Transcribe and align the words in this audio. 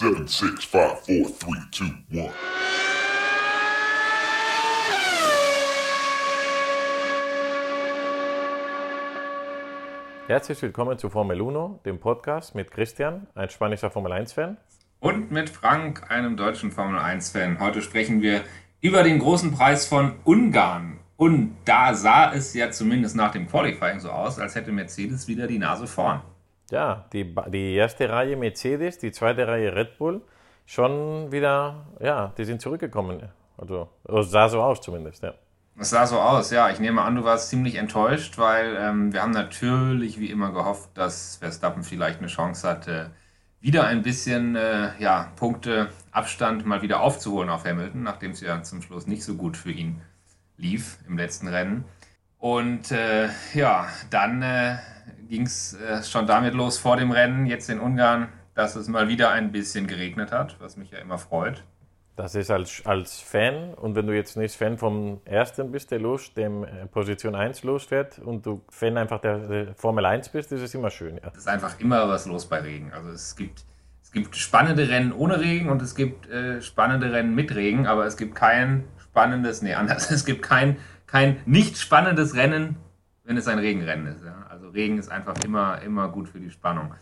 Seven, 0.00 0.26
six, 0.26 0.64
five, 0.64 0.98
four, 1.00 1.28
three, 1.28 1.60
two, 1.70 1.84
one. 2.10 2.32
Herzlich 10.26 10.62
willkommen 10.62 10.96
zu 10.96 11.10
Formel 11.10 11.38
1, 11.38 11.82
dem 11.84 12.00
Podcast 12.00 12.54
mit 12.54 12.70
Christian, 12.70 13.26
ein 13.34 13.50
spanischer 13.50 13.90
Formel 13.90 14.12
1-Fan. 14.12 14.56
Und 15.00 15.30
mit 15.32 15.50
Frank, 15.50 16.10
einem 16.10 16.38
deutschen 16.38 16.72
Formel 16.72 16.98
1-Fan. 16.98 17.60
Heute 17.60 17.82
sprechen 17.82 18.22
wir 18.22 18.42
über 18.80 19.02
den 19.02 19.18
großen 19.18 19.52
Preis 19.52 19.86
von 19.86 20.14
Ungarn. 20.24 20.98
Und 21.18 21.58
da 21.66 21.92
sah 21.92 22.32
es 22.32 22.54
ja 22.54 22.70
zumindest 22.70 23.16
nach 23.16 23.32
dem 23.32 23.46
Qualifying 23.46 24.00
so 24.00 24.08
aus, 24.08 24.38
als 24.38 24.54
hätte 24.54 24.72
Mercedes 24.72 25.28
wieder 25.28 25.46
die 25.46 25.58
Nase 25.58 25.86
vorn. 25.86 26.22
Ja, 26.70 27.06
die, 27.12 27.34
die 27.48 27.74
erste 27.74 28.08
Reihe 28.08 28.36
Mercedes, 28.36 28.98
die 28.98 29.12
zweite 29.12 29.46
Reihe 29.46 29.74
Red 29.74 29.98
Bull, 29.98 30.22
schon 30.66 31.32
wieder, 31.32 31.86
ja, 32.00 32.32
die 32.38 32.44
sind 32.44 32.60
zurückgekommen. 32.60 33.28
Also, 33.58 33.88
es 34.04 34.30
sah 34.30 34.48
so 34.48 34.62
aus 34.62 34.80
zumindest, 34.80 35.22
ja. 35.22 35.34
Es 35.78 35.90
sah 35.90 36.06
so 36.06 36.20
aus, 36.20 36.50
ja. 36.50 36.70
Ich 36.70 36.78
nehme 36.78 37.02
an, 37.02 37.16
du 37.16 37.24
warst 37.24 37.48
ziemlich 37.48 37.76
enttäuscht, 37.76 38.38
weil 38.38 38.76
ähm, 38.78 39.12
wir 39.12 39.22
haben 39.22 39.30
natürlich 39.30 40.20
wie 40.20 40.30
immer 40.30 40.52
gehofft, 40.52 40.90
dass 40.94 41.36
Verstappen 41.36 41.82
vielleicht 41.82 42.18
eine 42.18 42.28
Chance 42.28 42.68
hatte, 42.68 43.10
wieder 43.60 43.84
ein 43.84 44.02
bisschen 44.02 44.56
äh, 44.56 44.90
ja, 44.98 45.32
Punkte 45.36 45.88
Abstand 46.12 46.66
mal 46.66 46.82
wieder 46.82 47.00
aufzuholen 47.00 47.50
auf 47.50 47.64
Hamilton, 47.64 48.02
nachdem 48.02 48.32
es 48.32 48.40
ja 48.40 48.62
zum 48.62 48.82
Schluss 48.82 49.06
nicht 49.06 49.24
so 49.24 49.34
gut 49.34 49.56
für 49.56 49.70
ihn 49.70 50.00
lief 50.56 50.98
im 51.06 51.16
letzten 51.16 51.48
Rennen. 51.48 51.84
Und 52.38 52.90
äh, 52.90 53.28
ja, 53.54 53.88
dann 54.10 54.42
äh, 54.42 54.76
ging 55.30 55.46
es 55.46 55.74
äh, 55.74 56.02
schon 56.02 56.26
damit 56.26 56.54
los 56.54 56.76
vor 56.76 56.96
dem 56.96 57.10
Rennen, 57.12 57.46
jetzt 57.46 57.70
in 57.70 57.80
Ungarn, 57.80 58.28
dass 58.54 58.76
es 58.76 58.88
mal 58.88 59.08
wieder 59.08 59.30
ein 59.30 59.52
bisschen 59.52 59.86
geregnet 59.86 60.32
hat, 60.32 60.56
was 60.60 60.76
mich 60.76 60.90
ja 60.90 60.98
immer 60.98 61.16
freut. 61.16 61.64
Das 62.16 62.34
ist 62.34 62.50
als, 62.50 62.82
als 62.84 63.20
Fan, 63.20 63.72
und 63.72 63.94
wenn 63.94 64.06
du 64.06 64.14
jetzt 64.14 64.36
nicht 64.36 64.54
Fan 64.54 64.76
vom 64.76 65.22
ersten 65.24 65.70
bist, 65.72 65.90
der 65.90 66.00
los, 66.00 66.34
dem 66.34 66.64
äh, 66.64 66.86
Position 66.86 67.34
1 67.34 67.62
losfährt, 67.62 68.18
und 68.18 68.44
du 68.44 68.62
Fan 68.68 68.98
einfach 68.98 69.20
der, 69.20 69.38
der 69.38 69.74
Formel 69.74 70.04
1 70.04 70.28
bist, 70.28 70.52
ist 70.52 70.60
es 70.60 70.74
immer 70.74 70.90
schön. 70.90 71.16
Ja. 71.16 71.30
Es 71.32 71.38
ist 71.38 71.48
einfach 71.48 71.80
immer 71.80 72.06
was 72.08 72.26
los 72.26 72.46
bei 72.46 72.60
Regen. 72.60 72.92
Also 72.92 73.10
es 73.10 73.36
gibt, 73.36 73.64
es 74.02 74.12
gibt 74.12 74.36
spannende 74.36 74.90
Rennen 74.90 75.12
ohne 75.12 75.40
Regen 75.40 75.70
und 75.70 75.80
es 75.80 75.94
gibt 75.94 76.28
äh, 76.28 76.60
spannende 76.60 77.10
Rennen 77.10 77.34
mit 77.34 77.54
Regen, 77.54 77.86
aber 77.86 78.04
es 78.04 78.18
gibt 78.18 78.34
kein 78.34 78.84
spannendes, 78.98 79.62
nee, 79.62 79.74
anders, 79.74 80.10
es 80.10 80.26
gibt 80.26 80.42
kein, 80.42 80.76
kein 81.06 81.38
nicht 81.46 81.78
spannendes 81.78 82.34
Rennen, 82.34 82.76
wenn 83.30 83.36
es 83.36 83.46
ein 83.46 83.60
Regenrennen 83.60 84.08
ist. 84.08 84.24
Ja. 84.24 84.48
Regen 84.74 84.98
ist 84.98 85.08
einfach 85.08 85.36
immer, 85.44 85.80
immer 85.82 86.08
gut 86.08 86.28
für 86.28 86.40
die 86.40 86.50
Spannung. 86.50 86.92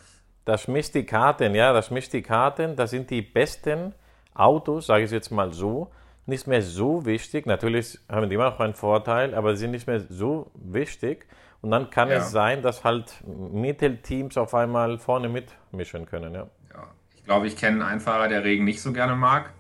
Das 0.45 0.69
mischt 0.69 0.95
die 0.95 1.07
Karten, 1.07 1.55
ja, 1.55 1.73
das 1.73 1.91
mischt 1.91 2.13
die 2.13 2.21
Karten. 2.21 2.77
Das 2.77 2.91
sind 2.91 3.09
die 3.09 3.23
besten 3.23 3.95
Autos, 4.35 4.89
sage 4.89 5.05
ich 5.05 5.11
jetzt 5.11 5.31
mal 5.31 5.55
so, 5.55 5.91
nicht 6.27 6.47
mehr 6.47 6.61
so 6.61 7.07
wichtig. 7.07 7.47
Natürlich 7.47 7.99
haben 8.11 8.29
die 8.29 8.35
immer 8.35 8.51
noch 8.51 8.61
einen 8.61 8.75
Vorteil, 8.75 9.35
aber 9.35 9.55
sie 9.55 9.61
sind 9.61 9.71
nicht 9.71 9.87
mehr 9.87 10.01
so 10.01 10.51
wichtig. 10.55 11.27
Und 11.63 11.71
dann 11.71 11.89
kann 11.89 12.11
ja. 12.11 12.19
es 12.19 12.31
sein, 12.31 12.61
dass 12.61 12.85
halt 12.85 13.25
Mittelteams 13.27 14.37
auf 14.37 14.55
einmal 14.55 14.99
vorne 14.99 15.31
mitmischen 15.31 16.05
können. 16.05 16.35
Ja, 16.35 16.47
ja. 16.75 16.89
ich 17.17 17.25
glaube, 17.25 17.47
ich 17.47 17.57
kenne 17.57 17.87
einen 17.87 18.01
Fahrer, 18.01 18.29
der 18.29 18.45
Regen 18.45 18.65
nicht 18.65 18.83
so 18.83 18.93
gerne 18.93 19.17
mag. 19.17 19.55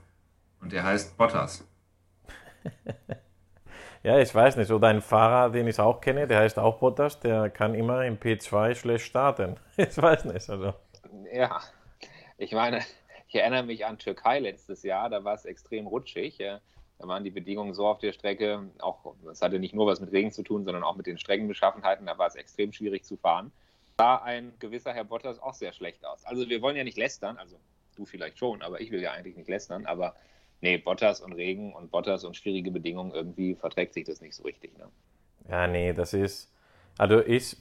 Und 0.60 0.72
der 0.72 0.84
heißt 0.84 1.16
Bottas. 1.16 1.66
Ja, 4.02 4.18
ich 4.18 4.34
weiß 4.34 4.56
nicht. 4.56 4.70
Oder 4.70 4.88
ein 4.88 5.02
Fahrer, 5.02 5.50
den 5.50 5.66
ich 5.66 5.78
auch 5.80 6.00
kenne, 6.00 6.26
der 6.26 6.40
heißt 6.40 6.58
auch 6.58 6.78
Bottas, 6.78 7.18
der 7.20 7.50
kann 7.50 7.74
immer 7.74 8.04
im 8.04 8.18
P2 8.18 8.74
schlecht 8.74 9.04
starten. 9.06 9.56
Ich 9.76 9.96
weiß 9.96 10.24
nicht. 10.26 10.48
Also. 10.48 10.74
Ja, 11.32 11.60
ich 12.36 12.52
meine, 12.52 12.80
ich 13.28 13.34
erinnere 13.34 13.64
mich 13.64 13.84
an 13.84 13.98
Türkei 13.98 14.38
letztes 14.38 14.82
Jahr, 14.82 15.10
da 15.10 15.24
war 15.24 15.34
es 15.34 15.44
extrem 15.44 15.86
rutschig. 15.86 16.38
Da 16.38 17.06
waren 17.06 17.22
die 17.22 17.30
Bedingungen 17.30 17.74
so 17.74 17.86
auf 17.86 17.98
der 17.98 18.12
Strecke, 18.12 18.70
auch 18.80 19.14
das 19.24 19.40
hatte 19.40 19.60
nicht 19.60 19.74
nur 19.74 19.86
was 19.86 20.00
mit 20.00 20.10
Regen 20.10 20.32
zu 20.32 20.42
tun, 20.42 20.64
sondern 20.64 20.82
auch 20.82 20.96
mit 20.96 21.06
den 21.06 21.16
Streckenbeschaffenheiten, 21.16 22.06
da 22.06 22.18
war 22.18 22.26
es 22.26 22.34
extrem 22.34 22.72
schwierig 22.72 23.04
zu 23.04 23.16
fahren. 23.16 23.52
Da 23.96 24.04
sah 24.04 24.24
ein 24.24 24.52
gewisser 24.58 24.92
Herr 24.92 25.04
Bottas 25.04 25.40
auch 25.40 25.54
sehr 25.54 25.72
schlecht 25.72 26.04
aus. 26.04 26.24
Also 26.24 26.48
wir 26.48 26.60
wollen 26.60 26.76
ja 26.76 26.84
nicht 26.84 26.98
lästern, 26.98 27.36
also 27.36 27.56
du 27.94 28.04
vielleicht 28.04 28.38
schon, 28.38 28.62
aber 28.62 28.80
ich 28.80 28.90
will 28.90 29.00
ja 29.00 29.12
eigentlich 29.12 29.36
nicht 29.36 29.48
lästern, 29.48 29.86
aber 29.86 30.14
nee, 30.60 30.78
Bottas 30.78 31.20
und 31.20 31.32
Regen 31.32 31.72
und 31.74 31.90
Bottas 31.90 32.24
und 32.24 32.36
schwierige 32.36 32.70
Bedingungen, 32.70 33.12
irgendwie 33.12 33.54
verträgt 33.54 33.94
sich 33.94 34.04
das 34.04 34.20
nicht 34.20 34.34
so 34.34 34.42
richtig. 34.42 34.76
Ne? 34.78 34.86
Ja, 35.48 35.66
nee, 35.66 35.92
das 35.92 36.14
ist, 36.14 36.52
also 36.96 37.20
ich, 37.24 37.56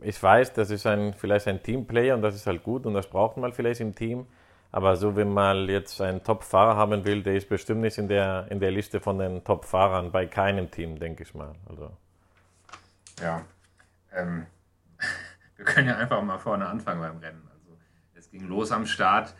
ich 0.00 0.22
weiß, 0.22 0.52
das 0.52 0.70
ist 0.70 0.86
ein, 0.86 1.14
vielleicht 1.14 1.48
ein 1.48 1.62
Teamplayer 1.62 2.14
und 2.14 2.22
das 2.22 2.34
ist 2.34 2.46
halt 2.46 2.62
gut 2.62 2.86
und 2.86 2.94
das 2.94 3.06
braucht 3.08 3.36
man 3.36 3.52
vielleicht 3.52 3.80
im 3.80 3.94
Team. 3.94 4.26
Aber 4.74 4.96
so, 4.96 5.16
wenn 5.16 5.32
man 5.32 5.68
jetzt 5.68 6.00
einen 6.00 6.24
Top-Fahrer 6.24 6.76
haben 6.76 7.04
will, 7.04 7.22
der 7.22 7.36
ist 7.36 7.48
bestimmt 7.48 7.82
nicht 7.82 7.98
in 7.98 8.08
der, 8.08 8.46
in 8.48 8.58
der 8.58 8.70
Liste 8.70 9.00
von 9.00 9.18
den 9.18 9.44
Top-Fahrern 9.44 10.10
bei 10.10 10.26
keinem 10.26 10.70
Team, 10.70 10.98
denke 10.98 11.24
ich 11.24 11.34
mal. 11.34 11.54
Also. 11.68 11.90
Ja, 13.20 13.44
ähm, 14.14 14.46
wir 15.56 15.64
können 15.66 15.88
ja 15.88 15.98
einfach 15.98 16.22
mal 16.22 16.38
vorne 16.38 16.66
anfangen 16.66 17.02
beim 17.02 17.18
Rennen. 17.18 17.46
Also 17.52 17.76
es 18.14 18.30
ging 18.30 18.48
los 18.48 18.72
am 18.72 18.86
Start 18.86 19.34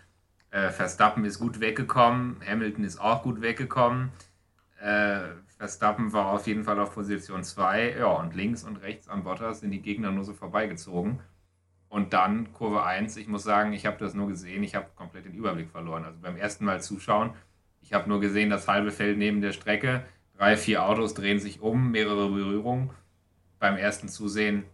äh, 0.53 0.71
Verstappen 0.71 1.25
ist 1.25 1.39
gut 1.39 1.61
weggekommen, 1.61 2.37
Hamilton 2.47 2.85
ist 2.85 3.01
auch 3.01 3.23
gut 3.23 3.41
weggekommen. 3.41 4.11
Äh, 4.81 5.23
Verstappen 5.57 6.13
war 6.13 6.27
auf 6.27 6.47
jeden 6.47 6.65
Fall 6.65 6.79
auf 6.79 6.93
Position 6.95 7.43
2. 7.43 7.97
Ja, 7.99 8.07
und 8.07 8.35
links 8.35 8.63
und 8.63 8.77
rechts 8.77 9.09
an 9.09 9.25
Bottas 9.25 9.61
sind 9.61 9.71
die 9.71 9.81
Gegner 9.81 10.11
nur 10.11 10.25
so 10.25 10.35
vorbeigezogen. 10.35 11.21
Und 11.89 12.13
dann 12.13 12.53
Kurve 12.53 12.85
1. 12.85 13.17
Ich 13.17 13.29
muss 13.29 13.45
sagen, 13.45 13.73
ich 13.73 13.87
habe 13.87 13.97
das 13.99 14.15
nur 14.15 14.29
gesehen, 14.29 14.63
ich 14.63 14.75
habe 14.75 14.89
komplett 14.95 15.25
den 15.25 15.35
Überblick 15.35 15.71
verloren. 15.71 16.05
Also 16.05 16.19
beim 16.21 16.37
ersten 16.37 16.65
Mal 16.67 16.83
zuschauen, 16.83 17.31
ich 17.81 17.95
habe 17.95 18.09
nur 18.09 18.21
gesehen, 18.21 18.51
das 18.51 18.69
halbe 18.69 18.91
Feld 18.91 19.17
neben 19.19 19.41
der 19.41 19.53
Strecke. 19.53 20.05
Drei, 20.37 20.57
vier 20.57 20.85
Autos 20.85 21.15
drehen 21.15 21.39
sich 21.39 21.61
um, 21.61 21.91
mehrere 21.91 22.29
Berührungen. 22.29 22.91
Beim 23.59 23.77
ersten 23.77 24.09
Zusehen 24.09 24.65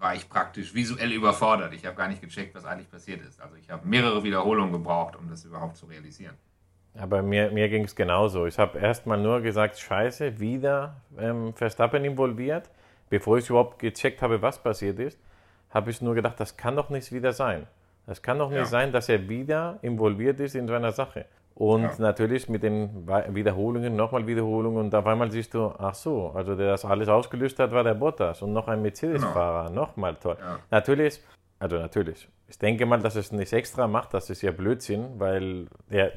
war 0.00 0.14
ich 0.14 0.28
praktisch 0.28 0.74
visuell 0.74 1.12
überfordert. 1.12 1.74
Ich 1.74 1.84
habe 1.84 1.94
gar 1.94 2.08
nicht 2.08 2.22
gecheckt, 2.22 2.54
was 2.54 2.64
eigentlich 2.64 2.90
passiert 2.90 3.20
ist. 3.20 3.40
Also 3.40 3.54
ich 3.56 3.70
habe 3.70 3.86
mehrere 3.86 4.24
Wiederholungen 4.24 4.72
gebraucht, 4.72 5.14
um 5.14 5.28
das 5.28 5.44
überhaupt 5.44 5.76
zu 5.76 5.86
realisieren. 5.86 6.34
Aber 6.98 7.22
mir, 7.22 7.50
mir 7.50 7.68
ging 7.68 7.84
es 7.84 7.94
genauso. 7.94 8.46
Ich 8.46 8.58
habe 8.58 8.78
erstmal 8.78 9.18
nur 9.18 9.42
gesagt, 9.42 9.78
scheiße, 9.78 10.40
wieder 10.40 10.96
ähm, 11.18 11.54
Verstappen 11.54 12.04
involviert. 12.04 12.70
Bevor 13.10 13.38
ich 13.38 13.48
überhaupt 13.50 13.78
gecheckt 13.78 14.22
habe, 14.22 14.40
was 14.40 14.62
passiert 14.62 14.98
ist, 14.98 15.18
habe 15.70 15.90
ich 15.90 16.00
nur 16.00 16.14
gedacht, 16.14 16.40
das 16.40 16.56
kann 16.56 16.76
doch 16.76 16.88
nicht 16.90 17.12
wieder 17.12 17.32
sein. 17.32 17.66
Das 18.06 18.22
kann 18.22 18.38
doch 18.38 18.48
nicht 18.48 18.58
ja. 18.58 18.64
sein, 18.64 18.92
dass 18.92 19.08
er 19.08 19.28
wieder 19.28 19.78
involviert 19.82 20.40
ist 20.40 20.54
in 20.54 20.66
so 20.66 20.74
einer 20.74 20.92
Sache. 20.92 21.26
Und 21.60 21.82
ja. 21.82 21.94
natürlich 21.98 22.48
mit 22.48 22.62
den 22.62 23.06
Wiederholungen, 23.06 23.94
nochmal 23.94 24.26
Wiederholungen 24.26 24.78
und 24.78 24.94
auf 24.94 25.06
einmal 25.06 25.30
siehst 25.30 25.52
du, 25.52 25.74
ach 25.76 25.94
so, 25.94 26.30
also 26.30 26.54
der 26.56 26.68
das 26.68 26.86
alles 26.86 27.10
ausgelöst 27.10 27.58
hat, 27.58 27.70
war 27.72 27.84
der 27.84 27.92
Bottas 27.92 28.40
und 28.40 28.54
noch 28.54 28.66
ein 28.66 28.80
Mercedes-Fahrer, 28.80 29.68
genau. 29.68 29.82
nochmal 29.82 30.16
toll. 30.16 30.38
Ja. 30.40 30.58
Natürlich, 30.70 31.20
also 31.58 31.76
natürlich, 31.76 32.26
ich 32.48 32.58
denke 32.58 32.86
mal, 32.86 32.98
dass 33.00 33.14
es 33.14 33.30
nicht 33.30 33.52
extra 33.52 33.86
macht, 33.88 34.14
das 34.14 34.30
ist 34.30 34.40
ja 34.40 34.52
Blödsinn, 34.52 35.20
weil 35.20 35.66
er, 35.90 36.12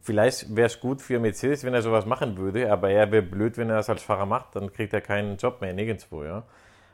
vielleicht 0.00 0.56
wäre 0.56 0.68
es 0.68 0.80
gut 0.80 1.02
für 1.02 1.20
Mercedes, 1.20 1.64
wenn 1.64 1.74
er 1.74 1.82
sowas 1.82 2.06
machen 2.06 2.38
würde, 2.38 2.72
aber 2.72 2.88
er 2.88 3.12
wäre 3.12 3.22
blöd, 3.22 3.58
wenn 3.58 3.68
er 3.68 3.76
das 3.76 3.90
als 3.90 4.02
Fahrer 4.02 4.24
macht, 4.24 4.56
dann 4.56 4.72
kriegt 4.72 4.94
er 4.94 5.02
keinen 5.02 5.36
Job 5.36 5.60
mehr, 5.60 5.74
nirgendwo, 5.74 6.24
ja. 6.24 6.44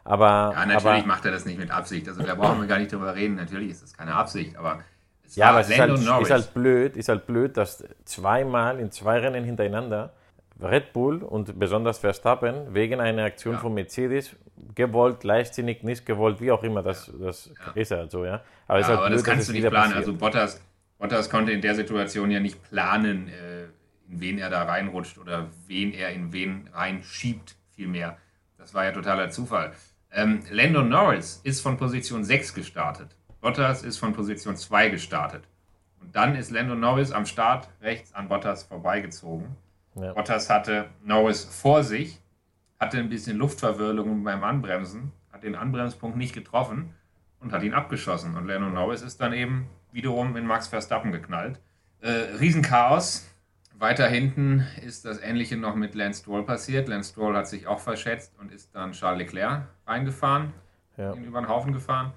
Aber, 0.02 0.52
ja, 0.52 0.66
natürlich 0.66 0.84
aber, 0.84 1.06
macht 1.06 1.24
er 1.26 1.30
das 1.30 1.44
nicht 1.44 1.60
mit 1.60 1.70
Absicht, 1.70 2.08
also 2.08 2.24
da 2.24 2.34
brauchen 2.34 2.60
wir 2.60 2.66
gar 2.66 2.80
nicht 2.80 2.92
drüber 2.92 3.14
reden, 3.14 3.36
natürlich 3.36 3.70
ist 3.70 3.84
das 3.84 3.94
keine 3.94 4.16
Absicht, 4.16 4.56
aber 4.56 4.80
es 5.28 5.36
ja, 5.36 5.50
aber 5.50 5.60
es 5.60 5.68
ist 5.70 5.78
halt, 5.78 5.92
ist 5.92 6.30
halt, 6.30 6.54
blöd, 6.54 6.96
ist 6.96 7.08
halt 7.08 7.26
blöd, 7.26 7.56
dass 7.56 7.84
zweimal 8.04 8.80
in 8.80 8.90
zwei 8.90 9.18
Rennen 9.18 9.44
hintereinander 9.44 10.12
Red 10.60 10.92
Bull 10.92 11.22
und 11.22 11.58
besonders 11.58 11.98
Verstappen 11.98 12.74
wegen 12.74 13.00
einer 13.00 13.24
Aktion 13.24 13.54
ja. 13.54 13.60
von 13.60 13.74
Mercedes 13.74 14.34
gewollt, 14.74 15.22
leichtsinnig, 15.22 15.82
nicht 15.84 16.04
gewollt, 16.04 16.40
wie 16.40 16.50
auch 16.50 16.62
immer, 16.62 16.82
das, 16.82 17.12
das 17.20 17.50
ja. 17.66 17.72
ist 17.74 17.90
halt 17.90 18.10
so, 18.10 18.24
ja. 18.24 18.42
Aber, 18.66 18.80
ja, 18.80 18.86
halt 18.86 18.98
aber 18.98 19.06
blöd, 19.08 19.18
das 19.18 19.24
kannst 19.24 19.48
du 19.48 19.52
nicht 19.52 19.68
planen. 19.68 19.92
Passiert. 19.92 19.96
Also 19.96 20.14
Bottas, 20.14 20.60
Bottas 20.98 21.30
konnte 21.30 21.52
in 21.52 21.60
der 21.60 21.74
Situation 21.74 22.30
ja 22.30 22.40
nicht 22.40 22.62
planen, 22.62 23.28
äh, 23.28 23.64
in 24.10 24.20
wen 24.20 24.38
er 24.38 24.50
da 24.50 24.64
reinrutscht 24.64 25.18
oder 25.18 25.48
wen 25.66 25.92
er 25.92 26.10
in 26.10 26.32
wen 26.32 26.68
reinschiebt, 26.72 27.54
vielmehr. 27.76 28.16
Das 28.56 28.74
war 28.74 28.84
ja 28.84 28.92
totaler 28.92 29.30
Zufall. 29.30 29.72
Ähm, 30.10 30.42
Lando 30.50 30.82
Norris 30.82 31.40
ist 31.44 31.60
von 31.60 31.76
Position 31.76 32.24
6 32.24 32.54
gestartet. 32.54 33.14
Bottas 33.40 33.82
ist 33.82 33.98
von 33.98 34.12
Position 34.12 34.56
2 34.56 34.88
gestartet. 34.88 35.44
Und 36.00 36.14
dann 36.14 36.34
ist 36.34 36.50
Lando 36.50 36.74
Norris 36.74 37.12
am 37.12 37.26
Start 37.26 37.68
rechts 37.80 38.14
an 38.14 38.28
Bottas 38.28 38.64
vorbeigezogen. 38.64 39.56
Ja. 39.94 40.12
Bottas 40.12 40.48
hatte 40.50 40.88
Norris 41.04 41.44
vor 41.44 41.84
sich, 41.84 42.20
hatte 42.78 42.98
ein 42.98 43.08
bisschen 43.08 43.36
Luftverwirbelung 43.36 44.22
beim 44.24 44.44
Anbremsen, 44.44 45.12
hat 45.32 45.42
den 45.42 45.54
Anbremspunkt 45.54 46.16
nicht 46.16 46.34
getroffen 46.34 46.94
und 47.40 47.52
hat 47.52 47.62
ihn 47.62 47.74
abgeschossen. 47.74 48.36
Und 48.36 48.46
Lando 48.46 48.68
Norris 48.68 49.02
ist 49.02 49.20
dann 49.20 49.32
eben 49.32 49.68
wiederum 49.92 50.36
in 50.36 50.46
Max 50.46 50.68
Verstappen 50.68 51.12
geknallt. 51.12 51.60
Äh, 52.00 52.10
Riesenchaos. 52.38 53.28
Weiter 53.78 54.08
hinten 54.08 54.66
ist 54.84 55.04
das 55.04 55.20
Ähnliche 55.20 55.56
noch 55.56 55.76
mit 55.76 55.94
Lance 55.94 56.22
Stroll 56.22 56.44
passiert. 56.44 56.88
Lance 56.88 57.12
Stroll 57.12 57.36
hat 57.36 57.46
sich 57.46 57.68
auch 57.68 57.78
verschätzt 57.78 58.34
und 58.40 58.50
ist 58.50 58.74
dann 58.74 58.90
Charles 58.90 59.18
Leclerc 59.18 59.68
reingefahren, 59.86 60.52
ja. 60.96 61.14
ihn 61.14 61.24
über 61.24 61.40
den 61.40 61.48
Haufen 61.48 61.72
gefahren. 61.72 62.12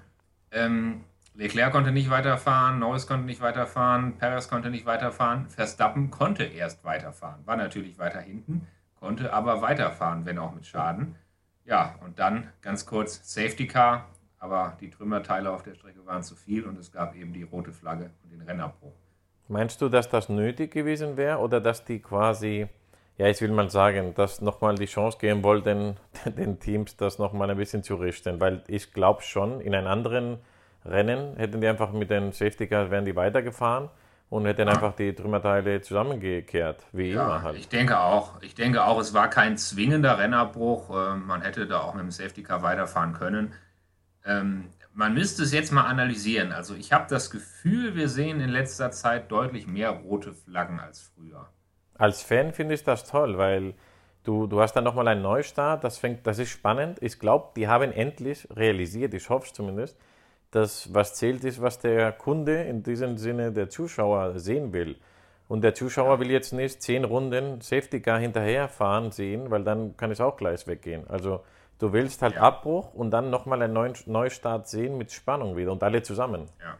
Ähm, 0.50 1.04
Leclerc 1.34 1.72
konnte 1.72 1.92
nicht 1.92 2.10
weiterfahren, 2.10 2.78
Norris 2.78 3.06
konnte 3.06 3.24
nicht 3.24 3.40
weiterfahren, 3.40 4.18
Perez 4.18 4.48
konnte 4.48 4.68
nicht 4.68 4.84
weiterfahren, 4.84 5.48
Verstappen 5.48 6.10
konnte 6.10 6.44
erst 6.44 6.84
weiterfahren, 6.84 7.46
war 7.46 7.56
natürlich 7.56 7.98
weiter 7.98 8.20
hinten, 8.20 8.66
konnte 9.00 9.32
aber 9.32 9.62
weiterfahren, 9.62 10.26
wenn 10.26 10.38
auch 10.38 10.54
mit 10.54 10.66
Schaden. 10.66 11.16
Ja, 11.64 11.94
und 12.04 12.18
dann 12.18 12.48
ganz 12.60 12.84
kurz 12.84 13.32
Safety 13.32 13.66
Car, 13.66 14.10
aber 14.38 14.76
die 14.80 14.90
Trümmerteile 14.90 15.50
auf 15.50 15.62
der 15.62 15.74
Strecke 15.74 16.04
waren 16.04 16.22
zu 16.22 16.36
viel 16.36 16.64
und 16.64 16.78
es 16.78 16.92
gab 16.92 17.14
eben 17.16 17.32
die 17.32 17.44
rote 17.44 17.72
Flagge 17.72 18.10
und 18.22 18.32
den 18.32 18.42
Rennabbruch. 18.42 18.92
Meinst 19.48 19.80
du, 19.80 19.88
dass 19.88 20.10
das 20.10 20.28
nötig 20.28 20.72
gewesen 20.72 21.16
wäre 21.16 21.38
oder 21.38 21.60
dass 21.62 21.84
die 21.84 22.00
quasi, 22.00 22.66
ja, 23.16 23.28
ich 23.28 23.40
will 23.40 23.52
mal 23.52 23.70
sagen, 23.70 24.12
dass 24.14 24.42
nochmal 24.42 24.74
die 24.74 24.86
Chance 24.86 25.16
geben 25.18 25.42
wollten, 25.42 25.96
den 26.26 26.60
Teams 26.60 26.96
das 26.96 27.18
nochmal 27.18 27.50
ein 27.50 27.56
bisschen 27.56 27.82
zu 27.82 27.94
richten? 27.94 28.38
Weil 28.38 28.62
ich 28.66 28.92
glaube 28.92 29.22
schon, 29.22 29.62
in 29.62 29.74
einem 29.74 29.86
anderen 29.86 30.38
Rennen 30.84 31.36
hätten 31.36 31.60
die 31.60 31.68
einfach 31.68 31.92
mit 31.92 32.10
den 32.10 32.32
Safety 32.32 32.66
Cars, 32.66 32.90
wären 32.90 33.04
die 33.04 33.14
weitergefahren 33.14 33.88
und 34.30 34.46
hätten 34.46 34.66
ja. 34.66 34.74
einfach 34.74 34.94
die 34.94 35.14
Trümmerteile 35.14 35.82
zusammengekehrt, 35.82 36.86
wie 36.92 37.10
ja, 37.10 37.24
immer 37.24 37.42
halt. 37.42 37.58
Ich 37.58 37.68
denke 37.68 38.00
auch. 38.00 38.40
Ich 38.40 38.54
denke 38.54 38.84
auch, 38.84 38.98
es 38.98 39.12
war 39.12 39.28
kein 39.28 39.58
zwingender 39.58 40.18
Rennabbruch. 40.18 40.90
Ähm, 40.90 41.26
man 41.26 41.42
hätte 41.42 41.66
da 41.66 41.80
auch 41.80 41.94
mit 41.94 42.02
dem 42.02 42.10
Safety 42.10 42.42
Car 42.42 42.62
weiterfahren 42.62 43.12
können. 43.12 43.52
Ähm, 44.24 44.70
man 44.94 45.14
müsste 45.14 45.42
es 45.42 45.52
jetzt 45.52 45.72
mal 45.72 45.84
analysieren. 45.84 46.52
Also 46.52 46.74
ich 46.74 46.92
habe 46.92 47.06
das 47.08 47.30
Gefühl, 47.30 47.94
wir 47.94 48.08
sehen 48.08 48.40
in 48.40 48.50
letzter 48.50 48.90
Zeit 48.90 49.30
deutlich 49.30 49.66
mehr 49.66 49.90
rote 49.90 50.32
Flaggen 50.32 50.80
als 50.80 51.12
früher. 51.14 51.48
Als 51.94 52.22
Fan 52.22 52.52
finde 52.52 52.74
ich 52.74 52.84
das 52.84 53.04
toll, 53.04 53.38
weil 53.38 53.74
du, 54.24 54.46
du 54.46 54.60
hast 54.60 54.74
dann 54.74 54.84
nochmal 54.84 55.08
einen 55.08 55.22
Neustart. 55.22 55.84
Das, 55.84 55.98
fängt, 55.98 56.26
das 56.26 56.38
ist 56.38 56.50
spannend. 56.50 56.98
Ich 57.00 57.18
glaube, 57.18 57.50
die 57.56 57.68
haben 57.68 57.92
endlich 57.92 58.48
realisiert, 58.50 59.14
ich 59.14 59.28
hoffe 59.28 59.46
es 59.46 59.52
zumindest, 59.52 59.98
dass 60.52 60.94
was 60.94 61.14
zählt 61.14 61.42
ist, 61.44 61.60
was 61.60 61.80
der 61.80 62.12
Kunde 62.12 62.62
in 62.62 62.82
diesem 62.84 63.18
Sinne 63.18 63.50
der 63.50 63.68
Zuschauer 63.68 64.38
sehen 64.38 64.72
will. 64.72 64.96
Und 65.48 65.62
der 65.62 65.74
Zuschauer 65.74 66.20
will 66.20 66.30
jetzt 66.30 66.52
nicht 66.52 66.80
zehn 66.80 67.04
Runden 67.04 67.60
Safety 67.60 68.00
Car 68.00 68.20
hinterherfahren 68.20 69.10
sehen, 69.10 69.50
weil 69.50 69.64
dann 69.64 69.96
kann 69.96 70.10
es 70.10 70.20
auch 70.20 70.36
gleich 70.36 70.66
weggehen. 70.66 71.04
Also 71.08 71.42
Du 71.82 71.92
willst 71.92 72.22
halt 72.22 72.36
ja. 72.36 72.42
Abbruch 72.42 72.94
und 72.94 73.10
dann 73.10 73.30
nochmal 73.30 73.60
einen 73.60 73.72
neuen 73.72 73.94
Neustart 74.06 74.68
sehen 74.68 74.98
mit 74.98 75.10
Spannung 75.10 75.56
wieder 75.56 75.72
und 75.72 75.82
alle 75.82 76.00
zusammen. 76.04 76.48
Ja, 76.60 76.78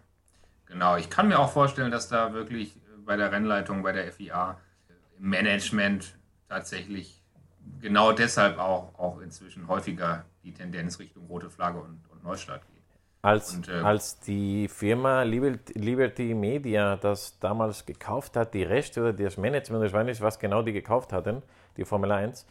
genau. 0.67 0.97
Ich 0.97 1.11
kann 1.11 1.27
mir 1.27 1.41
auch 1.41 1.51
vorstellen, 1.51 1.91
dass 1.91 2.07
da 2.07 2.33
wirklich 2.33 2.77
bei 3.05 3.17
der 3.17 3.33
Rennleitung, 3.33 3.83
bei 3.83 3.91
der 3.91 4.13
FIA, 4.13 4.61
im 5.19 5.29
Management 5.29 6.15
tatsächlich 6.49 7.21
genau 7.81 8.13
deshalb 8.13 8.61
auch, 8.61 8.97
auch 8.97 9.21
inzwischen 9.21 9.67
häufiger 9.67 10.25
die 10.45 10.55
Tendenz 10.55 11.01
Richtung 11.01 11.27
rote 11.27 11.51
Flagge 11.51 11.81
und, 11.81 12.01
und 12.13 12.23
Neustart 12.23 12.63
geht. 12.69 12.72
Als, 13.23 13.55
und, 13.55 13.69
äh, 13.69 13.73
als 13.73 14.19
die 14.19 14.67
Firma 14.67 15.23
Liberty 15.23 16.35
Media 16.35 16.97
das 16.97 17.39
damals 17.39 17.87
gekauft 17.87 18.37
hat, 18.37 18.53
die 18.53 18.65
Rechte 18.65 19.01
oder 19.01 19.13
das 19.13 19.37
Management, 19.37 19.85
ich 19.85 19.93
weiß 19.93 20.05
nicht, 20.05 20.21
was 20.21 20.41
genau 20.41 20.63
die 20.63 20.73
gekauft 20.73 21.13
hatten, 21.13 21.41
die 21.77 21.85
Formel 21.85 22.11
1, 22.11 22.45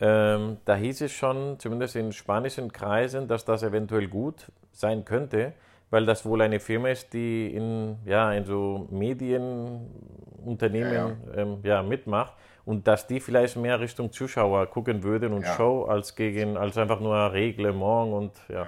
ähm, 0.00 0.56
da 0.64 0.74
hieß 0.74 1.02
es 1.02 1.12
schon, 1.12 1.60
zumindest 1.60 1.94
in 1.94 2.12
spanischen 2.12 2.72
Kreisen, 2.72 3.28
dass 3.28 3.44
das 3.44 3.62
eventuell 3.62 4.08
gut 4.08 4.50
sein 4.72 5.04
könnte, 5.04 5.52
weil 5.90 6.04
das 6.04 6.24
wohl 6.24 6.42
eine 6.42 6.58
Firma 6.58 6.88
ist, 6.88 7.12
die 7.12 7.54
in, 7.54 7.98
ja, 8.04 8.32
in 8.32 8.44
so 8.44 8.88
Medienunternehmen 8.90 10.92
ja, 10.92 11.08
ja. 11.08 11.16
Ähm, 11.36 11.58
ja, 11.62 11.82
mitmacht 11.82 12.34
und 12.64 12.86
dass 12.86 13.06
die 13.06 13.20
vielleicht 13.20 13.56
mehr 13.56 13.80
Richtung 13.80 14.12
Zuschauer 14.12 14.66
gucken 14.66 15.02
würden 15.02 15.32
und 15.32 15.42
ja. 15.42 15.54
Show 15.54 15.84
als 15.84 16.16
gegen 16.16 16.56
als 16.56 16.76
einfach 16.76 17.00
nur 17.00 17.32
Reglement 17.32 18.12
und 18.12 18.32
ja. 18.48 18.66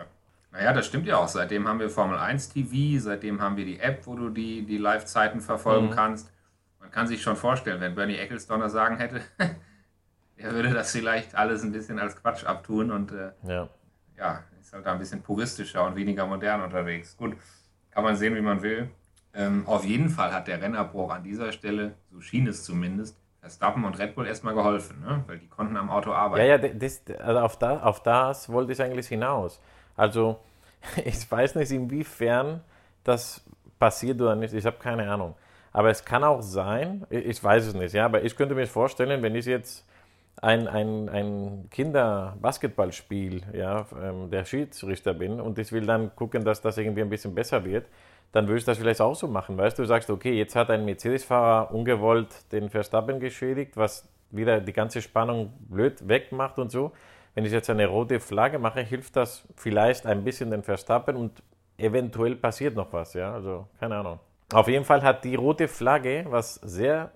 Naja, 0.52 0.73
das 0.73 0.87
stimmt 0.87 1.06
ja 1.06 1.19
auch. 1.19 1.29
Seitdem 1.29 1.69
haben 1.69 1.79
wir 1.79 1.91
Formel 1.91 2.19
1 2.19 2.50
TV, 2.50 3.00
seitdem 3.00 3.41
haben 3.41 3.56
wir 3.56 3.64
die 3.64 3.79
App, 3.79 4.06
wo 4.06 4.17
du 4.17 4.31
die, 4.31 4.67
die 4.67 4.79
Live-Zeiten 4.79 5.41
verfolgen 5.41 5.87
mhm. 5.87 5.93
kannst. 5.93 6.32
Man 6.81 6.91
kann 6.91 7.06
sich 7.06 7.23
schon 7.23 7.37
vorstellen, 7.37 7.81
wenn 7.81 7.94
Bernie 7.94 8.17
Ecclestone 8.17 8.69
sagen 8.69 8.97
hätte, 8.97 9.20
er 10.37 10.52
würde 10.52 10.73
das 10.73 10.93
vielleicht 10.93 11.35
alles 11.35 11.62
ein 11.62 11.73
bisschen 11.73 11.99
als 11.99 12.17
Quatsch 12.17 12.44
abtun 12.44 12.91
und 12.91 13.12
äh, 13.12 13.31
ja. 13.44 13.69
ja, 14.19 14.44
ist 14.61 14.73
halt 14.73 14.87
da 14.87 14.93
ein 14.93 14.99
bisschen 14.99 15.23
puristischer 15.23 15.85
und 15.87 15.94
weniger 15.94 16.26
modern 16.26 16.62
unterwegs. 16.62 17.17
Gut, 17.17 17.37
kann 17.91 18.03
man 18.03 18.17
sehen, 18.17 18.35
wie 18.35 18.41
man 18.41 18.62
will. 18.62 18.91
Ähm, 19.32 19.64
auf 19.67 19.85
jeden 19.85 20.08
Fall 20.08 20.32
hat 20.32 20.49
der 20.49 20.61
Rennabbruch 20.61 21.12
an 21.12 21.23
dieser 21.23 21.53
Stelle, 21.53 21.94
so 22.11 22.20
schien 22.20 22.49
es 22.49 22.64
zumindest, 22.64 23.17
Verstappen 23.41 23.85
und 23.85 23.99
Red 23.99 24.14
Bull 24.14 24.26
erstmal 24.26 24.55
geholfen, 24.55 25.00
ne? 25.00 25.25
weil 25.26 25.38
die 25.38 25.49
konnten 25.49 25.76
am 25.76 25.88
Auto 25.91 26.12
arbeiten. 26.12 26.46
Ja, 26.46 26.56
ja, 26.56 26.69
das, 26.69 27.03
also 27.19 27.41
auf, 27.41 27.58
das, 27.58 27.82
auf 27.82 28.03
das 28.03 28.49
wollte 28.50 28.73
ich 28.73 28.82
eigentlich 28.82 29.08
hinaus. 29.08 29.61
Also, 30.00 30.38
ich 31.05 31.31
weiß 31.31 31.56
nicht, 31.56 31.70
inwiefern 31.70 32.62
das 33.05 33.44
passiert 33.79 34.19
oder 34.20 34.35
nicht, 34.35 34.55
ich 34.55 34.64
habe 34.64 34.79
keine 34.79 35.11
Ahnung. 35.11 35.35
Aber 35.73 35.91
es 35.91 36.05
kann 36.05 36.25
auch 36.25 36.41
sein, 36.41 37.06
ich 37.11 37.43
weiß 37.44 37.67
es 37.67 37.75
nicht, 37.75 37.94
ja, 37.94 38.06
aber 38.06 38.25
ich 38.25 38.35
könnte 38.35 38.55
mir 38.55 38.67
vorstellen, 38.67 39.23
wenn 39.23 39.35
ich 39.35 39.44
jetzt 39.44 39.87
ein, 40.41 40.67
ein, 40.69 41.11
ein 41.11 41.69
Kinder-Basketballspiel, 41.70 43.43
ja, 43.52 43.87
ähm, 44.02 44.31
der 44.31 44.47
Schiedsrichter 44.47 45.12
bin 45.12 45.38
und 45.38 45.58
ich 45.58 45.70
will 45.70 45.85
dann 45.85 46.17
gucken, 46.17 46.44
dass 46.44 46.62
das 46.62 46.79
irgendwie 46.79 47.03
ein 47.03 47.11
bisschen 47.11 47.35
besser 47.35 47.62
wird, 47.64 47.87
dann 48.32 48.49
würde 48.49 48.58
ich 48.58 48.64
das 48.64 48.79
vielleicht 48.79 49.03
auch 49.03 49.14
so 49.14 49.29
machen. 49.29 49.58
Weißt 49.58 49.79
du, 49.79 49.85
sagst, 49.85 50.08
okay, 50.08 50.32
jetzt 50.32 50.56
hat 50.56 50.70
ein 50.70 50.87
Mercedes-Fahrer 50.87 51.75
ungewollt 51.75 52.29
den 52.53 52.70
Verstappen 52.70 53.20
geschädigt, 53.20 53.76
was 53.76 54.08
wieder 54.31 54.61
die 54.61 54.73
ganze 54.73 55.03
Spannung 55.03 55.53
blöd 55.69 56.08
wegmacht 56.08 56.58
und 56.58 56.70
so. 56.70 56.93
Wenn 57.35 57.44
ich 57.44 57.53
jetzt 57.53 57.71
eine 57.71 57.87
rote 57.87 58.21
Flagge 58.21 58.59
mache, 58.59 58.81
hilft 58.81 59.17
das 59.17 59.47
vielleicht 59.56 60.06
ein 60.06 60.25
bisschen 60.25 60.50
den 60.50 60.62
Verstappen 60.62 61.17
und 61.17 61.43
eventuell 61.79 62.37
passiert 62.37 62.77
noch 62.77 62.93
was, 62.93 63.15
ja, 63.15 63.32
also 63.32 63.67
keine 63.79 63.97
Ahnung. 63.97 64.19
Auf 64.53 64.69
jeden 64.69 64.85
Fall 64.85 65.03
hat 65.03 65.25
die 65.25 65.37
rote 65.37 65.69
Flagge 65.69 66.27
was 66.29 66.55
sehr 66.56 67.12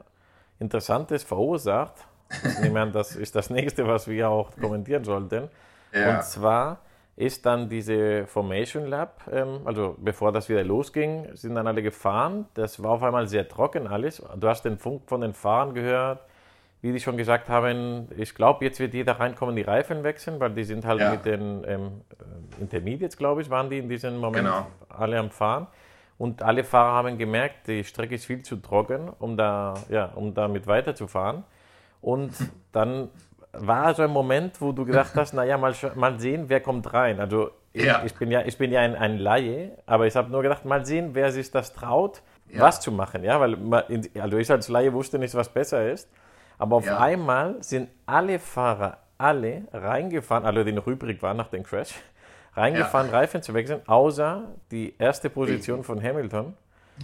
Interessantes 0.61 1.25
verursacht 1.25 2.07
ich 2.45 2.59
nehme 2.61 2.81
an, 2.81 2.93
das 2.93 3.17
ist 3.17 3.35
das 3.37 3.51
nächste, 3.51 3.87
was 3.87 4.09
wir 4.09 4.29
auch 4.29 4.51
kommentieren 4.61 5.05
sollten. 5.05 5.49
Ja. 5.93 6.17
Und 6.17 6.25
zwar 6.25 6.79
ist 7.17 7.47
dann 7.47 7.69
diese 7.69 8.27
Formation 8.27 8.87
Lab, 8.87 9.23
ähm, 9.31 9.61
also 9.65 9.97
bevor 9.99 10.33
das 10.33 10.49
wieder 10.49 10.65
losging, 10.65 11.29
sind 11.35 11.55
dann 11.55 11.67
alle 11.67 11.83
gefahren. 11.83 12.47
Das 12.55 12.83
war 12.83 12.93
auf 12.93 13.03
einmal 13.03 13.29
sehr 13.29 13.47
trocken 13.47 13.87
alles. 13.87 14.23
Du 14.37 14.49
hast 14.49 14.65
den 14.65 14.79
Funk 14.79 15.03
von 15.07 15.21
den 15.21 15.33
Fahrern 15.33 15.75
gehört, 15.75 16.25
wie 16.85 16.93
die 16.93 17.01
schon 17.01 17.17
gesagt 17.17 17.49
haben, 17.49 18.09
ich 18.15 18.35
glaube, 18.35 18.63
jetzt 18.63 18.79
wird 18.79 18.93
jeder 18.93 19.19
reinkommen, 19.19 19.57
die 19.57 19.63
Reifen 19.63 20.05
wechseln, 20.05 20.39
weil 20.39 20.51
die 20.51 20.65
sind 20.65 20.85
halt 20.85 21.01
ja. 21.01 21.13
mit 21.13 21.25
den 21.25 21.65
ähm, 21.67 22.03
Intermediates, 22.61 23.17
glaube 23.17 23.41
ich, 23.41 23.49
waren 23.49 23.71
die 23.71 23.79
in 23.79 23.89
diesem 23.89 24.19
Moment 24.19 24.45
genau. 24.45 24.67
alle 24.91 25.19
am 25.19 25.31
Fahren. 25.31 25.67
Und 26.19 26.43
alle 26.43 26.63
Fahrer 26.63 26.93
haben 26.93 27.17
gemerkt, 27.17 27.69
die 27.69 27.85
Strecke 27.85 28.17
ist 28.17 28.27
viel 28.27 28.43
zu 28.43 28.57
trocken, 28.57 29.09
um 29.19 29.39
da, 29.39 29.73
ja, 29.89 30.13
um 30.15 30.35
damit 30.35 30.67
weiterzufahren. 30.67 31.45
Und 32.03 32.35
dann 32.73 33.09
war 33.53 33.95
so 33.95 34.03
ein 34.03 34.11
Moment, 34.11 34.61
wo 34.61 34.73
du 34.73 34.85
gedacht 34.85 35.15
hast, 35.15 35.33
naja, 35.33 35.57
mal, 35.57 35.75
mal 35.95 36.21
sehen, 36.21 36.51
wer 36.51 36.61
kommt 36.61 36.93
rein. 36.93 37.19
Also 37.19 37.51
ja. 37.73 38.03
ich, 38.05 38.15
bin 38.15 38.31
ja, 38.31 38.43
ich 38.43 38.59
bin 38.59 38.71
ja 38.71 38.83
ein, 38.83 38.95
ein 38.95 39.17
Laie, 39.17 39.71
aber 39.87 40.07
ich 40.07 40.17
habe 40.17 40.31
nur 40.31 40.43
gedacht, 40.43 40.67
mal 40.67 40.85
sehen, 40.85 41.15
wer 41.15 41.33
sich 41.33 41.51
das 41.51 41.73
traut, 41.73 42.21
ja. 42.51 42.61
was 42.61 42.83
zu 42.83 42.93
machen. 42.93 43.25
Ja, 43.25 43.41
weil 43.41 43.57
also 44.21 44.37
ich 44.37 44.51
als 44.51 44.69
Laie 44.69 44.93
wusste 44.93 45.19
nicht, 45.19 45.35
was 45.35 45.49
besser 45.49 45.91
ist. 45.91 46.11
Aber 46.59 46.77
auf 46.77 46.87
ja. 46.87 46.99
einmal 46.99 47.63
sind 47.63 47.89
alle 48.07 48.39
Fahrer, 48.39 48.99
alle 49.19 49.65
reingefahren, 49.73 50.45
alle, 50.45 50.65
die 50.65 50.73
noch 50.73 50.87
übrig 50.87 51.23
waren 51.23 51.37
nach 51.37 51.49
dem 51.49 51.63
Crash, 51.63 51.95
reingefahren, 52.55 53.11
Reifen 53.11 53.43
zu 53.43 53.55
wechseln, 53.55 53.83
außer 53.87 54.55
die 54.71 54.95
erste 54.99 55.31
Position 55.31 55.83
von 55.85 56.03
Hamilton. 56.03 56.55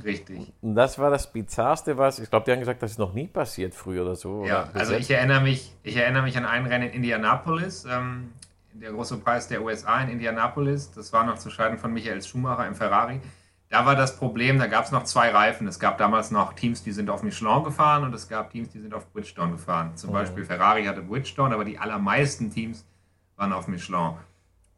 Richtig. 0.05 0.53
Und 0.63 0.77
das 0.77 0.99
war 0.99 1.11
das 1.11 1.33
Bizarrste, 1.33 1.99
was, 1.99 2.21
ich 2.21 2.31
glaube, 2.31 2.45
die 2.45 2.53
haben 2.53 2.61
gesagt, 2.61 2.83
das 2.83 2.93
ist 2.93 2.99
noch 2.99 3.13
nie 3.13 3.27
passiert 3.27 3.75
früher 3.75 4.03
oder 4.03 4.15
so. 4.15 4.45
Ja, 4.45 4.69
oder 4.71 4.81
also 4.81 4.95
ich 4.95 5.11
erinnere, 5.11 5.41
mich, 5.41 5.75
ich 5.83 5.97
erinnere 5.97 6.23
mich 6.23 6.37
an 6.37 6.45
ein 6.45 6.67
Rennen 6.67 6.89
in 6.91 6.95
Indianapolis, 6.95 7.85
ähm, 7.91 8.33
der 8.73 8.93
große 8.93 9.17
Preis 9.19 9.49
der 9.49 9.63
USA 9.63 10.01
in 10.03 10.11
Indianapolis, 10.11 10.93
das 10.93 11.13
war 11.13 11.25
noch 11.25 11.39
zu 11.39 11.51
scheiden 11.51 11.79
von 11.79 11.93
Michael 11.93 12.23
Schumacher 12.23 12.67
im 12.67 12.75
Ferrari. 12.75 13.21
Da 13.71 13.87
war 13.87 13.95
das 13.95 14.17
Problem, 14.17 14.59
da 14.59 14.67
gab 14.67 14.85
es 14.85 14.91
noch 14.91 15.05
zwei 15.05 15.31
Reifen. 15.31 15.69
Es 15.69 15.79
gab 15.79 15.97
damals 15.97 16.33
noch 16.33 16.55
Teams, 16.55 16.83
die 16.83 16.91
sind 16.91 17.09
auf 17.09 17.23
Michelin 17.23 17.63
gefahren 17.63 18.03
und 18.03 18.13
es 18.13 18.29
gab 18.29 18.51
Teams, 18.51 18.69
die 18.71 18.81
sind 18.81 18.93
auf 18.93 19.13
Bridgestone 19.13 19.53
gefahren. 19.53 19.97
Zum 19.97 20.11
oh. 20.11 20.15
Beispiel 20.15 20.45
Ferrari 20.45 20.85
hatte 20.85 21.03
Bridgestone, 21.03 21.55
aber 21.55 21.65
die 21.65 21.79
allermeisten 21.79 22.51
Teams 22.51 22.85
waren 23.37 23.53
auf 23.53 23.69
Michelin. 23.69 24.15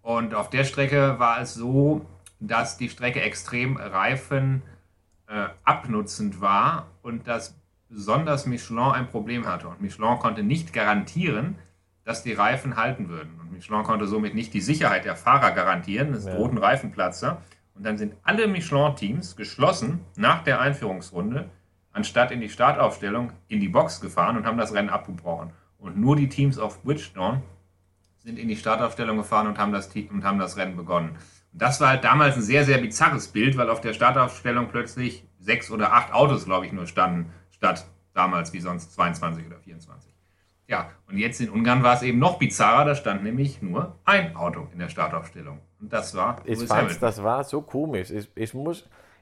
Und 0.03 0.35
auf 0.35 0.51
der 0.51 0.65
Strecke 0.65 1.19
war 1.19 1.41
es 1.41 1.55
so, 1.55 2.05
dass 2.39 2.77
die 2.77 2.91
Strecke 2.91 3.23
extrem 3.23 3.79
Reifen 3.79 4.61
äh, 5.27 5.47
abnutzend 5.65 6.43
war 6.43 6.89
und 7.01 7.27
dass 7.27 7.57
besonders 7.89 8.45
Michelin 8.45 8.93
ein 8.93 9.09
Problem 9.09 9.47
hatte. 9.47 9.69
Und 9.69 9.81
Michelin 9.81 10.19
konnte 10.19 10.43
nicht 10.43 10.75
garantieren, 10.75 11.57
dass 12.05 12.23
die 12.23 12.35
Reifen 12.35 12.77
halten 12.77 13.09
würden. 13.09 13.41
Und 13.41 13.53
Michelin 13.53 13.85
konnte 13.85 14.07
somit 14.07 14.35
nicht 14.35 14.53
die 14.53 14.61
Sicherheit 14.61 15.07
der 15.07 15.17
Fahrer 15.17 15.53
garantieren. 15.53 16.13
Es 16.13 16.27
ja. 16.27 16.35
drohten 16.35 16.59
Reifenplatzer. 16.59 17.41
Und 17.75 17.85
dann 17.85 17.99
sind 17.99 18.15
alle 18.23 18.47
Michelin-Teams 18.47 19.37
geschlossen 19.37 20.01
nach 20.17 20.45
der 20.45 20.61
Einführungsrunde, 20.61 21.49
anstatt 21.93 22.31
in 22.31 22.41
die 22.41 22.49
Startaufstellung, 22.49 23.33
in 23.49 23.61
die 23.61 23.69
Box 23.69 24.01
gefahren 24.01 24.37
und 24.37 24.47
haben 24.47 24.59
das 24.59 24.75
Rennen 24.75 24.91
abgebrochen. 24.91 25.53
Und 25.79 25.99
nur 25.99 26.17
die 26.17 26.29
Teams 26.29 26.59
auf 26.59 26.83
Bridgestone 26.83 27.43
sind 28.19 28.39
in 28.39 28.49
die 28.49 28.57
Startaufstellung 28.57 29.17
gefahren 29.17 29.49
und 29.49 29.59
haben 29.59 29.73
das, 29.73 29.89
und 29.95 30.25
haben 30.25 30.39
das 30.39 30.57
Rennen 30.57 30.77
begonnen. 30.77 31.17
Das 31.53 31.81
war 31.81 31.89
halt 31.89 32.05
damals 32.05 32.37
ein 32.37 32.43
sehr, 32.43 32.65
sehr 32.65 32.79
bizarres 32.79 33.29
Bild, 33.29 33.57
weil 33.57 33.69
auf 33.69 33.81
der 33.81 33.93
Startaufstellung 33.93 34.69
plötzlich 34.69 35.27
sechs 35.39 35.71
oder 35.71 35.93
acht 35.93 36.13
Autos, 36.13 36.45
glaube 36.45 36.67
ich, 36.67 36.73
nur 36.73 36.87
standen, 36.87 37.33
statt 37.51 37.87
damals 38.15 38.53
wie 38.53 38.61
sonst 38.61 38.95
22 38.95 39.47
oder 39.47 39.59
24. 39.59 40.12
Ja, 40.73 40.91
und 41.07 41.19
jetzt 41.19 41.39
in 41.39 41.51
Ungarn 41.51 41.83
war 41.83 41.97
es 41.97 42.03
eben 42.03 42.19
noch 42.19 42.39
bizarrer, 42.39 42.87
da 42.87 42.95
stand 42.95 43.23
nämlich 43.23 43.61
nur 43.61 43.95
ein 44.07 44.35
Auto 44.35 44.69
in 44.73 44.79
der 44.79 44.89
Startaufstellung. 44.89 45.59
Und 45.79 45.93
das 45.93 46.15
war. 46.15 46.41
Ich 46.47 46.61
fand, 46.61 47.03
das 47.03 47.23
war 47.23 47.45
so 47.45 47.61
komisch. 47.61 48.11
Ich, 48.11 48.27
ich, 48.35 48.55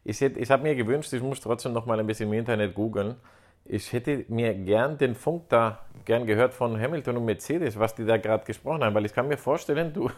ich, 0.04 0.22
ich 0.22 0.50
habe 0.52 0.62
mir 0.62 0.76
gewünscht, 0.76 1.12
ich 1.12 1.20
muss 1.20 1.40
trotzdem 1.40 1.72
noch 1.72 1.86
mal 1.86 1.98
ein 1.98 2.06
bisschen 2.06 2.28
im 2.28 2.38
Internet 2.38 2.72
googeln. 2.72 3.16
Ich 3.64 3.92
hätte 3.92 4.24
mir 4.28 4.54
gern 4.54 4.96
den 4.96 5.16
Funk 5.16 5.48
da 5.48 5.80
gern 6.04 6.24
gehört 6.24 6.54
von 6.54 6.80
Hamilton 6.80 7.16
und 7.16 7.24
Mercedes, 7.24 7.76
was 7.76 7.96
die 7.96 8.04
da 8.04 8.16
gerade 8.16 8.44
gesprochen 8.44 8.84
haben, 8.84 8.94
weil 8.94 9.04
ich 9.04 9.12
kann 9.12 9.26
mir 9.26 9.36
vorstellen, 9.36 9.92
du, 9.92 10.08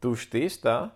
du 0.00 0.16
stehst 0.16 0.64
da, 0.64 0.92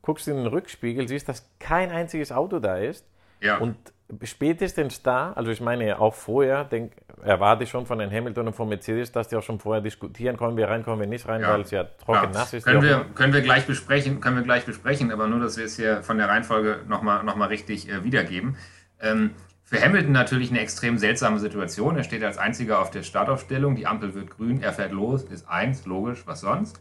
guckst 0.00 0.26
in 0.26 0.36
den 0.36 0.46
Rückspiegel, 0.46 1.06
siehst, 1.06 1.28
dass 1.28 1.50
kein 1.58 1.90
einziges 1.90 2.32
Auto 2.32 2.60
da 2.60 2.78
ist 2.78 3.06
ja. 3.42 3.58
und 3.58 3.76
spätestens 4.22 5.02
da, 5.02 5.32
also 5.32 5.50
ich 5.50 5.60
meine 5.60 5.98
auch 5.98 6.14
vorher, 6.14 6.64
denk, 6.64 6.92
erwarte 7.22 7.64
ich 7.64 7.70
schon 7.70 7.86
von 7.86 7.98
den 7.98 8.10
Hamilton 8.10 8.48
und 8.48 8.52
von 8.54 8.68
Mercedes, 8.68 9.12
dass 9.12 9.28
die 9.28 9.36
auch 9.36 9.42
schon 9.42 9.58
vorher 9.58 9.82
diskutieren, 9.82 10.36
kommen 10.36 10.56
wir 10.56 10.68
rein, 10.68 10.84
kommen 10.84 11.00
wir 11.00 11.06
nicht 11.06 11.26
rein, 11.26 11.40
ja. 11.40 11.52
weil 11.52 11.62
es 11.62 11.70
ja 11.70 11.84
trocken 11.84 12.32
ja. 12.32 12.38
nass 12.38 12.52
ist. 12.52 12.64
Können 12.64 12.82
wir, 12.82 13.06
können 13.14 13.32
wir 13.32 13.40
gleich 13.40 13.66
besprechen, 13.66 14.20
können 14.20 14.36
wir 14.36 14.42
gleich 14.42 14.64
besprechen, 14.66 15.10
aber 15.10 15.26
nur, 15.26 15.40
dass 15.40 15.56
wir 15.56 15.64
es 15.64 15.76
hier 15.76 16.02
von 16.02 16.18
der 16.18 16.28
Reihenfolge 16.28 16.80
nochmal 16.86 17.24
noch 17.24 17.36
mal 17.36 17.48
richtig 17.48 17.88
äh, 17.88 18.04
wiedergeben. 18.04 18.56
Ähm, 19.00 19.30
für 19.62 19.80
Hamilton 19.80 20.12
natürlich 20.12 20.50
eine 20.50 20.60
extrem 20.60 20.98
seltsame 20.98 21.38
Situation. 21.38 21.96
Er 21.96 22.04
steht 22.04 22.22
als 22.22 22.36
einziger 22.36 22.80
auf 22.80 22.90
der 22.90 23.02
Startaufstellung, 23.02 23.74
die 23.74 23.86
Ampel 23.86 24.14
wird 24.14 24.30
grün, 24.30 24.62
er 24.62 24.74
fährt 24.74 24.92
los, 24.92 25.24
ist 25.24 25.48
eins, 25.48 25.86
logisch, 25.86 26.26
was 26.26 26.40
sonst. 26.40 26.80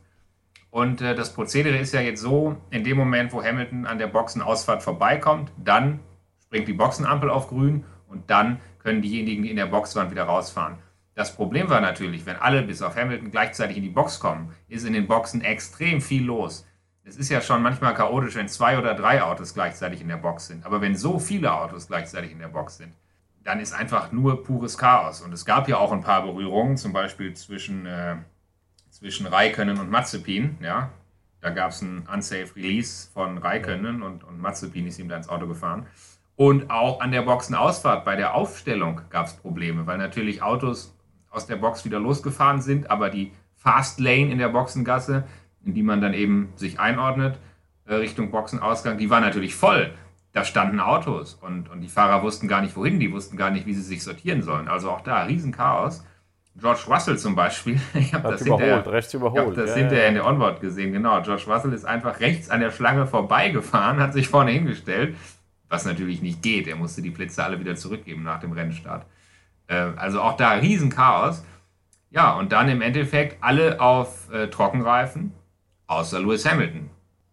Und 0.69 1.01
äh, 1.01 1.15
das 1.15 1.33
Prozedere 1.33 1.77
ist 1.77 1.93
ja 1.93 2.01
jetzt 2.01 2.21
so, 2.21 2.57
in 2.69 2.83
dem 2.83 2.97
Moment, 2.97 3.31
wo 3.31 3.41
Hamilton 3.41 3.85
an 3.85 3.99
der 3.99 4.07
Boxenausfahrt 4.07 4.83
vorbeikommt, 4.83 5.51
dann 5.57 5.99
springt 6.53 6.67
die 6.67 6.73
Boxenampel 6.73 7.31
auf 7.31 7.47
grün 7.47 7.83
und 8.07 8.29
dann 8.29 8.59
können 8.77 9.01
diejenigen, 9.01 9.41
die 9.41 9.49
in 9.49 9.55
der 9.55 9.65
Box 9.65 9.95
waren, 9.95 10.11
wieder 10.11 10.25
rausfahren. 10.25 10.77
Das 11.15 11.35
Problem 11.35 11.67
war 11.67 11.81
natürlich, 11.81 12.27
wenn 12.27 12.35
alle 12.35 12.61
bis 12.61 12.83
auf 12.83 12.95
Hamilton 12.95 13.31
gleichzeitig 13.31 13.77
in 13.77 13.81
die 13.81 13.89
Box 13.89 14.19
kommen, 14.19 14.53
ist 14.67 14.85
in 14.85 14.93
den 14.93 15.07
Boxen 15.07 15.41
extrem 15.41 15.99
viel 15.99 16.25
los. 16.25 16.67
Es 17.03 17.17
ist 17.17 17.29
ja 17.29 17.41
schon 17.41 17.63
manchmal 17.63 17.95
chaotisch, 17.95 18.35
wenn 18.35 18.47
zwei 18.47 18.77
oder 18.77 18.93
drei 18.93 19.23
Autos 19.23 19.55
gleichzeitig 19.55 20.01
in 20.01 20.09
der 20.09 20.17
Box 20.17 20.45
sind. 20.45 20.63
Aber 20.63 20.79
wenn 20.79 20.95
so 20.95 21.17
viele 21.17 21.51
Autos 21.51 21.87
gleichzeitig 21.87 22.31
in 22.31 22.37
der 22.37 22.49
Box 22.49 22.77
sind, 22.77 22.93
dann 23.43 23.59
ist 23.59 23.73
einfach 23.73 24.11
nur 24.11 24.43
pures 24.43 24.77
Chaos. 24.77 25.21
Und 25.21 25.33
es 25.33 25.45
gab 25.45 25.67
ja 25.67 25.77
auch 25.77 25.91
ein 25.91 26.01
paar 26.01 26.21
Berührungen, 26.21 26.77
zum 26.77 26.93
Beispiel 26.93 27.33
zwischen, 27.33 27.87
äh, 27.87 28.17
zwischen 28.91 29.25
Raikönnen 29.25 29.79
und 29.79 29.89
Mazepin. 29.89 30.59
Ja? 30.61 30.91
Da 31.41 31.49
gab 31.49 31.71
es 31.71 31.81
ein 31.81 32.07
Unsafe 32.13 32.55
Release 32.55 33.09
von 33.11 33.39
Raikönnen 33.39 34.03
und, 34.03 34.23
und 34.23 34.39
Mazepin 34.39 34.85
ist 34.85 34.99
ihm 34.99 35.09
da 35.09 35.17
ins 35.17 35.29
Auto 35.29 35.47
gefahren. 35.47 35.87
Und 36.35 36.71
auch 36.71 36.99
an 36.99 37.11
der 37.11 37.21
Boxenausfahrt 37.21 38.05
bei 38.05 38.15
der 38.15 38.33
Aufstellung 38.33 39.01
gab 39.09 39.27
es 39.27 39.33
Probleme, 39.33 39.85
weil 39.85 39.97
natürlich 39.97 40.41
Autos 40.41 40.95
aus 41.29 41.45
der 41.45 41.57
Box 41.57 41.85
wieder 41.85 41.99
losgefahren 41.99 42.61
sind, 42.61 42.89
aber 42.89 43.09
die 43.09 43.31
Fast 43.55 43.99
Lane 43.99 44.31
in 44.31 44.39
der 44.39 44.49
Boxengasse, 44.49 45.23
in 45.63 45.73
die 45.73 45.83
man 45.83 46.01
dann 46.01 46.13
eben 46.13 46.51
sich 46.55 46.79
einordnet, 46.79 47.39
äh, 47.85 47.95
Richtung 47.95 48.31
Boxenausgang, 48.31 48.97
die 48.97 49.09
war 49.09 49.21
natürlich 49.21 49.55
voll. 49.55 49.91
Da 50.33 50.43
standen 50.43 50.79
Autos 50.79 51.35
und, 51.35 51.69
und 51.69 51.81
die 51.81 51.87
Fahrer 51.87 52.23
wussten 52.23 52.47
gar 52.47 52.61
nicht 52.61 52.75
wohin, 52.75 52.99
die 52.99 53.11
wussten 53.11 53.37
gar 53.37 53.51
nicht, 53.51 53.65
wie 53.67 53.73
sie 53.73 53.83
sich 53.83 54.03
sortieren 54.03 54.41
sollen. 54.41 54.67
Also 54.67 54.89
auch 54.89 55.01
da 55.01 55.23
Riesenchaos. 55.23 56.03
George 56.55 56.81
Russell 56.87 57.17
zum 57.17 57.35
Beispiel, 57.35 57.79
ich 57.93 58.13
habe 58.13 58.29
das, 58.29 58.43
hinterher, 58.43 58.85
rechts 58.85 59.13
überholt. 59.13 59.41
Ich 59.41 59.49
hab 59.49 59.55
das 59.55 59.69
ja, 59.69 59.75
hinterher 59.75 60.03
ja. 60.03 60.09
in 60.09 60.15
der 60.15 60.25
Onboard 60.25 60.59
gesehen, 60.59 60.91
genau. 60.91 61.21
George 61.21 61.43
Russell 61.47 61.73
ist 61.73 61.85
einfach 61.85 62.19
rechts 62.19 62.49
an 62.49 62.59
der 62.59 62.71
Schlange 62.71 63.07
vorbeigefahren, 63.07 63.99
hat 63.99 64.13
sich 64.13 64.27
vorne 64.27 64.51
hingestellt, 64.51 65.15
was 65.73 65.85
natürlich 65.85 66.21
nicht 66.21 66.43
geht. 66.43 66.67
Er 66.67 66.75
musste 66.75 67.01
die 67.01 67.09
Plätze 67.09 67.43
alle 67.43 67.59
wieder 67.59 67.75
zurückgeben 67.75 68.21
nach 68.21 68.39
dem 68.39 68.51
Rennstart. 68.51 69.07
Äh, 69.65 69.73
also 69.73 70.21
auch 70.21 70.37
da 70.37 70.51
Riesenchaos. 70.51 71.43
Ja, 72.11 72.33
und 72.33 72.51
dann 72.51 72.69
im 72.69 72.83
Endeffekt 72.83 73.43
alle 73.43 73.81
auf 73.81 74.31
äh, 74.31 74.49
Trockenreifen, 74.49 75.33
außer 75.87 76.19
Lewis 76.19 76.45
Hamilton, 76.45 76.91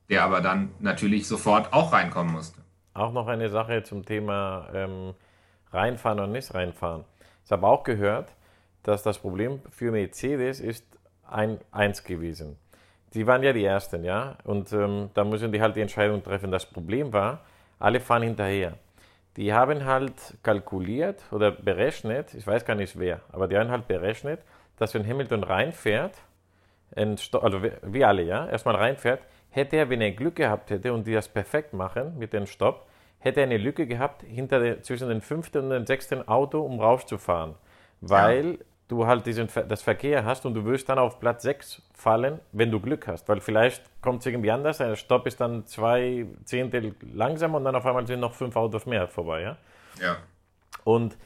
der 0.09 0.25
aber 0.25 0.40
dann 0.40 0.70
natürlich 0.78 1.28
sofort 1.28 1.70
auch 1.75 1.92
reinkommen 1.92 2.32
musste. 2.32 2.62
Auch 2.94 3.12
noch 3.12 3.26
eine 3.26 3.50
Sache 3.50 3.82
zum 3.82 4.06
Thema 4.06 4.70
ähm, 4.73 5.12
reinfahren 5.70 6.20
und 6.20 6.32
nicht 6.32 6.54
reinfahren. 6.54 7.04
Ich 7.44 7.52
habe 7.52 7.66
auch 7.66 7.85
gehört, 7.85 8.32
dass 8.85 9.02
das 9.02 9.18
Problem 9.18 9.61
für 9.68 9.92
Mercedes 9.92 10.61
ist 10.61 10.87
ein, 11.28 11.59
eins 11.73 12.04
gewesen. 12.04 12.56
Die 13.12 13.26
waren 13.26 13.42
ja 13.42 13.52
die 13.52 13.64
Ersten, 13.64 14.02
ja, 14.02 14.38
und 14.44 14.73
ähm, 14.73 15.11
da 15.12 15.25
müssen 15.25 15.52
die 15.52 15.61
halt 15.61 15.76
die 15.76 15.82
Entscheidung 15.82 16.23
treffen. 16.23 16.50
Das 16.50 16.64
Problem 16.64 17.12
war, 17.12 17.40
alle 17.80 17.99
fahren 17.99 18.22
hinterher. 18.22 18.75
Die 19.37 19.52
haben 19.52 19.84
halt 19.84 20.14
kalkuliert 20.42 21.20
oder 21.32 21.50
berechnet, 21.50 22.34
ich 22.34 22.46
weiß 22.46 22.64
gar 22.64 22.75
nicht 22.76 22.99
wer, 22.99 23.20
aber 23.32 23.49
die 23.49 23.56
haben 23.56 23.70
halt 23.70 23.88
berechnet, 23.88 24.40
dass 24.76 24.94
wenn 24.94 25.06
Hamilton 25.06 25.42
reinfährt, 25.42 26.14
also 26.96 27.62
wie 27.82 28.04
alle, 28.04 28.22
ja, 28.22 28.49
erstmal 28.49 28.76
reinfährt, 28.76 29.20
hätte 29.50 29.76
er, 29.76 29.90
wenn 29.90 30.00
er 30.00 30.12
Glück 30.12 30.37
gehabt 30.37 30.70
hätte 30.70 30.92
und 30.92 31.06
die 31.06 31.14
das 31.14 31.28
perfekt 31.28 31.72
machen 31.72 32.18
mit 32.18 32.32
dem 32.32 32.46
Stopp, 32.46 32.87
hätte 33.18 33.40
er 33.40 33.46
eine 33.46 33.58
Lücke 33.58 33.87
gehabt 33.87 34.22
hinter 34.22 34.60
der, 34.60 34.82
zwischen 34.82 35.08
dem 35.08 35.20
fünften 35.20 35.64
und 35.64 35.70
dem 35.70 35.87
sechsten 35.87 36.26
Auto, 36.26 36.60
um 36.60 36.80
rauszufahren. 36.80 37.54
Weil 38.00 38.52
ja 38.52 38.69
du 38.90 39.06
halt 39.06 39.26
diesen, 39.26 39.49
das 39.68 39.82
Verkehr 39.82 40.25
hast 40.25 40.44
und 40.47 40.54
du 40.54 40.64
wirst 40.64 40.88
dann 40.88 40.99
auf 40.99 41.20
Platz 41.20 41.42
6 41.42 41.82
fallen, 41.94 42.40
wenn 42.52 42.70
du 42.70 42.80
Glück 42.80 43.06
hast. 43.06 43.28
Weil 43.28 43.40
vielleicht 43.40 43.82
kommt 44.00 44.20
es 44.20 44.26
irgendwie 44.26 44.50
anders, 44.50 44.78
der 44.78 44.97
Stopp 44.97 45.26
ist 45.26 45.40
dann 45.40 45.66
zwei 45.66 46.26
Zehntel 46.44 46.94
langsamer 47.14 47.59
und 47.59 47.64
dann 47.64 47.75
auf 47.75 47.87
einmal 47.87 48.06
sind 48.06 48.20
noch 48.20 48.35
fünf 48.35 48.56
Autos 48.56 48.87
mehr 48.87 49.06
vorbei. 49.09 49.42
Ja. 49.42 49.56
ja. 50.00 50.16
Und 50.85 51.16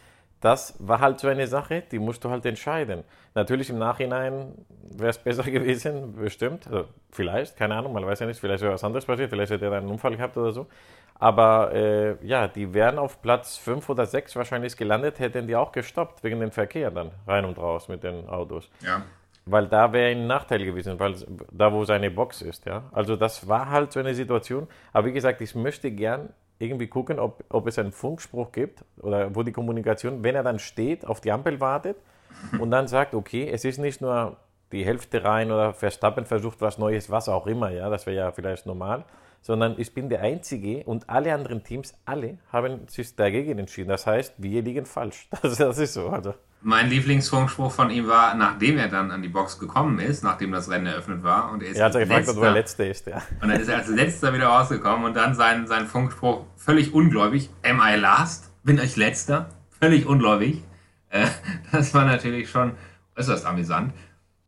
das 0.41 0.77
war 0.79 1.01
halt 1.01 1.19
so 1.21 1.29
eine 1.29 1.47
Sache, 1.47 1.83
die 1.91 1.99
musst 1.99 2.23
du 2.23 2.29
halt 2.29 2.45
entscheiden. 2.45 3.03
Natürlich 3.35 3.71
im 3.71 3.79
Nachhinein 3.79 4.53
wäre 4.91 5.09
es 5.09 5.19
besser 5.19 5.43
gewesen, 5.51 6.15
bestimmt. 6.17 6.67
Also 6.67 6.85
vielleicht, 7.11 7.57
keine 7.57 7.77
Ahnung, 7.77 7.95
man 7.95 8.05
weiß 8.05 8.21
ja 8.21 8.27
nicht, 8.27 8.39
vielleicht 8.39 8.63
wäre 8.63 8.75
was 8.75 8.85
anderes 8.85 9.07
passiert, 9.07 9.31
vielleicht 9.31 9.53
hätte 9.53 9.65
er 9.65 9.73
einen 9.73 9.89
Unfall 9.89 10.17
gehabt 10.17 10.37
oder 10.37 10.53
so. 10.53 10.67
Aber 11.15 11.73
äh, 11.73 12.17
ja, 12.27 12.49
die 12.49 12.75
wären 12.75 12.99
auf 12.99 13.23
Platz 13.23 13.57
5 13.57 13.89
oder 13.89 14.07
6 14.07 14.37
wahrscheinlich 14.37 14.77
gelandet, 14.77 15.21
hätten 15.21 15.47
die 15.47 15.57
auch 15.57 15.73
gestoppt 15.73 16.25
wegen 16.25 16.41
dem 16.41 16.51
Verkehr 16.51 16.91
dann 16.91 17.13
rein 17.27 17.45
und 17.45 17.59
raus 17.59 17.89
mit 17.89 18.03
den 18.03 18.29
Autos. 18.29 18.69
Ja. 18.81 19.03
Weil 19.47 19.69
da 19.69 19.93
wäre 19.93 20.11
ein 20.11 20.27
Nachteil 20.27 20.65
gewesen, 20.65 20.99
weil 20.99 21.15
da 21.53 21.73
wo 21.73 21.85
seine 21.85 22.11
Box 22.11 22.43
ist, 22.43 22.67
ja. 22.67 22.85
Also 22.93 23.15
das 23.17 23.47
war 23.47 23.71
halt 23.71 23.93
so 23.93 24.01
eine 24.01 24.15
Situation. 24.15 24.67
Aber 24.93 25.07
wie 25.07 25.13
gesagt, 25.13 25.41
ich 25.41 25.55
möchte 25.55 25.91
gern 25.91 26.31
irgendwie 26.59 26.87
gucken, 26.87 27.19
ob, 27.19 27.45
ob 27.49 27.67
es 27.67 27.79
einen 27.79 27.93
Funkspruch 27.93 28.53
gibt 28.53 28.85
oder 29.01 29.35
wo 29.35 29.43
die 29.43 29.53
Kommunikation, 29.53 30.23
wenn 30.25 30.35
er 30.35 30.43
dann 30.43 30.59
steht, 30.59 31.07
auf 31.07 31.21
die 31.21 31.33
Ampel 31.33 31.61
wartet 31.61 31.97
und 32.59 32.71
dann 32.71 32.89
sagt, 32.89 33.15
okay, 33.15 33.49
es 33.51 33.65
ist 33.65 33.79
nicht 33.79 34.01
nur 34.01 34.37
die 34.73 34.85
Hälfte 34.85 35.23
rein 35.23 35.53
oder 35.53 35.73
Verstappen 35.73 36.25
versucht 36.25 36.61
was 36.61 36.79
Neues, 36.79 37.11
was 37.11 37.29
auch 37.29 37.47
immer, 37.47 37.71
ja, 37.71 37.89
das 37.89 38.07
wäre 38.07 38.17
ja 38.17 38.33
vielleicht 38.33 38.67
normal, 38.67 39.05
sondern 39.45 39.75
ich 39.77 39.93
bin 39.93 40.09
der 40.09 40.23
Einzige 40.23 40.85
und 40.85 41.11
alle 41.11 41.35
anderen 41.35 41.63
Teams, 41.63 41.95
alle 42.07 42.39
haben 42.51 42.89
sich 42.89 43.15
dagegen 43.15 43.59
entschieden. 43.59 43.91
Das 43.91 44.07
heißt, 44.07 44.35
wir 44.39 44.63
liegen 44.63 44.87
falsch. 44.87 45.29
Das, 45.43 45.59
das 45.59 45.77
ist 45.77 45.93
so. 45.93 46.09
Also. 46.09 46.35
Mein 46.63 46.89
Lieblingsfunkspruch 46.89 47.71
von 47.71 47.91
ihm 47.91 48.09
war, 48.09 48.35
nachdem 48.35 48.79
er 48.79 48.89
dann 48.89 49.11
an 49.11 49.21
die 49.21 49.29
Box 49.29 49.59
gekommen 49.59 49.99
ist, 49.99 50.25
nachdem 50.25 50.53
das 50.53 50.71
Rennen 50.71 50.87
eröffnet 50.87 51.23
war. 51.23 51.53
Und 51.53 51.63
er, 51.63 51.69
ist 51.69 51.77
er 51.77 51.85
hat 51.85 51.93
gefragt, 51.93 52.29
ob 52.31 52.43
er 52.43 52.53
Letzter 52.53 52.87
ist, 52.89 53.07
ja. 53.07 53.23
Und 53.43 53.51
dann 53.51 53.61
ist 53.61 53.69
er 53.69 53.77
als 53.77 53.89
Letzter 53.89 54.33
wieder 54.33 54.47
rausgekommen 54.47 55.05
und 55.05 55.15
dann 55.15 55.35
sein, 55.35 55.67
sein 55.67 55.87
Funkspruch 55.87 56.47
völlig 56.57 56.95
ungläubig. 56.95 57.51
Am 57.63 57.83
I 57.85 57.97
last? 57.97 58.51
Bin 58.65 58.79
ich 58.79 58.97
Letzter? 58.97 59.51
Völlig 59.79 60.07
ungläubig. 60.07 60.63
Äh, 61.11 61.27
das 61.73 61.93
war 61.93 62.07
natürlich 62.07 62.49
schon 62.49 62.73
äußerst 63.15 63.45
amüsant. 63.45 63.93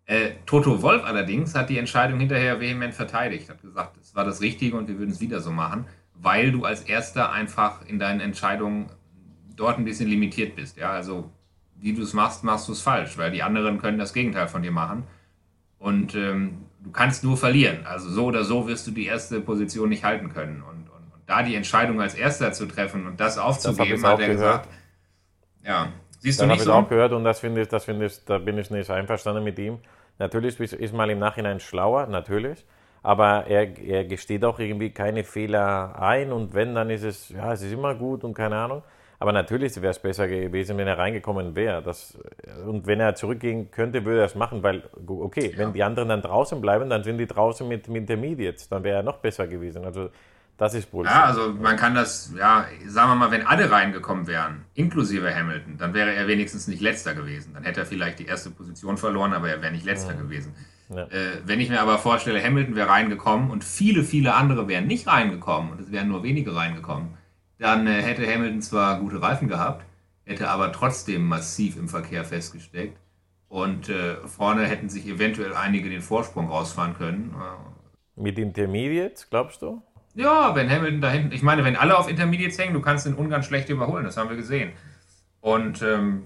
Äh, 0.07 0.35
Toto 0.47 0.83
Wolf 0.83 1.05
allerdings 1.05 1.55
hat 1.57 1.69
die 1.69 1.79
Entscheidung 1.79 2.21
hinterher 2.21 2.61
vehement 2.61 2.95
verteidigt, 2.95 3.51
hat 3.51 3.61
gesagt, 3.61 3.97
es 4.01 4.15
war 4.15 4.25
das 4.25 4.41
Richtige 4.41 4.77
und 4.77 4.87
wir 4.87 4.99
würden 4.99 5.11
es 5.11 5.21
wieder 5.21 5.41
so 5.41 5.51
machen, 5.51 5.87
weil 6.15 6.53
du 6.53 6.65
als 6.65 6.83
Erster 6.83 7.33
einfach 7.33 7.85
in 7.87 7.99
deinen 7.99 8.21
Entscheidungen 8.21 8.87
dort 9.57 9.79
ein 9.79 9.85
bisschen 9.85 10.09
limitiert 10.09 10.55
bist. 10.55 10.77
Ja, 10.77 10.93
also 10.93 11.31
wie 11.75 11.93
du 11.93 12.03
es 12.03 12.13
machst, 12.13 12.45
machst 12.45 12.69
du 12.69 12.73
es 12.73 12.83
falsch, 12.83 13.19
weil 13.19 13.33
die 13.33 13.43
anderen 13.43 13.79
können 13.81 13.99
das 13.99 14.13
Gegenteil 14.13 14.47
von 14.47 14.63
dir 14.63 14.71
machen 14.71 15.03
und 15.79 16.15
ähm, 16.15 16.67
du 16.85 16.93
kannst 16.93 17.25
nur 17.25 17.37
verlieren. 17.37 17.85
Also 17.85 18.09
so 18.09 18.27
oder 18.27 18.45
so 18.45 18.69
wirst 18.69 18.87
du 18.87 18.93
die 18.93 19.07
erste 19.07 19.41
Position 19.41 19.89
nicht 19.89 20.05
halten 20.05 20.33
können 20.33 20.63
und, 20.63 20.89
und, 20.89 21.13
und 21.13 21.23
da 21.27 21.43
die 21.43 21.57
Entscheidung 21.57 22.01
als 22.01 22.15
Erster 22.15 22.53
zu 22.53 22.67
treffen 22.67 23.07
und 23.07 23.19
das 23.19 23.39
aufzugeben, 23.39 24.01
das 24.01 24.05
hat 24.05 24.21
er 24.21 24.29
gehört. 24.29 24.63
gesagt. 24.63 24.69
Ja, 25.65 25.93
Siehst 26.27 26.41
das 26.41 26.49
habe 26.49 26.57
ich 26.57 26.65
so? 26.65 26.73
auch 26.73 26.89
gehört 26.89 27.13
und 27.13 27.23
das 27.23 27.39
finde 27.39 27.63
ich, 27.63 27.69
das 27.69 27.85
finde 27.85 28.07
ich, 28.07 28.25
da 28.25 28.39
bin 28.39 28.59
ich 28.59 28.69
nicht 28.69 28.91
einverstanden 28.91 29.45
mit 29.45 29.61
ihm. 29.61 29.79
Natürlich 30.19 30.59
ist 30.59 30.93
mal 30.93 31.09
im 31.09 31.21
Nachhinein 31.21 31.61
schlauer, 31.61 32.09
natürlich. 32.09 32.65
Aber 33.05 33.47
er, 33.47 33.79
er 33.79 34.05
gesteht 34.05 34.45
auch 34.45 34.59
irgendwie 34.59 34.91
keine 34.91 35.23
Fehler 35.23 35.95
ein 36.03 36.33
und 36.33 36.53
wenn, 36.53 36.75
dann 36.75 36.91
ist 36.91 37.05
es, 37.05 37.29
ja, 37.29 37.53
es 37.53 37.63
ist 37.63 37.73
immer 37.73 37.95
gut 37.95 38.25
und 38.25 38.35
keine 38.35 38.57
Ahnung. 38.57 38.83
Aber 39.21 39.31
natürlich 39.31 39.77
wäre 39.77 39.93
es 39.93 40.01
besser 40.01 40.27
gewesen, 40.27 40.77
wenn 40.79 40.89
er 40.89 40.99
reingekommen 40.99 41.55
wäre. 41.55 41.85
und 42.67 42.89
wenn 42.89 42.99
er 42.99 43.15
zurückgehen 43.15 43.71
könnte, 43.71 44.05
würde 44.05 44.23
er 44.23 44.27
es 44.27 44.35
machen, 44.35 44.65
weil, 44.65 44.83
okay, 45.07 45.53
ja. 45.53 45.59
wenn 45.59 45.75
die 45.75 45.85
anderen 45.85 46.09
dann 46.09 46.23
draußen 46.23 46.61
bleiben, 46.61 46.91
dann 46.91 47.05
sind 47.05 47.19
die 47.19 47.29
draußen 47.29 47.69
mit, 47.69 47.87
mit 47.87 47.99
Intermediates. 47.99 48.69
Dann 48.69 48.83
wäre 48.83 48.97
er 48.97 49.03
noch 49.05 49.19
besser 49.19 49.47
gewesen. 49.47 49.85
Also 49.85 50.11
das 50.57 50.73
ist 50.73 50.91
Bullshit. 50.91 51.13
Ja, 51.13 51.25
also 51.25 51.53
man 51.53 51.77
kann 51.77 51.95
das, 51.95 52.33
ja, 52.37 52.67
sagen 52.87 53.11
wir 53.11 53.15
mal, 53.15 53.31
wenn 53.31 53.47
alle 53.47 53.71
reingekommen 53.71 54.27
wären, 54.27 54.65
inklusive 54.75 55.35
Hamilton, 55.35 55.77
dann 55.77 55.93
wäre 55.93 56.15
er 56.15 56.29
wenigstens 56.29 56.67
nicht 56.67 56.81
letzter 56.81 57.15
gewesen. 57.15 57.53
Dann 57.55 57.65
hätte 57.65 57.81
er 57.81 57.87
vielleicht 57.87 58.19
die 58.21 58.27
erste 58.27 58.51
Position 58.51 58.97
verloren, 58.97 59.35
aber 59.35 59.51
er 59.51 59.61
wäre 59.61 59.73
nicht 59.73 59.85
letzter 59.85 60.15
ja. 60.15 60.21
gewesen. 60.21 60.55
Ja. 60.89 61.03
Äh, 61.09 61.43
wenn 61.45 61.61
ich 61.61 61.69
mir 61.69 61.81
aber 61.81 61.99
vorstelle, 61.99 62.43
Hamilton 62.43 62.75
wäre 62.75 62.89
reingekommen 62.89 63.51
und 63.51 63.65
viele, 63.65 64.03
viele 64.03 64.35
andere 64.35 64.67
wären 64.67 64.87
nicht 64.87 65.07
reingekommen 65.07 65.73
und 65.73 65.81
es 65.81 65.93
wären 65.93 66.09
nur 66.09 66.23
wenige 66.23 66.55
reingekommen, 66.55 67.11
dann 67.59 67.87
äh, 67.87 68.03
hätte 68.03 68.27
Hamilton 68.27 68.63
zwar 68.63 69.01
gute 69.01 69.21
Reifen 69.21 69.49
gehabt, 69.49 69.85
hätte 70.25 70.49
aber 70.49 70.73
trotzdem 70.73 71.27
massiv 71.27 71.77
im 71.77 71.89
Verkehr 71.89 72.25
festgesteckt 72.25 72.99
und 73.49 73.91
äh, 73.91 74.17
vorne 74.27 74.67
hätten 74.67 74.89
sich 74.89 75.07
eventuell 75.07 75.55
einige 75.55 75.91
den 75.91 76.03
Vorsprung 76.03 76.49
rausfahren 76.49 76.95
können. 76.95 77.35
Mit 78.15 78.39
Intermediates, 78.39 79.29
glaubst 79.29 79.61
du? 79.61 79.83
Ja, 80.17 80.55
wenn 80.55 80.71
Hamilton 80.71 81.01
da 81.03 81.11
hinten, 81.11 81.33
ich 81.33 81.43
meine, 81.43 81.63
wenn 81.63 81.77
alle 81.77 81.97
auf 81.97 82.09
Intermediates 82.09 82.59
hängen, 82.59 82.73
du 82.73 82.81
kannst 82.81 83.05
den 83.05 83.15
Ungarn 83.15 83.43
schlecht 83.43 83.69
überholen, 83.69 84.05
das 84.05 84.17
haben 84.17 84.31
wir 84.31 84.37
gesehen. 84.37 84.73
Und 85.43 85.83
ähm, 85.83 86.25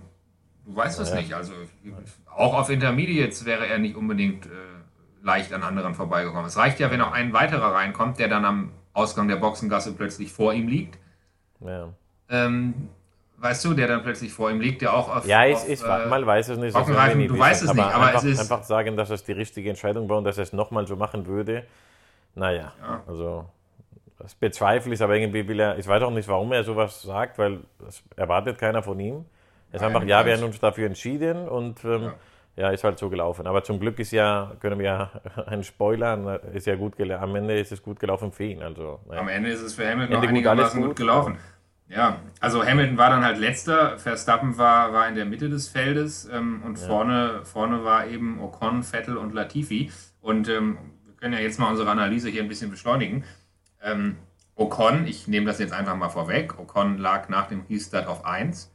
du 0.65 0.77
weißt 0.77 1.01
das 1.01 1.11
ja. 1.11 1.17
nicht, 1.17 1.35
also 1.35 1.53
auch 2.35 2.55
auf 2.55 2.71
Intermediates 2.71 3.45
wäre 3.45 3.67
er 3.67 3.79
nicht 3.79 3.97
unbedingt 3.97 4.47
äh, 4.47 4.51
leicht 5.23 5.53
an 5.53 5.65
anderen 5.65 5.95
vorbeigekommen. 5.95 6.47
Es 6.47 6.57
reicht 6.57 6.79
ja, 6.79 6.91
wenn 6.93 7.01
auch 7.01 7.11
ein 7.11 7.33
weiterer 7.33 7.75
reinkommt, 7.75 8.21
der 8.21 8.29
dann 8.29 8.45
am 8.45 8.71
Ausgang 8.93 9.27
der 9.27 9.37
Boxengasse 9.37 9.93
plötzlich 9.93 10.33
vor 10.33 10.55
ihm 10.55 10.69
liegt. 10.69 10.97
Ja. 11.59 11.89
Ähm, 12.29 12.89
weißt 13.39 13.65
du, 13.65 13.75
der 13.75 13.89
dann 13.89 14.05
plötzlich 14.05 14.33
vor 14.33 14.53
ihm 14.53 14.61
liegt, 14.61 14.83
der 14.83 14.95
auch 14.95 15.15
auf. 15.15 15.27
Ja, 15.27 15.45
ich, 15.47 15.57
auf, 15.57 15.69
ich 15.69 15.83
äh, 15.83 16.07
mal 16.07 16.25
weiß 16.25 16.49
es 16.49 16.59
nicht. 16.59 16.73
So 16.73 16.81
du 16.81 16.95
weißt 16.95 17.65
es 17.65 17.75
nicht, 17.75 17.85
aber 17.85 18.07
einfach, 18.07 18.23
es 18.23 18.25
ist. 18.25 18.41
Einfach 18.41 18.63
sagen, 18.63 18.97
dass 18.97 19.11
es 19.11 19.25
die 19.25 19.33
richtige 19.33 19.69
Entscheidung 19.69 20.09
war 20.09 20.19
und 20.19 20.25
dass 20.25 20.39
er 20.39 20.45
es 20.45 20.53
nochmal 20.53 20.87
so 20.87 20.95
machen 20.95 21.27
würde. 21.27 21.67
Naja, 22.37 22.73
ja. 22.81 23.03
also 23.09 23.47
das 24.21 24.35
bezweifle 24.35 24.93
ich, 24.93 25.03
aber 25.03 25.17
irgendwie 25.17 25.49
will 25.49 25.61
er, 25.61 25.79
ich 25.79 25.87
weiß 25.87 26.03
auch 26.03 26.11
nicht, 26.11 26.29
warum 26.29 26.53
er 26.53 26.63
sowas 26.63 27.03
sagt, 27.03 27.39
weil 27.39 27.61
das 27.79 28.03
erwartet 28.17 28.59
keiner 28.59 28.83
von 28.83 29.01
ihm. 29.01 29.25
Er 29.73 29.77
ist 29.77 29.83
einfach, 29.83 30.05
ja, 30.05 30.27
wir 30.27 30.37
haben 30.37 30.45
uns 30.45 30.59
dafür 30.59 30.87
entschieden 30.87 31.49
und 31.49 31.85
ähm, 31.85 32.03
ja. 32.57 32.65
ja. 32.65 32.71
ist 32.71 32.85
halt 32.85 32.99
so 32.99 33.09
gelaufen. 33.09 33.47
Aber 33.47 33.63
zum 33.63 33.79
Glück 33.81 33.99
ist 33.99 34.11
ja, 34.11 34.53
können 34.61 34.79
wir 34.79 34.87
ja 34.87 35.11
einen 35.47 35.65
Spoiler, 35.65 36.41
ist 36.53 36.67
ja 36.67 36.77
gut 36.77 36.97
gelaufen. 36.97 37.23
Am 37.23 37.37
Ende 37.37 37.59
ist 37.59 37.73
es 37.73 37.83
gut 37.83 38.01
gelaufen 38.01 38.33
für 38.33 38.45
ihn. 38.45 38.63
Also, 38.63 39.01
ja. 39.11 39.19
Am 39.19 39.29
Ende 39.29 39.51
ist 39.51 39.63
es 39.63 39.75
für 39.75 39.89
Hamilton 39.89 40.17
Ende 40.17 40.27
noch 40.27 40.29
einigermaßen 40.29 40.81
gut, 40.81 40.91
gut 40.91 40.97
gelaufen. 40.97 41.39
Ja, 41.89 42.21
also 42.39 42.65
Hamilton 42.65 42.99
war 42.99 43.11
dann 43.11 43.25
halt 43.25 43.39
letzter, 43.39 43.99
Verstappen 43.99 44.57
war, 44.59 44.93
war 44.93 45.09
in 45.09 45.17
der 45.17 45.25
Mitte 45.25 45.49
des 45.49 45.69
Feldes 45.69 46.29
ähm, 46.33 46.63
und 46.65 46.79
ja. 46.79 46.87
vorne, 46.87 47.41
vorne 47.45 47.85
war 47.85 48.07
eben 48.07 48.41
Ocon, 48.41 48.85
Vettel 48.85 49.17
und 49.17 49.35
Latifi. 49.35 49.91
Und 50.21 50.49
ähm, 50.49 50.79
wir 51.05 51.15
können 51.15 51.33
ja 51.33 51.41
jetzt 51.41 51.59
mal 51.59 51.69
unsere 51.69 51.91
Analyse 51.91 52.29
hier 52.29 52.43
ein 52.43 52.49
bisschen 52.49 52.71
beschleunigen. 52.71 53.25
Ähm, 53.83 54.17
Ocon, 54.55 55.07
ich 55.07 55.27
nehme 55.27 55.47
das 55.47 55.59
jetzt 55.59 55.73
einfach 55.73 55.97
mal 55.97 56.11
vorweg, 56.11 56.59
Ocon 56.59 56.99
lag 56.99 57.29
nach 57.29 57.49
dem 57.49 57.63
Restart 57.69 58.07
auf 58.07 58.25
1 58.25 58.71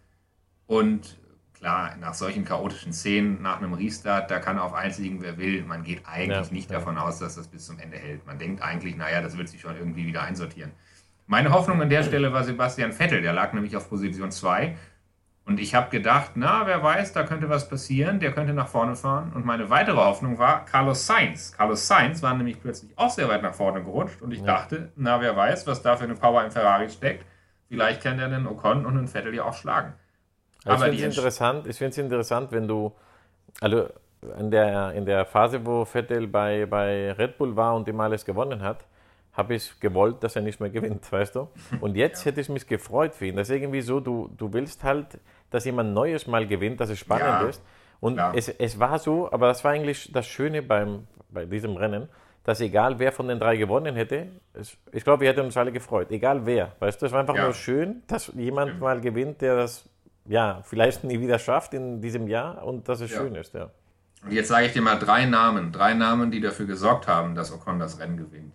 und 0.66 1.18
klar, 1.54 1.96
nach 1.98 2.14
solchen 2.14 2.46
chaotischen 2.46 2.94
Szenen, 2.94 3.42
nach 3.42 3.58
einem 3.58 3.74
Restart, 3.74 4.30
da 4.32 4.40
kann 4.40 4.60
auf 4.60 4.74
1 4.74 4.98
liegen, 5.00 5.22
wer 5.22 5.38
will. 5.38 5.64
Man 5.64 5.84
geht 5.84 6.06
eigentlich 6.06 6.48
ja, 6.48 6.54
nicht 6.54 6.70
ja. 6.70 6.78
davon 6.78 6.98
aus, 6.98 7.20
dass 7.20 7.36
das 7.36 7.48
bis 7.48 7.66
zum 7.66 7.80
Ende 7.80 7.98
hält. 7.98 8.26
Man 8.26 8.40
denkt 8.40 8.62
eigentlich, 8.62 8.96
naja, 8.96 9.22
das 9.22 9.38
wird 9.38 9.50
sich 9.50 9.62
schon 9.62 9.76
irgendwie 9.76 10.06
wieder 10.06 10.24
einsortieren. 10.24 10.72
Meine 11.28 11.52
Hoffnung 11.52 11.82
an 11.82 11.90
der 11.90 12.04
Stelle 12.04 12.34
war 12.34 12.44
Sebastian 12.44 12.92
Vettel, 12.92 13.22
der 13.22 13.34
lag 13.34 13.54
nämlich 13.54 13.76
auf 13.76 13.90
Position 13.90 14.32
2 14.32 14.76
und 15.46 15.60
ich 15.60 15.76
habe 15.76 15.92
gedacht, 15.92 16.32
na, 16.34 16.66
wer 16.66 16.82
weiß, 16.82 17.14
da 17.14 17.24
könnte 17.24 17.50
was 17.50 17.70
passieren, 17.70 18.20
der 18.20 18.32
könnte 18.32 18.54
nach 18.54 18.68
vorne 18.68 18.96
fahren. 18.96 19.32
Und 19.36 19.46
meine 19.46 19.70
weitere 19.70 19.98
Hoffnung 19.98 20.40
war 20.40 20.66
Carlos 20.66 21.06
Sainz. 21.06 21.52
Carlos 21.56 21.88
Sainz 21.88 22.24
war 22.24 22.34
nämlich 22.34 22.60
plötzlich 22.60 22.98
auch 22.98 23.12
sehr 23.12 23.30
weit 23.30 23.44
nach 23.44 23.54
vorne 23.54 23.84
gerutscht 23.84 24.24
und 24.24 24.32
ich 24.32 24.40
ja. 24.40 24.46
dachte, 24.46 24.92
na, 24.96 25.22
wer 25.22 25.36
weiß, 25.36 25.68
was 25.68 25.84
da 25.84 25.98
für 25.98 26.06
eine 26.06 26.16
Power 26.16 26.44
im 26.44 26.50
Ferrari 26.50 26.90
steckt. 26.90 27.26
Vielleicht 27.68 28.02
kann 28.02 28.18
der 28.18 28.26
einen 28.26 28.48
Ocon 28.48 28.86
und 28.88 28.98
einen 28.98 29.08
Vettel 29.08 29.36
ja 29.36 29.44
auch 29.44 29.54
schlagen. 29.54 29.94
Aber 30.66 30.88
ich 30.88 31.00
finde 31.00 31.10
es 31.10 31.18
interessant, 31.18 31.98
interessant, 31.98 32.52
wenn 32.52 32.68
du, 32.68 32.96
also 33.62 33.88
in 34.40 34.50
der, 34.50 34.94
in 34.94 35.06
der 35.06 35.26
Phase, 35.26 35.64
wo 35.64 35.86
Vettel 35.86 36.28
bei, 36.28 36.66
bei 36.66 37.12
Red 37.12 37.38
Bull 37.38 37.56
war 37.56 37.76
und 37.76 37.88
immer 37.88 38.06
alles 38.06 38.26
gewonnen 38.26 38.64
hat, 38.64 38.86
habe 39.34 39.56
ich 39.56 39.80
gewollt, 39.80 40.24
dass 40.24 40.36
er 40.36 40.42
nicht 40.42 40.60
mehr 40.60 40.70
gewinnt, 40.70 41.12
weißt 41.12 41.36
du? 41.36 41.50
Und 41.82 41.96
jetzt 41.96 42.24
ja. 42.24 42.32
hätte 42.32 42.42
ich 42.42 42.50
mich 42.50 42.68
gefreut 42.68 43.14
für 43.14 43.28
ihn. 43.28 43.36
Das 43.36 43.50
ist 43.50 43.56
irgendwie 43.56 43.82
so, 43.82 44.00
du, 44.00 44.30
du 44.36 44.52
willst 44.54 44.84
halt, 44.84 45.20
dass 45.50 45.66
jemand 45.66 45.94
Neues 45.94 46.28
mal 46.28 46.48
gewinnt, 46.48 46.80
dass 46.80 46.90
es 46.90 47.00
spannend 47.00 47.42
ja. 47.42 47.48
ist. 47.48 47.62
Und 48.00 48.20
es, 48.34 48.50
es 48.50 48.80
war 48.80 49.00
so, 49.00 49.32
aber 49.32 49.48
das 49.48 49.64
war 49.64 49.72
eigentlich 49.72 50.12
das 50.12 50.28
Schöne 50.28 50.62
beim, 50.62 51.08
bei 51.30 51.46
diesem 51.46 51.76
Rennen, 51.78 52.10
dass 52.44 52.62
egal 52.62 53.00
wer 53.00 53.12
von 53.12 53.28
den 53.28 53.40
drei 53.40 53.58
gewonnen 53.58 53.96
hätte, 53.96 54.28
es, 54.54 54.78
ich 54.92 55.04
glaube, 55.04 55.22
wir 55.22 55.30
hätten 55.30 55.42
uns 55.42 55.58
alle 55.58 55.72
gefreut, 55.72 56.12
egal 56.12 56.46
wer. 56.46 56.74
Weißt 56.80 57.02
du, 57.02 57.08
es 57.08 57.12
war 57.12 57.22
einfach 57.22 57.36
ja. 57.36 57.46
nur 57.46 57.54
schön, 57.54 58.04
dass 58.08 58.32
jemand 58.36 58.80
mal 58.80 59.02
gewinnt, 59.02 59.42
der 59.42 59.56
das 59.56 59.90
ja 60.26 60.62
vielleicht 60.64 61.04
nie 61.04 61.20
wieder 61.20 61.40
schafft 61.40 61.74
in 61.74 62.02
diesem 62.02 62.28
Jahr 62.28 62.64
und 62.64 62.88
dass 62.88 63.02
es 63.02 63.12
schön 63.12 63.36
ist, 63.36 63.54
ja. 63.54 63.72
Und 64.24 64.32
jetzt 64.32 64.48
sage 64.48 64.66
ich 64.66 64.74
dir 64.74 64.82
mal 64.82 64.98
drei 64.98 65.26
Namen, 65.26 65.72
drei 65.72 65.94
Namen, 65.94 66.32
die 66.32 66.42
dafür 66.42 66.66
gesorgt 66.66 67.08
haben, 67.08 67.36
dass 67.36 67.52
Ocon 67.52 67.80
das 67.80 68.00
Rennen 68.00 68.18
gewinnt. 68.18 68.54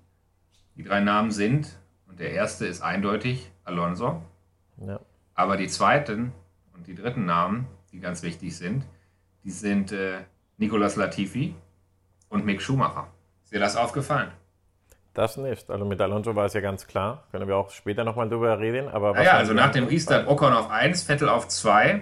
Die 0.76 0.82
drei 0.82 1.00
Namen 1.00 1.30
sind, 1.30 1.68
und 2.08 2.18
der 2.18 2.32
erste 2.32 2.66
ist 2.66 2.82
eindeutig 2.82 3.52
Alonso. 3.64 4.22
Ja. 4.84 4.98
Aber 5.34 5.56
die 5.56 5.68
zweiten 5.68 6.32
und 6.80 6.86
die 6.86 6.94
dritten 6.94 7.26
Namen, 7.26 7.66
die 7.92 8.00
ganz 8.00 8.22
wichtig 8.22 8.56
sind, 8.56 8.86
die 9.44 9.50
sind 9.50 9.92
äh, 9.92 10.20
Nicolas 10.56 10.96
Latifi 10.96 11.54
und 12.30 12.46
Mick 12.46 12.62
Schumacher. 12.62 13.08
Ist 13.44 13.52
dir 13.52 13.60
das 13.60 13.76
aufgefallen? 13.76 14.30
Das 15.12 15.36
nicht. 15.36 15.68
Also 15.68 15.84
mit 15.84 16.00
Alonso 16.00 16.34
war 16.36 16.46
es 16.46 16.54
ja 16.54 16.62
ganz 16.62 16.86
klar. 16.86 17.24
Können 17.32 17.48
wir 17.48 17.56
auch 17.56 17.68
später 17.68 18.02
nochmal 18.02 18.30
drüber 18.30 18.58
reden. 18.58 18.88
Aber 18.88 19.12
naja, 19.12 19.32
also 19.32 19.52
nach 19.52 19.72
dem 19.72 19.88
Restart 19.88 20.26
Ocon 20.26 20.54
auf 20.54 20.70
1, 20.70 21.02
Vettel 21.02 21.28
auf 21.28 21.48
2, 21.48 22.00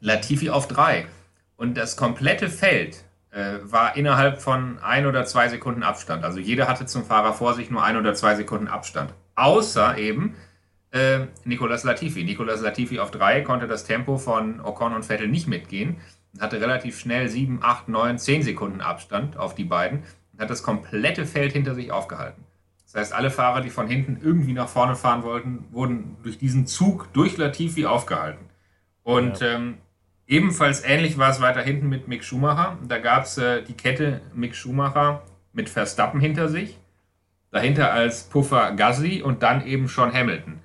Latifi 0.00 0.50
auf 0.50 0.68
3. 0.68 1.06
Und 1.56 1.76
das 1.76 1.96
komplette 1.96 2.48
Feld 2.48 3.02
äh, 3.32 3.54
war 3.62 3.96
innerhalb 3.96 4.40
von 4.40 4.78
ein 4.84 5.06
oder 5.06 5.24
zwei 5.24 5.48
Sekunden 5.48 5.82
Abstand. 5.82 6.22
Also 6.22 6.38
jeder 6.38 6.68
hatte 6.68 6.86
zum 6.86 7.04
Fahrer 7.04 7.32
vor 7.32 7.54
sich 7.54 7.70
nur 7.70 7.82
ein 7.82 7.96
oder 7.96 8.14
zwei 8.14 8.36
Sekunden 8.36 8.68
Abstand. 8.68 9.12
Außer 9.34 9.98
eben 9.98 10.36
äh, 10.96 11.26
Nicolas 11.44 11.84
Latifi. 11.84 12.24
Nicolas 12.24 12.60
Latifi 12.60 12.98
auf 12.98 13.10
drei 13.10 13.42
konnte 13.42 13.66
das 13.66 13.84
Tempo 13.84 14.18
von 14.18 14.60
Ocon 14.60 14.94
und 14.94 15.04
Vettel 15.04 15.28
nicht 15.28 15.48
mitgehen 15.48 15.96
und 16.34 16.40
hatte 16.40 16.60
relativ 16.60 16.98
schnell 16.98 17.28
sieben, 17.28 17.60
acht, 17.62 17.88
neun, 17.88 18.18
zehn 18.18 18.42
Sekunden 18.42 18.80
Abstand 18.80 19.36
auf 19.36 19.54
die 19.54 19.64
beiden 19.64 20.04
und 20.32 20.40
hat 20.40 20.50
das 20.50 20.62
komplette 20.62 21.26
Feld 21.26 21.52
hinter 21.52 21.74
sich 21.74 21.92
aufgehalten. 21.92 22.44
Das 22.84 22.94
heißt, 22.94 23.12
alle 23.12 23.30
Fahrer, 23.30 23.60
die 23.60 23.70
von 23.70 23.88
hinten 23.88 24.18
irgendwie 24.22 24.52
nach 24.52 24.68
vorne 24.68 24.96
fahren 24.96 25.22
wollten, 25.22 25.64
wurden 25.70 26.16
durch 26.22 26.38
diesen 26.38 26.66
Zug 26.66 27.12
durch 27.12 27.36
Latifi 27.36 27.86
aufgehalten. 27.86 28.46
Und 29.02 29.40
ja. 29.40 29.54
ähm, 29.54 29.78
Ebenfalls 30.28 30.84
ähnlich 30.84 31.18
war 31.18 31.30
es 31.30 31.40
weiter 31.40 31.62
hinten 31.62 31.88
mit 31.88 32.08
Mick 32.08 32.24
Schumacher. 32.24 32.78
Da 32.86 32.98
gab 32.98 33.24
es 33.24 33.38
äh, 33.38 33.62
die 33.62 33.74
Kette 33.74 34.20
Mick 34.34 34.56
Schumacher 34.56 35.22
mit 35.52 35.68
Verstappen 35.68 36.20
hinter 36.20 36.48
sich. 36.48 36.78
Dahinter 37.52 37.92
als 37.92 38.24
Puffer 38.24 38.72
Gasly 38.72 39.22
und 39.22 39.44
dann 39.44 39.64
eben 39.64 39.88
schon 39.88 40.12
Hamilton. 40.12 40.58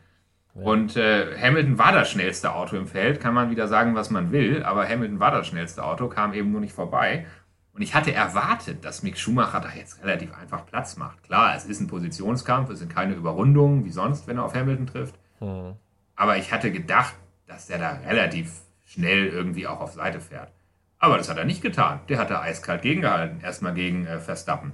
Ja. 0.55 0.63
Und 0.63 0.97
äh, 0.97 1.37
Hamilton 1.39 1.77
war 1.77 1.91
das 1.91 2.09
schnellste 2.09 2.53
Auto 2.53 2.75
im 2.75 2.87
Feld, 2.87 3.21
kann 3.21 3.33
man 3.33 3.49
wieder 3.49 3.67
sagen, 3.67 3.95
was 3.95 4.09
man 4.09 4.31
will, 4.31 4.63
aber 4.63 4.87
Hamilton 4.87 5.19
war 5.19 5.31
das 5.31 5.47
schnellste 5.47 5.83
Auto, 5.83 6.07
kam 6.07 6.33
eben 6.33 6.51
nur 6.51 6.61
nicht 6.61 6.73
vorbei. 6.73 7.25
Und 7.73 7.81
ich 7.81 7.95
hatte 7.95 8.13
erwartet, 8.13 8.83
dass 8.83 9.01
Mick 9.01 9.17
Schumacher 9.17 9.61
da 9.61 9.69
jetzt 9.73 10.03
relativ 10.03 10.33
einfach 10.33 10.65
Platz 10.65 10.97
macht. 10.97 11.23
Klar, 11.23 11.55
es 11.55 11.65
ist 11.65 11.79
ein 11.79 11.87
Positionskampf, 11.87 12.69
es 12.69 12.79
sind 12.79 12.93
keine 12.93 13.13
Überrundungen 13.13 13.85
wie 13.85 13.91
sonst, 13.91 14.27
wenn 14.27 14.37
er 14.37 14.43
auf 14.43 14.53
Hamilton 14.53 14.87
trifft. 14.87 15.15
Hm. 15.39 15.75
Aber 16.15 16.37
ich 16.37 16.51
hatte 16.51 16.71
gedacht, 16.71 17.15
dass 17.47 17.67
der 17.67 17.79
da 17.79 17.91
relativ 18.05 18.51
schnell 18.85 19.27
irgendwie 19.27 19.67
auch 19.67 19.79
auf 19.79 19.93
Seite 19.93 20.19
fährt. 20.19 20.51
Aber 20.99 21.17
das 21.17 21.29
hat 21.29 21.37
er 21.37 21.45
nicht 21.45 21.61
getan. 21.61 22.01
Der 22.09 22.19
hat 22.19 22.29
da 22.29 22.41
eiskalt 22.41 22.81
gegengehalten, 22.81 23.41
erstmal 23.41 23.73
gegen 23.73 24.05
äh, 24.05 24.19
Verstappen. 24.19 24.73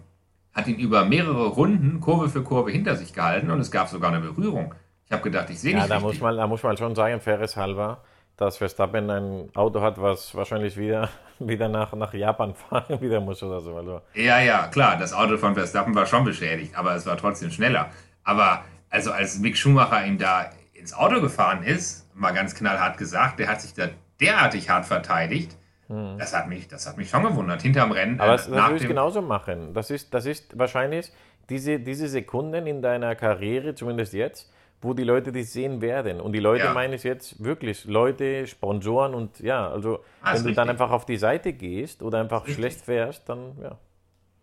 Hat 0.54 0.68
ihn 0.68 0.80
über 0.80 1.06
mehrere 1.06 1.48
Runden 1.48 2.02
Kurve 2.02 2.30
für 2.30 2.44
Kurve 2.44 2.72
hinter 2.72 2.96
sich 2.96 3.14
gehalten 3.14 3.52
und 3.52 3.60
es 3.60 3.72
gab 3.72 3.90
sogar 3.90 4.12
eine 4.12 4.20
Berührung. 4.20 4.74
Ich 5.08 5.14
habe 5.14 5.24
gedacht, 5.24 5.50
ich 5.50 5.60
sehe 5.60 5.72
ja, 5.72 5.80
nicht. 5.80 5.90
Da 5.90 5.96
richtig. 5.96 6.14
muss, 6.14 6.22
man, 6.22 6.38
da 6.38 6.48
muss 6.48 6.64
man 6.64 6.78
schon 6.78 6.94
sagen, 6.94 7.22
faires 7.22 7.56
halber, 7.56 8.02
dass 8.36 8.58
Verstappen 8.58 9.10
ein 9.10 9.50
Auto 9.56 9.82
hat, 9.82 10.02
was 10.02 10.36
wahrscheinlich 10.36 10.78
wieder, 10.78 11.10
wieder 11.40 11.70
nach, 11.70 11.94
nach 11.94 12.14
Japan 12.14 12.54
fahren 12.70 13.00
wieder 13.02 13.22
muss 13.22 13.42
oder 13.42 13.62
so. 13.62 13.76
Also. 13.76 14.02
Ja, 14.14 14.40
ja, 14.40 14.68
klar, 14.68 14.98
das 14.98 15.14
Auto 15.14 15.38
von 15.38 15.54
Verstappen 15.56 15.96
war 15.96 16.06
schon 16.06 16.24
beschädigt, 16.24 16.78
aber 16.78 16.96
es 16.96 17.06
war 17.06 17.18
trotzdem 17.18 17.52
schneller. 17.52 17.90
Aber 18.24 18.64
also 18.90 19.12
als 19.12 19.40
Mick 19.40 19.58
Schumacher 19.58 20.06
ihm 20.06 20.18
da 20.18 20.50
ins 20.74 20.94
Auto 20.94 21.22
gefahren 21.22 21.64
ist, 21.64 22.14
mal 22.14 22.32
ganz 22.32 22.56
knallhart 22.56 22.98
gesagt, 22.98 23.40
der 23.40 23.48
hat 23.48 23.62
sich 23.62 23.74
da 23.74 23.88
derartig 24.20 24.70
hart 24.70 24.86
verteidigt. 24.86 25.58
Hm. 25.88 26.18
Das, 26.18 26.36
hat 26.36 26.50
mich, 26.50 26.68
das 26.68 26.86
hat 26.86 26.98
mich 26.98 27.10
schon 27.10 27.24
gewundert. 27.24 27.62
Hinterm 27.62 27.92
Rennen. 27.92 28.20
Aber 28.20 28.34
äh, 28.34 28.38
das, 28.38 28.50
das 28.50 28.70
würde 28.70 28.84
ich 28.84 28.88
genauso 28.88 29.22
machen. 29.22 29.74
Das 29.74 29.90
ist, 29.90 30.14
das 30.14 30.26
ist 30.26 30.58
wahrscheinlich 30.58 31.12
diese, 31.50 31.80
diese 31.80 32.10
Sekunden 32.10 32.68
in 32.68 32.82
deiner 32.82 33.16
Karriere, 33.16 33.74
zumindest 33.74 34.14
jetzt, 34.14 34.52
wo 34.82 34.94
die 34.94 35.04
Leute 35.04 35.32
dich 35.32 35.50
sehen 35.50 35.82
werden. 35.82 36.22
Und 36.22 36.34
die 36.34 36.40
Leute 36.40 36.66
ja. 36.66 36.74
meine 36.74 36.96
ich 36.96 37.04
jetzt 37.04 37.44
wirklich 37.44 37.86
Leute, 37.86 38.46
Sponsoren 38.46 39.16
und 39.16 39.40
ja, 39.40 39.70
also 39.70 40.04
ah, 40.22 40.28
wenn 40.28 40.34
du 40.34 40.38
richtig. 40.38 40.56
dann 40.56 40.70
einfach 40.70 40.92
auf 40.92 41.06
die 41.06 41.18
Seite 41.18 41.54
gehst 41.54 42.04
oder 42.04 42.20
einfach 42.20 42.48
schlecht 42.48 42.82
fährst, 42.82 43.28
dann 43.28 43.58
ja. 43.62 43.78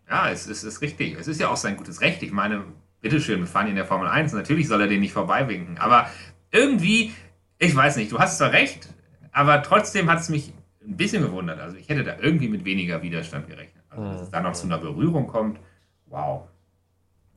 Ja, 0.09 0.29
es 0.29 0.47
ist, 0.47 0.63
ist 0.63 0.81
richtig. 0.81 1.17
Es 1.19 1.27
ist 1.27 1.39
ja 1.39 1.49
auch 1.49 1.57
sein 1.57 1.77
gutes 1.77 2.01
Recht. 2.01 2.21
Ich 2.21 2.31
meine, 2.31 2.63
bitteschön, 3.01 3.39
wir 3.39 3.47
fahren 3.47 3.67
in 3.67 3.75
der 3.75 3.85
Formel 3.85 4.07
1. 4.07 4.33
Natürlich 4.33 4.67
soll 4.67 4.81
er 4.81 4.87
den 4.87 4.99
nicht 4.99 5.13
vorbeiwinken. 5.13 5.77
Aber 5.79 6.07
irgendwie, 6.51 7.13
ich 7.57 7.75
weiß 7.75 7.97
nicht, 7.97 8.11
du 8.11 8.19
hast 8.19 8.37
zwar 8.37 8.51
recht, 8.51 8.87
aber 9.31 9.63
trotzdem 9.63 10.09
hat 10.09 10.19
es 10.19 10.29
mich 10.29 10.53
ein 10.83 10.95
bisschen 10.95 11.23
gewundert. 11.23 11.59
Also 11.59 11.77
ich 11.77 11.89
hätte 11.89 12.03
da 12.03 12.17
irgendwie 12.19 12.49
mit 12.49 12.65
weniger 12.65 13.01
Widerstand 13.01 13.47
gerechnet. 13.47 13.83
Also 13.89 14.03
dass 14.11 14.21
es 14.21 14.29
da 14.29 14.41
noch 14.41 14.53
zu 14.53 14.67
einer 14.67 14.77
Berührung 14.77 15.27
kommt, 15.27 15.59
wow. 16.07 16.47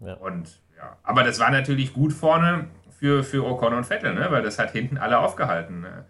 Ja. 0.01 0.15
Und 0.15 0.61
ja, 0.77 0.97
aber 1.03 1.25
das 1.25 1.41
war 1.41 1.51
natürlich 1.51 1.93
gut 1.93 2.13
vorne 2.13 2.69
für, 2.99 3.23
für 3.23 3.47
Ocon 3.47 3.75
und 3.75 3.85
Vettel, 3.85 4.15
ne? 4.15 4.27
weil 4.31 4.43
das 4.43 4.59
hat 4.59 4.73
hinten 4.73 4.99
alle 4.99 5.19
aufgehalten. 5.19 5.81
Ne? 5.81 6.05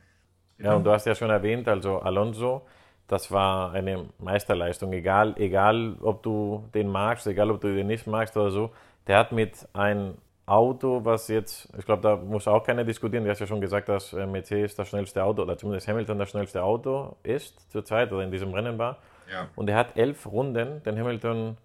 Ja, 0.59 0.75
und 0.75 0.85
du 0.85 0.91
hast 0.91 1.07
ja 1.07 1.15
schon 1.15 1.31
erwähnt, 1.31 1.69
also 1.69 1.99
Alonso, 1.99 2.67
das 3.07 3.31
war 3.31 3.73
eine 3.73 4.07
Meisterleistung. 4.19 4.93
Egal, 4.93 5.35
egal 5.39 5.97
ob 6.01 6.23
du 6.23 6.69
den 6.75 6.89
magst, 6.89 7.27
egal 7.27 7.51
ob 7.51 7.61
du 7.61 7.75
den 7.75 7.87
nicht 7.87 8.07
magst 8.07 8.37
oder 8.37 8.51
so, 8.51 8.73
der 9.07 9.19
hat 9.19 9.33
mit 9.33 9.69
einem 9.73 10.15
Auto, 10.47 11.05
was 11.05 11.29
jetzt, 11.29 11.69
ich 11.79 11.85
glaube, 11.85 12.03
da 12.03 12.17
muss 12.17 12.49
auch 12.49 12.65
keiner 12.65 12.85
diskutieren. 12.85 13.25
Du 13.25 13.31
hast 13.31 13.41
ja 13.41 13.47
schon 13.47 13.61
gesagt, 13.61 13.89
dass 13.89 14.15
äh, 14.15 14.27
Mercedes 14.27 14.75
das 14.75 14.89
schnellste 14.89 15.23
Auto 15.23 15.43
oder 15.43 15.59
zumindest 15.59 15.89
Hamilton 15.89 16.19
das 16.19 16.31
schnellste 16.31 16.63
Auto 16.63 17.17
ist 17.23 17.71
zurzeit 17.71 18.11
oder 18.13 18.25
in 18.25 18.31
diesem 18.31 18.55
Rennen 18.55 18.79
war. 18.79 18.97
Ja. 19.31 19.49
Und 19.57 19.69
er 19.69 19.77
hat 19.77 19.97
elf 19.99 20.27
Runden 20.27 20.83
den 20.83 20.99
Hamilton 20.99 21.59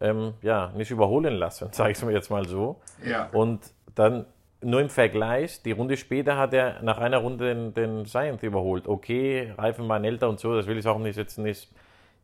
ähm, 0.00 0.34
ja, 0.40 0.72
nicht 0.74 0.90
überholen 0.90 1.34
lassen, 1.34 1.68
sage 1.72 1.92
ich 1.92 1.98
es 1.98 2.04
mir 2.04 2.12
jetzt 2.12 2.30
mal 2.30 2.46
so. 2.46 2.80
Ja. 3.04 3.28
Und 3.32 3.60
dann 3.94 4.24
nur 4.64 4.80
im 4.80 4.88
Vergleich, 4.88 5.62
die 5.62 5.72
Runde 5.72 5.96
später 5.96 6.36
hat 6.36 6.54
er 6.54 6.82
nach 6.82 6.98
einer 6.98 7.18
Runde 7.18 7.54
den, 7.54 7.74
den 7.74 8.04
Sainz 8.04 8.42
überholt. 8.42 8.88
Okay, 8.88 9.52
Reifen 9.56 9.88
waren 9.88 10.04
älter 10.04 10.28
und 10.28 10.40
so, 10.40 10.54
das 10.54 10.66
will 10.66 10.78
ich 10.78 10.86
auch 10.86 10.98
nicht, 10.98 11.16
jetzt 11.16 11.38
nicht 11.38 11.70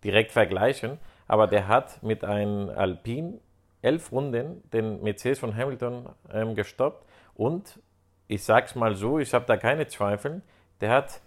direkt 0.05 0.33
vergleichen, 0.33 0.99
aber 1.29 1.47
der 1.47 1.69
hat 1.69 2.03
mit 2.03 2.25
einem 2.25 2.71
Alpine 2.71 3.39
elf 3.83 4.13
Runden 4.13 4.63
den 4.73 5.03
Mercedes 5.03 5.39
von 5.39 5.57
Hamilton 5.57 6.09
ähm, 6.33 6.55
gestoppt 6.55 7.07
und 7.35 7.81
ich 8.29 8.45
sag's 8.45 8.75
mal 8.75 8.95
so, 8.95 9.19
ich 9.19 9.35
habe 9.35 9.45
da 9.47 9.57
keine 9.57 9.87
Zweifel, 9.87 10.43
der 10.81 10.91
hat 10.91 11.21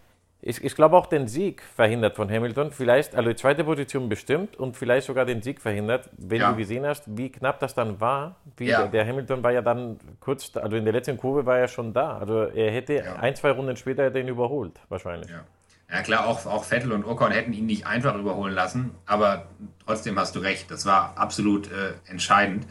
ich, 0.45 0.61
ich 0.61 0.75
glaube 0.75 0.97
auch 0.97 1.05
den 1.05 1.27
Sieg 1.29 1.61
verhindert 1.61 2.17
von 2.17 2.29
Hamilton. 2.29 2.71
Vielleicht, 2.71 3.15
also 3.15 3.29
die 3.29 3.35
zweite 3.35 3.63
Position 3.63 4.09
bestimmt 4.09 4.57
und 4.57 4.75
vielleicht 4.75 5.07
sogar 5.07 5.23
den 5.23 5.41
Sieg 5.41 5.61
verhindert, 5.61 6.09
wenn 6.17 6.41
ja. 6.41 6.51
du 6.51 6.57
gesehen 6.57 6.85
hast, 6.85 7.03
wie 7.17 7.31
knapp 7.31 7.59
das 7.59 7.73
dann 7.73 8.01
war. 8.01 8.35
Ja. 8.59 8.81
Der, 8.81 8.87
der, 8.89 9.07
Hamilton 9.07 9.41
war 9.41 9.51
ja 9.51 9.61
dann 9.61 9.97
kurz, 10.19 10.51
also 10.57 10.75
in 10.75 10.83
der 10.83 10.93
letzten 10.93 11.17
Kurve 11.17 11.45
war 11.45 11.59
er 11.59 11.69
schon 11.69 11.93
da. 11.93 12.17
Also 12.17 12.43
er 12.43 12.71
hätte 12.71 12.95
ja. 12.95 13.15
ein, 13.15 13.35
zwei 13.37 13.51
Runden 13.51 13.77
später 13.77 14.11
den 14.11 14.27
überholt, 14.27 14.81
wahrscheinlich. 14.89 15.31
Ja. 15.31 16.01
Klar, 16.01 16.27
auch, 16.27 16.45
auch 16.45 16.63
Vettel 16.63 16.91
und 16.91 17.05
Ocon 17.05 17.31
hätten 17.31 17.53
ihn 17.53 17.67
nicht 17.67 17.85
einfach 17.85 18.15
überholen 18.15 18.53
lassen, 18.53 18.95
aber 19.05 19.45
trotzdem 19.85 20.17
hast 20.17 20.35
du 20.35 20.39
recht, 20.39 20.71
das 20.71 20.87
war 20.87 21.13
absolut 21.17 21.71
äh, 21.71 21.93
entscheidend 22.05 22.65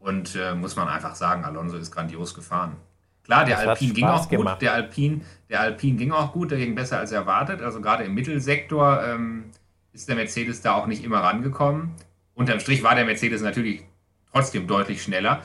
und 0.00 0.34
äh, 0.34 0.56
muss 0.56 0.74
man 0.74 0.88
einfach 0.88 1.14
sagen, 1.14 1.44
Alonso 1.44 1.76
ist 1.76 1.92
grandios 1.92 2.34
gefahren. 2.34 2.76
Klar, 3.24 3.46
der 3.46 3.58
Alpin 3.58 3.94
ging 3.94 4.04
auch 4.04 4.28
gut. 4.28 4.60
Der 4.60 4.74
Alpin, 4.74 5.22
der 5.48 5.60
Alpin 5.60 5.96
ging 5.96 6.12
auch 6.12 6.32
gut, 6.32 6.50
der 6.50 6.58
ging 6.58 6.74
besser 6.74 6.98
als 6.98 7.10
erwartet. 7.10 7.62
Also 7.62 7.80
gerade 7.80 8.04
im 8.04 8.14
Mittelsektor 8.14 9.02
ähm, 9.02 9.46
ist 9.92 10.08
der 10.08 10.16
Mercedes 10.16 10.60
da 10.60 10.74
auch 10.74 10.86
nicht 10.86 11.02
immer 11.04 11.20
rangekommen. 11.20 11.92
Unterm 12.34 12.60
Strich 12.60 12.82
war 12.82 12.94
der 12.94 13.06
Mercedes 13.06 13.40
natürlich 13.40 13.84
trotzdem 14.30 14.66
deutlich 14.66 15.02
schneller. 15.02 15.42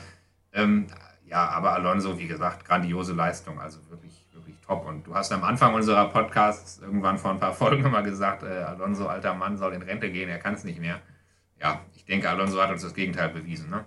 Ähm, 0.52 0.88
ja, 1.26 1.48
aber 1.48 1.72
Alonso, 1.72 2.18
wie 2.18 2.26
gesagt, 2.26 2.66
grandiose 2.66 3.14
Leistung, 3.14 3.60
also 3.60 3.78
wirklich, 3.88 4.26
wirklich 4.32 4.56
top. 4.66 4.86
Und 4.86 5.06
du 5.06 5.14
hast 5.14 5.32
am 5.32 5.44
Anfang 5.44 5.72
unserer 5.74 6.06
Podcasts 6.08 6.80
irgendwann 6.80 7.16
vor 7.16 7.30
ein 7.30 7.40
paar 7.40 7.52
Folgen 7.54 7.88
mal 7.90 8.02
gesagt, 8.02 8.42
äh, 8.42 8.46
Alonso, 8.46 9.06
alter 9.06 9.34
Mann, 9.34 9.56
soll 9.56 9.72
in 9.72 9.82
Rente 9.82 10.10
gehen, 10.10 10.28
er 10.28 10.38
kann 10.38 10.54
es 10.54 10.64
nicht 10.64 10.80
mehr. 10.80 11.00
Ja, 11.62 11.80
ich 11.94 12.04
denke, 12.04 12.28
Alonso 12.28 12.60
hat 12.60 12.70
uns 12.70 12.82
das 12.82 12.94
Gegenteil 12.94 13.28
bewiesen. 13.28 13.70
Ne? 13.70 13.84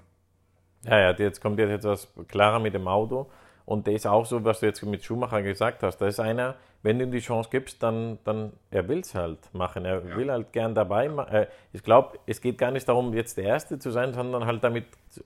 Ja, 0.86 0.99
ja, 0.99 1.12
jetzt 1.12 1.41
kommt 1.41 1.60
jetzt 1.60 1.71
etwas 1.71 2.08
klarer 2.27 2.60
mit 2.60 2.73
dem 2.73 2.88
Auto. 2.88 3.29
Und 3.65 3.88
der 3.88 3.93
ist 3.93 4.06
auch 4.06 4.26
so, 4.26 4.43
was 4.43 4.60
du 4.60 4.65
jetzt 4.65 4.84
mit 4.84 5.04
Schumacher 5.04 5.41
gesagt 5.41 5.84
hast. 5.84 5.97
Da 5.97 6.08
ist 6.08 6.19
einer, 6.19 6.56
wenn 6.82 6.99
du 6.99 7.06
ihm 7.06 7.12
die 7.12 7.19
Chance 7.19 7.49
gibst, 7.49 7.82
dann, 7.82 8.19
dann 8.26 8.52
er 8.71 8.88
will 8.89 8.99
es 8.99 9.15
halt 9.15 9.39
machen. 9.54 9.86
Er 9.86 10.06
ja. 10.06 10.15
will 10.17 10.30
halt 10.30 10.52
gern 10.52 10.76
dabei. 10.76 11.06
Äh, 11.32 11.47
ich 11.71 11.82
glaube, 11.82 12.19
es 12.26 12.41
geht 12.41 12.58
gar 12.58 12.71
nicht 12.71 12.88
darum, 12.88 13.13
jetzt 13.13 13.38
der 13.38 13.45
Erste 13.45 13.80
zu 13.80 13.91
sein, 13.91 14.13
sondern 14.13 14.45
halt 14.45 14.63
damit 14.63 14.86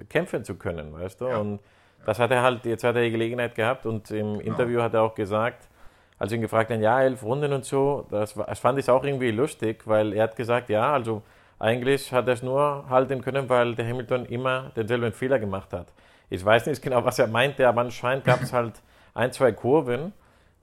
kämpfen 0.10 0.43
zu 0.43 0.56
können, 0.56 0.93
weißt 0.93 1.21
du? 1.21 1.28
Ja. 1.28 1.38
Und 1.38 1.60
das 2.06 2.19
hat 2.19 2.32
er 2.32 2.43
halt, 2.43 2.65
jetzt 2.65 2.84
hat 2.84 2.95
er 2.95 3.02
die 3.02 3.12
Gelegenheit 3.12 3.56
gehabt 3.56 3.86
und 3.86 4.12
im 4.12 4.38
genau. 4.38 4.52
Interview 4.52 4.82
hat 4.82 4.93
er 4.93 5.02
auch 5.02 5.15
gesagt, 5.15 5.67
als 6.19 6.32
ihn 6.32 6.41
gefragt 6.41 6.71
haben, 6.71 6.82
ja, 6.82 7.02
elf 7.02 7.23
Runden 7.23 7.52
und 7.54 7.65
so, 7.65 8.08
das, 8.10 8.34
das 8.34 8.60
fand 8.60 8.80
ich 8.80 8.89
auch 8.89 9.04
irgendwie 9.04 9.32
lustig, 9.32 9.86
weil 9.86 10.13
er 10.13 10.23
hat 10.23 10.36
gesagt, 10.36 10.69
ja, 10.69 10.93
also 10.93 11.21
eigentlich 11.60 12.13
hat 12.13 12.28
er 12.28 12.34
es 12.34 12.43
nur 12.43 12.86
halten 12.89 13.21
können, 13.21 13.50
weil 13.50 13.76
der 13.76 13.88
Hamilton 13.88 14.26
immer 14.26 14.71
denselben 14.76 15.12
Fehler 15.12 15.39
gemacht 15.39 15.73
hat. 15.73 15.88
Ich 16.29 16.43
weiß 16.43 16.65
nicht 16.67 16.81
genau, 16.81 17.05
was 17.05 17.19
er 17.19 17.27
meinte, 17.27 17.67
aber 17.67 17.81
anscheinend 17.81 18.25
gab 18.25 18.41
es 18.41 18.51
halt 18.53 18.81
ein, 19.13 19.31
zwei 19.31 19.51
Kurven, 19.51 20.13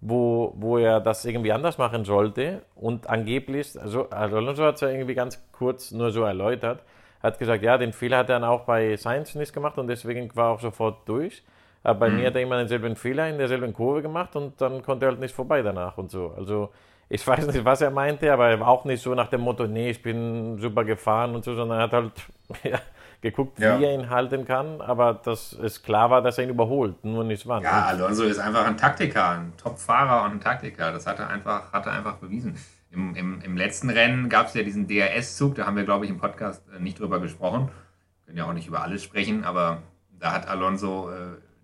wo, 0.00 0.53
wo 0.57 0.79
er 0.79 1.00
das 1.00 1.24
irgendwie 1.24 1.53
anders 1.53 1.79
machen 1.79 2.05
sollte. 2.05 2.62
Und 2.74 3.09
angeblich, 3.09 3.81
also, 3.81 4.11
Alonso 4.11 4.64
hat 4.64 4.77
es 4.77 4.83
ja 4.83 4.88
irgendwie 4.88 5.14
ganz 5.14 5.42
kurz 5.53 5.90
nur 5.90 6.11
so 6.11 6.22
erläutert, 6.22 6.83
hat 7.22 7.38
gesagt, 7.38 7.62
ja, 7.62 7.79
den 7.79 7.92
Fehler 7.92 8.18
hat 8.18 8.29
er 8.29 8.40
dann 8.40 8.48
auch 8.48 8.64
bei 8.64 8.96
Sainz 8.96 9.35
nicht 9.35 9.55
gemacht 9.55 9.79
und 9.79 9.88
deswegen 9.88 10.35
war 10.37 10.50
er 10.50 10.55
auch 10.55 10.61
sofort 10.61 11.09
durch. 11.09 11.42
Aber 11.83 12.00
bei 12.00 12.11
mhm. 12.11 12.16
mir 12.16 12.27
hat 12.27 12.35
er 12.35 12.42
immer 12.42 12.59
denselben 12.59 12.96
Fehler 12.96 13.29
in 13.29 13.38
derselben 13.38 13.72
Kurve 13.72 14.03
gemacht 14.03 14.37
und 14.37 14.61
dann 14.61 14.83
konnte 14.83 15.07
er 15.07 15.12
halt 15.12 15.20
nicht 15.20 15.35
vorbei 15.35 15.62
danach 15.62 15.96
und 15.96 16.11
so. 16.11 16.35
Also 16.37 16.70
ich 17.09 17.27
weiß 17.27 17.46
nicht, 17.46 17.64
was 17.64 17.81
er 17.81 17.90
meinte, 17.90 18.33
aber 18.33 18.48
er 18.48 18.61
war 18.61 18.68
auch 18.68 18.85
nicht 18.85 19.03
so 19.03 19.14
nach 19.14 19.29
dem 19.29 19.40
Motto, 19.40 19.66
nee, 19.66 19.90
ich 19.90 20.03
bin 20.03 20.59
super 20.59 20.85
gefahren 20.85 21.35
und 21.35 21.44
so, 21.44 21.55
sondern 21.55 21.79
er 21.79 21.85
hat 21.85 21.92
halt 21.92 22.12
ja, 22.62 22.79
geguckt, 23.25 23.59
ja. 23.59 23.81
wie 23.81 23.85
er 23.85 23.95
ihn 23.95 24.11
halten 24.11 24.45
kann, 24.45 24.83
aber 24.83 25.15
dass 25.15 25.55
es 25.55 25.83
klar 25.83 26.11
war, 26.11 26.21
dass 26.21 26.37
er 26.37 26.45
ihn 26.45 26.51
überholt, 26.51 27.05
nur 27.05 27.25
nicht 27.25 27.47
wann. 27.47 27.63
Ja, 27.63 27.87
Alonso 27.87 28.25
ist 28.25 28.39
einfach 28.39 28.67
ein 28.67 28.77
Taktiker, 28.77 29.31
ein 29.31 29.55
Top-Fahrer 29.57 30.27
und 30.27 30.33
ein 30.33 30.41
Taktiker. 30.41 30.93
Das 30.93 31.07
hat 31.07 31.19
er 31.19 31.29
einfach, 31.29 31.73
hat 31.73 31.87
er 31.87 31.93
einfach 31.93 32.17
bewiesen. 32.17 32.57
Im, 32.91 33.17
im, 33.17 33.41
im 33.41 33.57
letzten 33.57 33.89
Rennen 33.89 34.29
gab 34.29 34.49
es 34.49 34.55
ja 34.55 34.63
diesen 34.63 34.87
DRS-Zug, 34.87 35.55
da 35.55 35.65
haben 35.65 35.77
wir, 35.77 35.85
glaube 35.85 36.05
ich, 36.05 36.11
im 36.11 36.19
Podcast 36.19 36.63
äh, 36.77 36.81
nicht 36.81 37.01
drüber 37.01 37.19
gesprochen. 37.19 37.69
Wir 37.69 38.27
können 38.27 38.39
ja 38.39 38.45
auch 38.45 38.53
nicht 38.53 38.69
über 38.69 38.83
alles 38.83 39.03
sprechen, 39.03 39.43
aber 39.43 39.83
da 40.19 40.33
hat 40.33 40.47
Alonso 40.47 41.11
äh, 41.11 41.15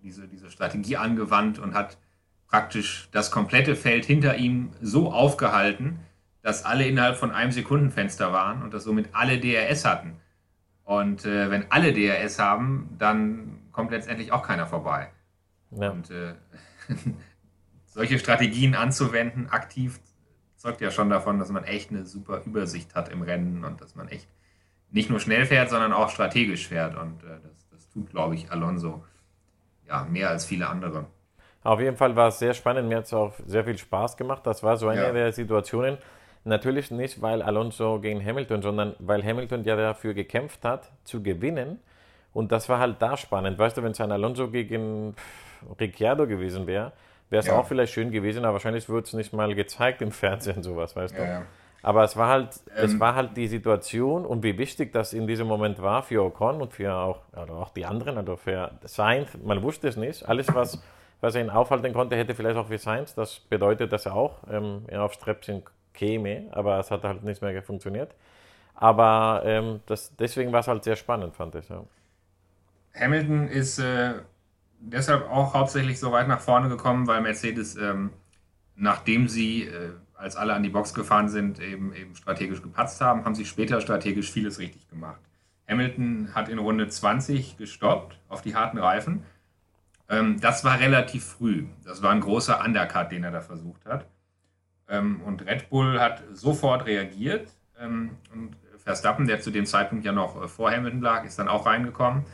diese, 0.02 0.26
diese 0.28 0.50
Strategie 0.50 0.96
angewandt 0.96 1.58
und 1.58 1.74
hat 1.74 1.98
praktisch 2.48 3.08
das 3.12 3.30
komplette 3.30 3.76
Feld 3.76 4.06
hinter 4.06 4.36
ihm 4.36 4.70
so 4.80 5.12
aufgehalten, 5.12 6.00
dass 6.40 6.64
alle 6.64 6.86
innerhalb 6.86 7.16
von 7.16 7.32
einem 7.32 7.52
Sekundenfenster 7.52 8.32
waren 8.32 8.62
und 8.62 8.72
dass 8.72 8.84
somit 8.84 9.10
alle 9.12 9.38
DRS 9.38 9.84
hatten. 9.84 10.16
Und 10.90 11.24
äh, 11.24 11.52
wenn 11.52 11.70
alle 11.70 11.92
DRS 11.92 12.40
haben, 12.40 12.96
dann 12.98 13.60
kommt 13.70 13.92
letztendlich 13.92 14.32
auch 14.32 14.42
keiner 14.42 14.66
vorbei. 14.66 15.12
Ja. 15.70 15.90
Und 15.90 16.10
äh, 16.10 16.34
solche 17.86 18.18
Strategien 18.18 18.74
anzuwenden, 18.74 19.48
aktiv, 19.50 20.00
zeugt 20.56 20.80
ja 20.80 20.90
schon 20.90 21.08
davon, 21.08 21.38
dass 21.38 21.50
man 21.50 21.62
echt 21.62 21.90
eine 21.90 22.06
super 22.06 22.42
Übersicht 22.44 22.96
hat 22.96 23.08
im 23.08 23.22
Rennen 23.22 23.64
und 23.64 23.80
dass 23.80 23.94
man 23.94 24.08
echt 24.08 24.26
nicht 24.90 25.10
nur 25.10 25.20
schnell 25.20 25.46
fährt, 25.46 25.70
sondern 25.70 25.92
auch 25.92 26.08
strategisch 26.08 26.66
fährt. 26.66 26.96
Und 26.96 27.22
äh, 27.22 27.38
das, 27.40 27.68
das 27.70 27.88
tut, 27.90 28.10
glaube 28.10 28.34
ich, 28.34 28.50
Alonso 28.50 29.04
ja 29.86 30.04
mehr 30.10 30.30
als 30.30 30.44
viele 30.44 30.66
andere. 30.66 31.06
Auf 31.62 31.78
jeden 31.78 31.96
Fall 31.96 32.16
war 32.16 32.28
es 32.28 32.40
sehr 32.40 32.52
spannend. 32.52 32.88
Mir 32.88 32.96
hat 32.96 33.04
es 33.04 33.14
auch 33.14 33.34
sehr 33.46 33.62
viel 33.62 33.78
Spaß 33.78 34.16
gemacht. 34.16 34.44
Das 34.44 34.64
war 34.64 34.76
so 34.76 34.88
eine 34.88 35.02
ja. 35.02 35.12
der 35.12 35.32
Situationen, 35.32 35.98
Natürlich 36.44 36.90
nicht, 36.90 37.20
weil 37.20 37.42
Alonso 37.42 38.00
gegen 38.00 38.24
Hamilton, 38.24 38.62
sondern 38.62 38.96
weil 38.98 39.22
Hamilton 39.22 39.64
ja 39.64 39.76
dafür 39.76 40.14
gekämpft 40.14 40.64
hat, 40.64 40.90
zu 41.04 41.22
gewinnen. 41.22 41.78
Und 42.32 42.52
das 42.52 42.68
war 42.68 42.78
halt 42.78 42.96
da 43.00 43.16
spannend. 43.16 43.58
Weißt 43.58 43.76
du, 43.76 43.82
wenn 43.82 43.92
es 43.92 44.00
ein 44.00 44.12
Alonso 44.12 44.48
gegen 44.48 45.14
Ricciardo 45.78 46.26
gewesen 46.26 46.66
wäre, 46.66 46.92
wäre 47.28 47.40
es 47.40 47.46
ja. 47.46 47.58
auch 47.58 47.66
vielleicht 47.66 47.92
schön 47.92 48.10
gewesen, 48.10 48.44
aber 48.44 48.54
wahrscheinlich 48.54 48.88
wird 48.88 49.06
es 49.06 49.12
nicht 49.12 49.32
mal 49.32 49.54
gezeigt 49.54 50.00
im 50.00 50.12
Fernsehen, 50.12 50.62
sowas, 50.62 50.96
weißt 50.96 51.18
du. 51.18 51.22
Ja, 51.22 51.42
aber 51.82 52.04
es 52.04 52.16
war 52.16 52.28
halt, 52.28 52.60
ähm, 52.76 52.84
es 52.84 53.00
war 53.00 53.14
halt 53.14 53.36
die 53.36 53.48
Situation 53.48 54.26
und 54.26 54.42
wie 54.42 54.58
wichtig 54.58 54.92
das 54.92 55.12
in 55.12 55.26
diesem 55.26 55.46
Moment 55.46 55.80
war 55.80 56.02
für 56.02 56.22
Ocon 56.22 56.60
und 56.60 56.72
für 56.72 56.94
auch, 56.94 57.22
also 57.32 57.54
auch 57.54 57.70
die 57.70 57.86
anderen, 57.86 58.18
also 58.18 58.36
für 58.36 58.72
Sainz, 58.84 59.30
man 59.42 59.62
wusste 59.62 59.88
es 59.88 59.96
nicht. 59.96 60.28
Alles, 60.28 60.54
was, 60.54 60.82
was 61.20 61.34
er 61.34 61.42
ihn 61.42 61.50
aufhalten 61.50 61.92
konnte, 61.92 62.16
hätte 62.16 62.34
vielleicht 62.34 62.56
auch 62.56 62.66
für 62.66 62.78
Sainz. 62.78 63.14
Das 63.14 63.40
bedeutet, 63.40 63.92
dass 63.92 64.06
er 64.06 64.14
auch 64.14 64.38
ähm, 64.50 64.84
aufs 64.94 65.18
Treppchen 65.18 65.62
käme, 65.94 66.48
aber 66.52 66.78
es 66.78 66.90
hat 66.90 67.04
halt 67.04 67.22
nicht 67.24 67.42
mehr 67.42 67.62
funktioniert. 67.62 68.14
Aber 68.74 69.42
ähm, 69.44 69.80
das, 69.86 70.16
deswegen 70.16 70.52
war 70.52 70.60
es 70.60 70.68
halt 70.68 70.84
sehr 70.84 70.96
spannend, 70.96 71.34
fand 71.36 71.54
ich. 71.54 71.68
Ja. 71.68 71.84
Hamilton 72.98 73.48
ist 73.48 73.78
äh, 73.78 74.14
deshalb 74.80 75.28
auch 75.30 75.54
hauptsächlich 75.54 75.98
so 76.00 76.12
weit 76.12 76.28
nach 76.28 76.40
vorne 76.40 76.68
gekommen, 76.68 77.06
weil 77.06 77.20
Mercedes, 77.20 77.76
ähm, 77.76 78.10
nachdem 78.76 79.28
sie, 79.28 79.64
äh, 79.64 79.92
als 80.14 80.36
alle 80.36 80.54
an 80.54 80.62
die 80.62 80.70
Box 80.70 80.94
gefahren 80.94 81.28
sind, 81.28 81.60
eben, 81.60 81.94
eben 81.94 82.14
strategisch 82.16 82.62
gepatzt 82.62 83.00
haben, 83.00 83.24
haben 83.24 83.34
sie 83.34 83.44
später 83.44 83.80
strategisch 83.80 84.30
vieles 84.32 84.58
richtig 84.58 84.88
gemacht. 84.88 85.20
Hamilton 85.68 86.34
hat 86.34 86.48
in 86.48 86.58
Runde 86.58 86.88
20 86.88 87.56
gestoppt 87.58 88.18
auf 88.28 88.42
die 88.42 88.54
harten 88.54 88.78
Reifen 88.78 89.24
Ähm, 90.08 90.40
das 90.40 90.64
war 90.64 90.80
relativ 90.80 91.24
früh. 91.24 91.66
Das 91.84 92.02
war 92.02 92.10
ein 92.12 92.20
großer 92.20 92.64
Undercut, 92.64 93.12
den 93.12 93.24
er 93.24 93.30
da 93.32 93.40
versucht 93.40 93.86
hat. 93.86 94.06
Ähm, 94.90 95.20
und 95.24 95.46
Red 95.46 95.70
Bull 95.70 96.00
hat 96.00 96.22
sofort 96.32 96.86
reagiert. 96.86 97.48
Ähm, 97.80 98.10
und 98.34 98.56
Verstappen, 98.78 99.26
der 99.26 99.40
zu 99.40 99.50
dem 99.50 99.66
Zeitpunkt 99.66 100.04
ja 100.04 100.12
noch 100.12 100.42
äh, 100.42 100.48
vor 100.48 100.70
Hamilton 100.70 101.00
lag, 101.00 101.24
ist 101.24 101.38
dann 101.38 101.48
auch 101.48 101.66
reingekommen. 101.66 102.24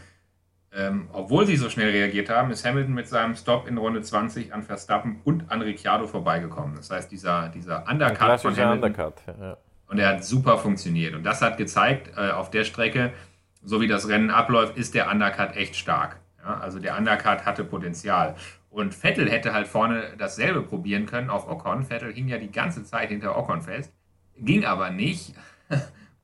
Ähm, 0.72 1.08
obwohl 1.12 1.46
sie 1.46 1.56
so 1.56 1.70
schnell 1.70 1.90
reagiert 1.90 2.28
haben, 2.28 2.50
ist 2.50 2.64
Hamilton 2.66 2.94
mit 2.94 3.08
seinem 3.08 3.34
Stop 3.34 3.66
in 3.68 3.78
Runde 3.78 4.02
20 4.02 4.52
an 4.52 4.62
Verstappen 4.62 5.20
und 5.24 5.50
an 5.50 5.62
Ricciardo 5.62 6.06
vorbeigekommen. 6.06 6.76
Das 6.76 6.90
heißt, 6.90 7.10
dieser, 7.10 7.48
dieser 7.48 7.88
Undercut 7.88 8.40
von 8.40 8.56
Hamilton. 8.56 8.84
Undercut, 8.84 9.22
ja. 9.26 9.56
Und 9.88 9.98
er 9.98 10.08
hat 10.08 10.24
super 10.24 10.58
funktioniert. 10.58 11.14
Und 11.14 11.22
das 11.24 11.40
hat 11.42 11.56
gezeigt, 11.56 12.10
äh, 12.16 12.30
auf 12.30 12.50
der 12.50 12.64
Strecke, 12.64 13.12
so 13.62 13.80
wie 13.80 13.88
das 13.88 14.08
Rennen 14.08 14.30
abläuft, 14.30 14.76
ist 14.76 14.94
der 14.94 15.10
Undercut 15.10 15.56
echt 15.56 15.76
stark. 15.76 16.18
Also 16.42 16.78
der 16.78 16.96
Undercut 16.96 17.44
hatte 17.44 17.64
Potenzial. 17.64 18.36
Und 18.70 18.94
Vettel 18.94 19.30
hätte 19.30 19.54
halt 19.54 19.68
vorne 19.68 20.14
dasselbe 20.18 20.62
probieren 20.62 21.06
können 21.06 21.30
auf 21.30 21.48
Ocon. 21.48 21.84
Vettel 21.84 22.12
hing 22.12 22.28
ja 22.28 22.38
die 22.38 22.50
ganze 22.50 22.84
Zeit 22.84 23.08
hinter 23.08 23.38
Ocon 23.38 23.62
fest. 23.62 23.92
Ging 24.38 24.64
aber 24.64 24.90
nicht, 24.90 25.34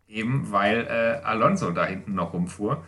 eben 0.09 0.53
weil 0.53 0.87
äh, 0.87 1.25
Alonso 1.25 1.71
da 1.71 1.87
hinten 1.87 2.15
noch 2.15 2.35
rumfuhr 2.35 2.85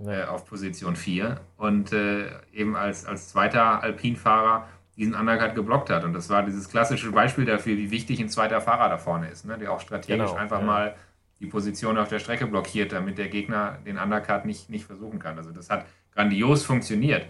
äh, 0.00 0.24
auf 0.24 0.46
Position 0.46 0.96
4 0.96 1.40
und 1.56 1.92
äh, 1.92 2.30
eben 2.52 2.76
als, 2.76 3.04
als 3.04 3.28
zweiter 3.28 3.82
Alpinfahrer 3.82 4.68
diesen 4.96 5.14
Undercut 5.14 5.54
geblockt 5.54 5.90
hat. 5.90 6.04
Und 6.04 6.12
das 6.12 6.30
war 6.30 6.42
dieses 6.42 6.68
klassische 6.68 7.10
Beispiel 7.10 7.44
dafür, 7.44 7.76
wie 7.76 7.90
wichtig 7.90 8.20
ein 8.20 8.28
zweiter 8.28 8.60
Fahrer 8.60 8.88
da 8.88 8.98
vorne 8.98 9.28
ist, 9.28 9.44
ne? 9.44 9.58
der 9.58 9.72
auch 9.72 9.80
strategisch 9.80 10.30
genau, 10.30 10.40
einfach 10.40 10.60
ja. 10.60 10.66
mal 10.66 10.94
die 11.40 11.46
Position 11.46 11.98
auf 11.98 12.08
der 12.08 12.20
Strecke 12.20 12.46
blockiert, 12.46 12.92
damit 12.92 13.18
der 13.18 13.28
Gegner 13.28 13.78
den 13.84 13.98
Undercut 13.98 14.44
nicht, 14.44 14.70
nicht 14.70 14.84
versuchen 14.84 15.18
kann. 15.18 15.36
Also 15.36 15.50
das 15.50 15.68
hat 15.68 15.84
grandios 16.14 16.64
funktioniert 16.64 17.26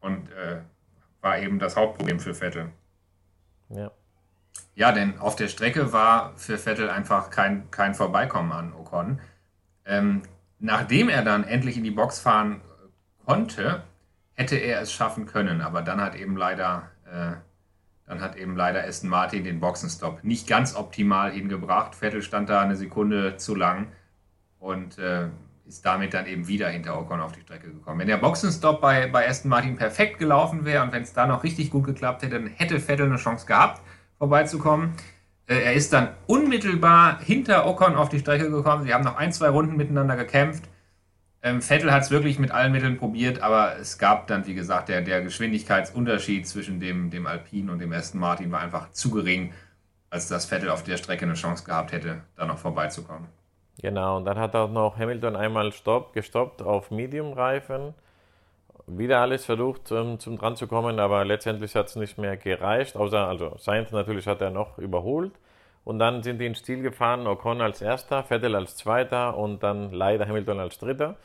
und 0.00 0.30
äh, 0.30 0.60
war 1.26 1.38
eben 1.40 1.58
das 1.58 1.74
Hauptproblem 1.74 2.20
für 2.20 2.34
Vettel. 2.34 2.70
Ja. 3.68 3.90
Ja, 4.76 4.92
denn 4.92 5.18
auf 5.18 5.34
der 5.34 5.48
Strecke 5.48 5.92
war 5.92 6.36
für 6.36 6.56
Vettel 6.56 6.88
einfach 6.88 7.30
kein, 7.30 7.68
kein 7.72 7.94
Vorbeikommen 7.94 8.52
an 8.52 8.72
Ocon. 8.72 9.20
Ähm, 9.84 10.22
nachdem 10.60 11.08
er 11.08 11.24
dann 11.24 11.42
endlich 11.42 11.76
in 11.76 11.82
die 11.82 11.90
Box 11.90 12.20
fahren 12.20 12.60
konnte, 13.24 13.82
hätte 14.34 14.56
er 14.56 14.80
es 14.80 14.92
schaffen 14.92 15.26
können, 15.26 15.62
aber 15.62 15.82
dann 15.82 16.00
hat 16.00 16.14
eben 16.14 16.36
leider, 16.36 16.90
äh, 17.06 17.32
dann 18.06 18.20
hat 18.20 18.36
eben 18.36 18.54
leider 18.54 18.84
Aston 18.84 19.10
Martin 19.10 19.42
den 19.42 19.58
Boxenstopp 19.58 20.22
nicht 20.22 20.46
ganz 20.46 20.76
optimal 20.76 21.32
hingebracht. 21.32 21.96
Vettel 21.96 22.22
stand 22.22 22.48
da 22.50 22.60
eine 22.60 22.76
Sekunde 22.76 23.36
zu 23.36 23.56
lang 23.56 23.88
und 24.60 24.98
äh, 24.98 25.28
ist 25.66 25.84
damit 25.84 26.14
dann 26.14 26.26
eben 26.26 26.46
wieder 26.46 26.68
hinter 26.68 26.98
Ocon 26.98 27.20
auf 27.20 27.32
die 27.32 27.40
Strecke 27.40 27.72
gekommen. 27.72 28.00
Wenn 28.00 28.06
der 28.06 28.18
Boxenstopp 28.18 28.80
bei, 28.80 29.08
bei 29.08 29.28
Aston 29.28 29.50
Martin 29.50 29.76
perfekt 29.76 30.18
gelaufen 30.18 30.64
wäre 30.64 30.82
und 30.82 30.92
wenn 30.92 31.02
es 31.02 31.12
da 31.12 31.26
noch 31.26 31.42
richtig 31.42 31.70
gut 31.70 31.84
geklappt 31.84 32.22
hätte, 32.22 32.40
dann 32.40 32.46
hätte 32.46 32.78
Vettel 32.78 33.06
eine 33.06 33.16
Chance 33.16 33.46
gehabt, 33.46 33.82
vorbeizukommen. 34.18 34.92
Äh, 35.46 35.62
er 35.62 35.72
ist 35.74 35.92
dann 35.92 36.10
unmittelbar 36.26 37.20
hinter 37.20 37.66
Ocon 37.66 37.96
auf 37.96 38.08
die 38.08 38.20
Strecke 38.20 38.50
gekommen. 38.50 38.84
Sie 38.84 38.94
haben 38.94 39.04
noch 39.04 39.16
ein, 39.16 39.32
zwei 39.32 39.48
Runden 39.48 39.76
miteinander 39.76 40.16
gekämpft. 40.16 40.64
Ähm, 41.42 41.60
Vettel 41.60 41.92
hat 41.92 42.02
es 42.02 42.10
wirklich 42.10 42.38
mit 42.38 42.50
allen 42.52 42.72
Mitteln 42.72 42.96
probiert, 42.96 43.40
aber 43.40 43.76
es 43.78 43.98
gab 43.98 44.26
dann, 44.28 44.46
wie 44.46 44.54
gesagt, 44.54 44.88
der, 44.88 45.02
der 45.02 45.22
Geschwindigkeitsunterschied 45.22 46.46
zwischen 46.46 46.80
dem, 46.80 47.10
dem 47.10 47.26
Alpine 47.26 47.72
und 47.72 47.80
dem 47.80 47.92
Aston 47.92 48.20
Martin 48.20 48.50
war 48.52 48.60
einfach 48.60 48.90
zu 48.92 49.10
gering, 49.10 49.52
als 50.10 50.28
dass 50.28 50.46
Vettel 50.46 50.70
auf 50.70 50.84
der 50.84 50.96
Strecke 50.96 51.24
eine 51.24 51.34
Chance 51.34 51.64
gehabt 51.64 51.92
hätte, 51.92 52.22
da 52.36 52.46
noch 52.46 52.58
vorbeizukommen. 52.58 53.28
Genau, 53.82 54.16
und 54.16 54.24
dann 54.24 54.38
hat 54.38 54.54
auch 54.54 54.70
noch 54.70 54.98
Hamilton 54.98 55.36
einmal 55.36 55.72
stopp, 55.72 56.12
gestoppt 56.14 56.62
auf 56.62 56.90
Medium-Reifen. 56.90 57.94
Wieder 58.86 59.20
alles 59.20 59.44
versucht, 59.44 59.90
um, 59.92 60.18
zum 60.18 60.38
dran 60.38 60.56
zu 60.56 60.66
kommen, 60.66 61.00
aber 61.00 61.24
letztendlich 61.24 61.74
hat 61.74 61.88
es 61.88 61.96
nicht 61.96 62.18
mehr 62.18 62.36
gereicht. 62.36 62.96
Außer, 62.96 63.26
also 63.26 63.54
Sainz 63.58 63.90
natürlich 63.90 64.26
hat 64.26 64.40
er 64.40 64.50
noch 64.50 64.78
überholt. 64.78 65.32
Und 65.84 65.98
dann 65.98 66.22
sind 66.22 66.38
die 66.40 66.46
ins 66.46 66.58
Stil 66.58 66.82
gefahren, 66.82 67.26
Ocon 67.26 67.60
als 67.60 67.82
erster, 67.82 68.24
Vettel 68.24 68.54
als 68.56 68.76
zweiter 68.76 69.36
und 69.36 69.62
dann 69.62 69.92
leider 69.92 70.26
Hamilton 70.26 70.60
als 70.60 70.78
dritter. 70.78 71.16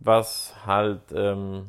Was 0.00 0.54
halt 0.66 1.00
ähm, 1.14 1.66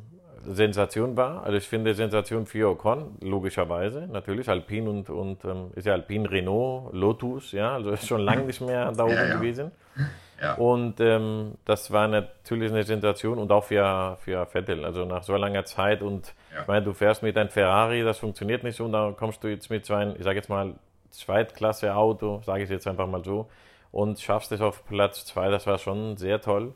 Sensation 0.53 1.15
war. 1.15 1.43
Also 1.43 1.57
ich 1.57 1.67
finde 1.67 1.93
Sensation 1.93 2.45
für 2.45 2.69
Ocon, 2.69 3.17
logischerweise, 3.21 4.07
natürlich. 4.11 4.49
Alpine 4.49 4.89
und, 4.89 5.09
und 5.09 5.45
ähm, 5.45 5.71
ist 5.75 5.85
ja 5.85 5.93
Alpine, 5.93 6.29
Renault, 6.29 6.93
Lotus, 6.93 7.51
ja, 7.51 7.73
also 7.73 7.91
ist 7.91 8.07
schon 8.07 8.21
lange 8.21 8.43
nicht 8.43 8.61
mehr 8.61 8.91
da 8.91 9.03
oben 9.05 9.13
ja, 9.13 9.25
ja. 9.25 9.35
gewesen. 9.35 9.71
Ja. 10.41 10.53
Und 10.53 11.01
ähm, 11.01 11.55
das 11.65 11.91
war 11.91 12.07
natürlich 12.07 12.71
eine 12.71 12.83
Sensation 12.83 13.39
und 13.39 13.51
auch 13.51 13.65
für, 13.65 14.17
für 14.21 14.45
Vettel, 14.45 14.85
also 14.85 15.03
nach 15.03 15.23
so 15.23 15.35
langer 15.35 15.65
Zeit. 15.65 16.01
Und 16.01 16.33
ich 16.61 16.65
meine, 16.65 16.85
du 16.85 16.93
fährst 16.93 17.23
mit 17.23 17.37
einem 17.37 17.49
Ferrari, 17.49 18.03
das 18.03 18.19
funktioniert 18.19 18.63
nicht 18.63 18.77
so, 18.77 18.85
und 18.85 18.93
dann 18.93 19.17
kommst 19.17 19.43
du 19.43 19.49
jetzt 19.49 19.69
mit 19.69 19.85
so 19.85 19.95
einem, 19.95 20.15
ich 20.15 20.23
sage 20.23 20.37
jetzt 20.37 20.47
mal, 20.47 20.75
Zweitklasse-Auto, 21.11 22.41
sage 22.45 22.63
ich 22.63 22.69
jetzt 22.69 22.87
einfach 22.87 23.07
mal 23.07 23.21
so, 23.21 23.49
und 23.91 24.17
schaffst 24.19 24.53
es 24.53 24.61
auf 24.61 24.85
Platz 24.85 25.25
zwei. 25.25 25.49
Das 25.49 25.67
war 25.67 25.77
schon 25.77 26.15
sehr 26.15 26.39
toll. 26.39 26.73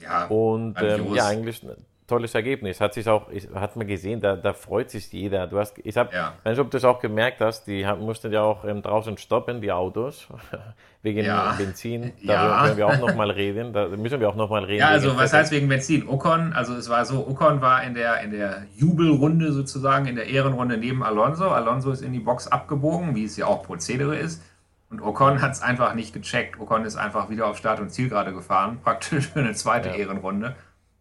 Ja, 0.00 0.26
und 0.26 0.76
ähm, 0.82 1.14
ja, 1.14 1.26
eigentlich 1.26 1.64
tolles 2.08 2.34
Ergebnis. 2.34 2.80
Hat 2.80 2.94
sich 2.94 3.06
auch, 3.08 3.28
hat 3.54 3.76
man 3.76 3.86
gesehen, 3.86 4.20
da, 4.20 4.34
da 4.34 4.52
freut 4.52 4.90
sich 4.90 5.12
jeder. 5.12 5.46
Du 5.46 5.58
hast, 5.58 5.78
ich 5.84 5.96
habe, 5.96 6.12
ja. 6.12 6.32
weiß 6.42 6.56
nicht, 6.56 6.60
ob 6.60 6.70
du 6.70 6.76
das 6.76 6.84
auch 6.84 6.98
gemerkt 7.00 7.40
hast, 7.40 7.66
die 7.66 7.86
mussten 8.00 8.32
ja 8.32 8.42
auch 8.42 8.64
ähm, 8.64 8.82
draußen 8.82 9.16
stoppen, 9.18 9.60
die 9.60 9.70
Autos, 9.70 10.26
wegen 11.02 11.24
ja. 11.24 11.54
Benzin. 11.56 12.12
Darüber 12.24 12.32
ja. 12.32 12.64
werden 12.64 12.76
wir 12.78 12.86
auch 12.88 12.98
nochmal 12.98 13.30
reden. 13.30 13.72
Da 13.72 13.88
müssen 13.88 14.18
wir 14.18 14.28
auch 14.28 14.34
nochmal 14.34 14.64
reden. 14.64 14.80
Ja, 14.80 14.88
also 14.88 15.16
was 15.16 15.32
heißt 15.32 15.52
wegen 15.52 15.68
Benzin? 15.68 16.08
Ocon, 16.08 16.52
also 16.54 16.74
es 16.74 16.88
war 16.88 17.04
so, 17.04 17.26
Ocon 17.28 17.60
war 17.60 17.84
in 17.84 17.94
der, 17.94 18.22
in 18.22 18.32
der 18.32 18.64
Jubelrunde 18.74 19.52
sozusagen, 19.52 20.06
in 20.06 20.16
der 20.16 20.26
Ehrenrunde 20.26 20.78
neben 20.78 21.04
Alonso. 21.04 21.48
Alonso 21.50 21.92
ist 21.92 22.02
in 22.02 22.12
die 22.12 22.20
Box 22.20 22.48
abgebogen, 22.48 23.14
wie 23.14 23.24
es 23.24 23.36
ja 23.36 23.46
auch 23.46 23.62
Prozedere 23.62 24.16
ist. 24.16 24.42
Und 24.90 25.02
Ocon 25.02 25.42
hat 25.42 25.52
es 25.52 25.60
einfach 25.60 25.94
nicht 25.94 26.14
gecheckt. 26.14 26.58
Ocon 26.58 26.86
ist 26.86 26.96
einfach 26.96 27.28
wieder 27.28 27.46
auf 27.46 27.58
Start 27.58 27.80
und 27.80 27.90
Ziel 27.90 28.08
gerade 28.08 28.32
gefahren, 28.32 28.78
praktisch 28.82 29.28
für 29.28 29.40
eine 29.40 29.52
zweite 29.52 29.90
Ehrenrunde 29.90 30.56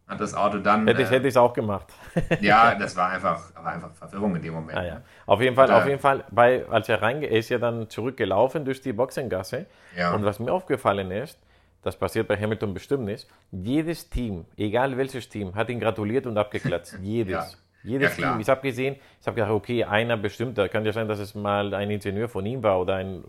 hat 0.08 0.22
das 0.22 0.34
Auto 0.34 0.60
dann. 0.60 0.88
Hätte 0.88 1.02
ich 1.02 1.12
es 1.12 1.36
äh, 1.36 1.40
auch 1.40 1.54
gemacht. 1.54 1.88
ja, 2.42 2.76
das 2.76 2.96
war 2.96 3.10
einfach, 3.10 3.54
war 3.56 3.74
einfach 3.74 3.92
Verwirrung 3.92 4.36
in 4.38 4.42
dem 4.42 4.54
Moment. 4.54 4.78
Ah, 4.78 4.86
ja. 4.86 5.02
Auf 5.26 5.42
jeden 5.42 5.56
Fall, 5.56 5.70
und, 5.70 5.76
auf 5.76 5.86
jeden 5.86 6.00
Fall, 6.00 6.24
bei, 6.32 6.66
als 6.70 6.88
er 6.88 7.02
reingeht, 7.02 7.30
er 7.30 7.40
ist 7.40 7.50
ja 7.50 7.58
dann 7.58 7.90
zurückgelaufen 7.90 8.64
durch 8.64 8.82
die 8.82 8.94
Boxengasse. 8.94 9.66
Ja. 9.98 10.14
Und 10.14 10.24
was 10.24 10.40
mir 10.40 10.52
aufgefallen 10.52 11.12
ist, 11.12 11.38
das 11.84 11.98
passiert 11.98 12.28
bei 12.28 12.38
Hamilton 12.38 12.74
bestimmt 12.74 13.06
nicht, 13.06 13.28
jedes 13.52 14.10
Team, 14.10 14.46
egal 14.56 14.98
welches 14.98 15.30
Team, 15.30 15.56
hat 15.56 15.70
ihn 15.70 15.80
gratuliert 15.80 16.26
und 16.26 16.38
abgeklatscht. 16.38 16.96
Jedes. 17.02 17.32
ja. 17.34 17.46
Jedes 17.88 18.18
ja, 18.18 18.32
Team. 18.32 18.42
Ich 18.42 18.50
habe 18.50 18.62
gesehen, 18.62 18.98
ich 19.22 19.28
habe 19.28 19.36
gedacht, 19.36 19.52
okay, 19.52 19.86
einer 19.86 20.18
bestimmt, 20.18 20.58
da 20.58 20.68
kann 20.68 20.86
ja 20.86 20.92
sein, 20.92 21.08
dass 21.08 21.20
es 21.20 21.36
mal 21.36 21.74
ein 21.74 21.90
Ingenieur 21.90 22.28
von 22.28 22.46
ihm 22.46 22.62
war 22.62 22.82
oder 22.82 22.96
ein. 22.96 23.24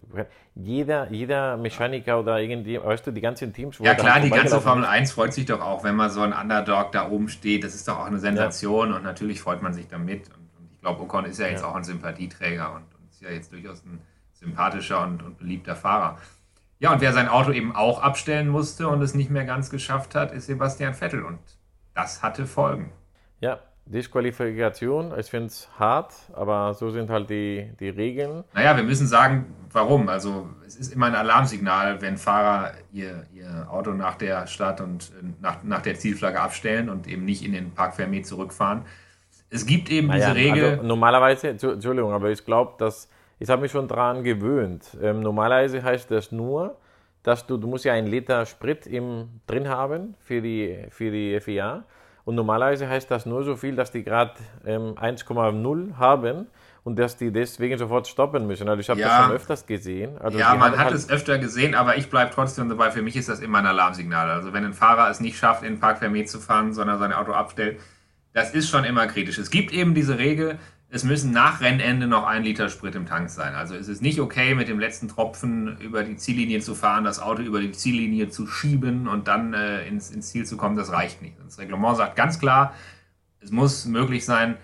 Jeder, 0.56 1.08
jeder 1.12 1.56
Mechaniker 1.56 2.18
oder 2.18 2.40
irgendwie, 2.40 2.82
weißt 2.82 3.06
du, 3.06 3.12
die 3.12 3.20
ganzen 3.20 3.52
Teams. 3.52 3.78
Ja, 3.78 3.94
klar, 3.94 4.18
die 4.18 4.30
ganze 4.30 4.60
Formel 4.60 4.84
1 4.84 5.12
freut 5.12 5.32
sich 5.32 5.46
doch 5.46 5.60
auch, 5.60 5.84
wenn 5.84 5.94
mal 5.94 6.10
so 6.10 6.22
ein 6.22 6.32
Underdog 6.32 6.90
da 6.90 7.08
oben 7.08 7.28
steht. 7.28 7.62
Das 7.62 7.76
ist 7.76 7.86
doch 7.86 8.00
auch 8.00 8.06
eine 8.06 8.18
Sensation 8.18 8.90
ja. 8.90 8.96
und 8.96 9.04
natürlich 9.04 9.40
freut 9.40 9.62
man 9.62 9.72
sich 9.72 9.86
damit. 9.86 10.26
Und, 10.28 10.34
und 10.58 10.72
ich 10.72 10.80
glaube, 10.80 11.02
Ocon 11.02 11.24
ist 11.24 11.38
ja 11.38 11.46
jetzt 11.46 11.62
ja. 11.62 11.68
auch 11.68 11.76
ein 11.76 11.84
Sympathieträger 11.84 12.72
und, 12.72 12.82
und, 12.82 13.08
ist 13.10 13.22
ja 13.22 13.30
jetzt 13.30 13.52
durchaus 13.52 13.84
ein 13.84 14.00
sympathischer 14.32 15.04
und, 15.04 15.22
und 15.22 15.38
beliebter 15.38 15.76
Fahrer. 15.76 16.18
Ja, 16.80 16.92
und 16.92 17.00
wer 17.00 17.12
sein 17.12 17.28
Auto 17.28 17.52
eben 17.52 17.74
auch 17.74 18.02
abstellen 18.02 18.48
musste 18.48 18.88
und 18.88 19.02
es 19.02 19.14
nicht 19.14 19.30
mehr 19.30 19.44
ganz 19.44 19.70
geschafft 19.70 20.16
hat, 20.16 20.32
ist 20.32 20.46
Sebastian 20.46 20.94
Vettel. 20.94 21.22
Und 21.22 21.38
das 21.94 22.22
hatte 22.22 22.46
Folgen. 22.46 22.90
Ja, 23.40 23.60
Disqualifikation, 23.90 25.14
ich 25.18 25.26
finde 25.26 25.46
es 25.46 25.68
hart, 25.78 26.12
aber 26.34 26.74
so 26.74 26.90
sind 26.90 27.08
halt 27.08 27.30
die, 27.30 27.70
die 27.80 27.88
Regeln. 27.88 28.44
Naja, 28.52 28.76
wir 28.76 28.84
müssen 28.84 29.06
sagen, 29.06 29.46
warum. 29.72 30.08
Also 30.08 30.48
es 30.66 30.76
ist 30.76 30.92
immer 30.92 31.06
ein 31.06 31.14
Alarmsignal, 31.14 32.00
wenn 32.02 32.16
Fahrer 32.18 32.72
ihr, 32.92 33.26
ihr 33.32 33.66
Auto 33.70 33.92
nach 33.92 34.16
der 34.16 34.46
Stadt 34.46 34.80
und 34.80 35.04
äh, 35.04 35.26
nach, 35.40 35.62
nach 35.62 35.82
der 35.82 35.94
Zielflagge 35.94 36.40
abstellen 36.40 36.90
und 36.90 37.06
eben 37.06 37.24
nicht 37.24 37.44
in 37.44 37.52
den 37.52 37.72
Park 37.72 37.94
Fermé 37.98 38.22
zurückfahren. 38.22 38.82
Es 39.50 39.64
gibt 39.64 39.90
eben 39.90 40.08
naja, 40.08 40.34
diese 40.34 40.36
Regel. 40.36 40.70
Also 40.70 40.82
normalerweise, 40.82 41.48
Entschuldigung, 41.48 42.12
aber 42.12 42.30
ich 42.30 42.44
glaube, 42.44 42.74
dass 42.78 43.08
ich 43.38 43.48
habe 43.48 43.62
mich 43.62 43.70
schon 43.70 43.88
daran 43.88 44.24
gewöhnt. 44.24 44.96
Ähm, 45.00 45.20
normalerweise 45.20 45.82
heißt 45.82 46.10
das 46.10 46.32
nur, 46.32 46.76
dass 47.22 47.46
du, 47.46 47.56
du 47.56 47.68
musst 47.68 47.84
ja 47.84 47.92
einen 47.92 48.08
Liter 48.08 48.46
Sprit 48.46 48.86
im, 48.86 49.40
drin 49.46 49.68
haben 49.68 50.14
für 50.18 50.42
die, 50.42 50.86
für 50.90 51.10
die 51.10 51.38
FIA. 51.40 51.84
Und 52.28 52.34
normalerweise 52.34 52.86
heißt 52.86 53.10
das 53.10 53.24
nur 53.24 53.42
so 53.42 53.56
viel, 53.56 53.74
dass 53.74 53.90
die 53.90 54.04
gerade 54.04 54.34
ähm, 54.66 54.96
1,0 54.96 55.96
haben 55.96 56.46
und 56.84 56.98
dass 56.98 57.16
die 57.16 57.32
deswegen 57.32 57.78
sofort 57.78 58.06
stoppen 58.06 58.46
müssen. 58.46 58.68
Also 58.68 58.80
ich 58.80 58.90
habe 58.90 59.00
ja. 59.00 59.08
das 59.08 59.24
schon 59.24 59.34
öfters 59.34 59.66
gesehen. 59.66 60.18
Also 60.18 60.38
ja, 60.38 60.54
man 60.54 60.72
hat 60.72 60.78
halt 60.78 60.94
es 60.94 61.08
öfter 61.08 61.38
gesehen, 61.38 61.74
aber 61.74 61.96
ich 61.96 62.10
bleibe 62.10 62.30
trotzdem 62.34 62.68
dabei. 62.68 62.90
Für 62.90 63.00
mich 63.00 63.16
ist 63.16 63.30
das 63.30 63.40
immer 63.40 63.60
ein 63.60 63.66
Alarmsignal. 63.66 64.28
Also 64.28 64.52
wenn 64.52 64.62
ein 64.62 64.74
Fahrer 64.74 65.08
es 65.08 65.20
nicht 65.20 65.38
schafft, 65.38 65.62
in 65.62 65.76
den 65.76 65.80
Park 65.80 66.02
Fermé 66.02 66.26
zu 66.26 66.38
fahren, 66.38 66.74
sondern 66.74 66.98
sein 66.98 67.14
Auto 67.14 67.32
abstellt, 67.32 67.80
das 68.34 68.52
ist 68.52 68.68
schon 68.68 68.84
immer 68.84 69.06
kritisch. 69.06 69.38
Es 69.38 69.48
gibt 69.48 69.72
eben 69.72 69.94
diese 69.94 70.18
Regel, 70.18 70.58
es 70.90 71.04
müssen 71.04 71.32
nach 71.32 71.60
Rennende 71.60 72.06
noch 72.06 72.26
ein 72.26 72.44
Liter 72.44 72.70
Sprit 72.70 72.94
im 72.94 73.04
Tank 73.04 73.28
sein. 73.28 73.54
Also 73.54 73.74
es 73.74 73.88
ist 73.88 74.00
nicht 74.00 74.20
okay, 74.20 74.54
mit 74.54 74.68
dem 74.68 74.78
letzten 74.78 75.08
Tropfen 75.08 75.76
über 75.78 76.02
die 76.02 76.16
Ziellinie 76.16 76.60
zu 76.60 76.74
fahren, 76.74 77.04
das 77.04 77.20
Auto 77.20 77.42
über 77.42 77.60
die 77.60 77.72
Ziellinie 77.72 78.30
zu 78.30 78.46
schieben 78.46 79.06
und 79.06 79.28
dann 79.28 79.52
äh, 79.52 79.86
ins, 79.86 80.10
ins 80.10 80.30
Ziel 80.30 80.46
zu 80.46 80.56
kommen. 80.56 80.76
Das 80.76 80.90
reicht 80.90 81.20
nicht. 81.20 81.34
Das 81.44 81.58
Reglement 81.58 81.96
sagt 81.98 82.16
ganz 82.16 82.38
klar, 82.38 82.72
es 83.40 83.50
muss 83.50 83.84
möglich 83.84 84.24
sein, 84.24 84.56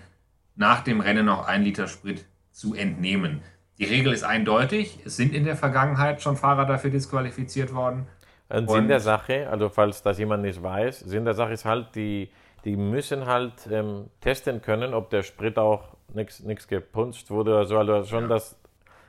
nach 0.56 0.82
dem 0.82 1.00
Rennen 1.00 1.26
noch 1.26 1.46
ein 1.46 1.62
Liter 1.62 1.88
Sprit 1.88 2.24
zu 2.50 2.74
entnehmen. 2.74 3.42
Die 3.78 3.84
Regel 3.84 4.12
ist 4.12 4.22
eindeutig. 4.22 5.00
Es 5.04 5.16
sind 5.16 5.34
in 5.34 5.44
der 5.44 5.56
Vergangenheit 5.56 6.22
schon 6.22 6.37
Fahrer 6.37 6.64
dafür 6.64 6.90
disqualifiziert 6.90 7.74
worden. 7.74 8.06
Und 8.48 8.70
Sinn 8.70 8.88
der 8.88 9.00
Sache, 9.00 9.48
also 9.50 9.68
falls 9.68 10.02
das 10.02 10.18
jemand 10.18 10.42
nicht 10.42 10.62
weiß, 10.62 11.00
Sinn 11.00 11.24
der 11.24 11.34
Sache 11.34 11.52
ist 11.52 11.64
halt, 11.64 11.94
die, 11.94 12.30
die 12.64 12.76
müssen 12.76 13.26
halt 13.26 13.68
ähm, 13.70 14.10
testen 14.20 14.62
können, 14.62 14.94
ob 14.94 15.10
der 15.10 15.22
Sprit 15.22 15.58
auch 15.58 15.93
nichts 16.12 16.68
gepunzt 16.68 17.30
wurde 17.30 17.52
oder 17.52 17.64
so. 17.64 17.78
Also 17.78 18.04
schon 18.04 18.22
ja. 18.24 18.28
das, 18.28 18.58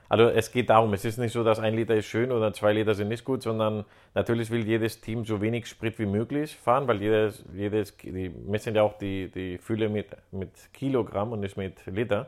also 0.08 0.30
es 0.30 0.52
geht 0.52 0.70
darum, 0.70 0.94
es 0.94 1.04
ist 1.06 1.18
nicht 1.18 1.34
so, 1.34 1.44
dass 1.44 1.60
ein 1.60 1.76
Liter 1.76 1.96
ist 1.96 2.06
schön 2.06 2.32
oder 2.32 2.54
zwei 2.54 2.74
Liter 2.74 2.94
sind 2.94 3.08
nicht 3.08 3.26
gut, 3.26 3.42
sondern 3.42 3.86
natürlich 4.14 4.50
will 4.52 4.66
jedes 4.66 5.02
Team 5.02 5.26
so 5.26 5.42
wenig 5.42 5.68
Sprit 5.68 5.98
wie 6.00 6.06
möglich 6.06 6.56
fahren, 6.56 6.88
weil 6.88 7.02
jedes, 7.02 7.44
jedes 7.54 7.98
die 7.98 8.30
messen 8.30 8.76
ja 8.76 8.84
auch 8.84 8.98
die, 8.98 9.30
die 9.30 9.58
Fülle 9.58 9.90
mit, 9.90 10.08
mit 10.32 10.52
Kilogramm 10.74 11.32
und 11.32 11.40
nicht 11.40 11.58
mit 11.58 11.86
Liter. 11.88 12.28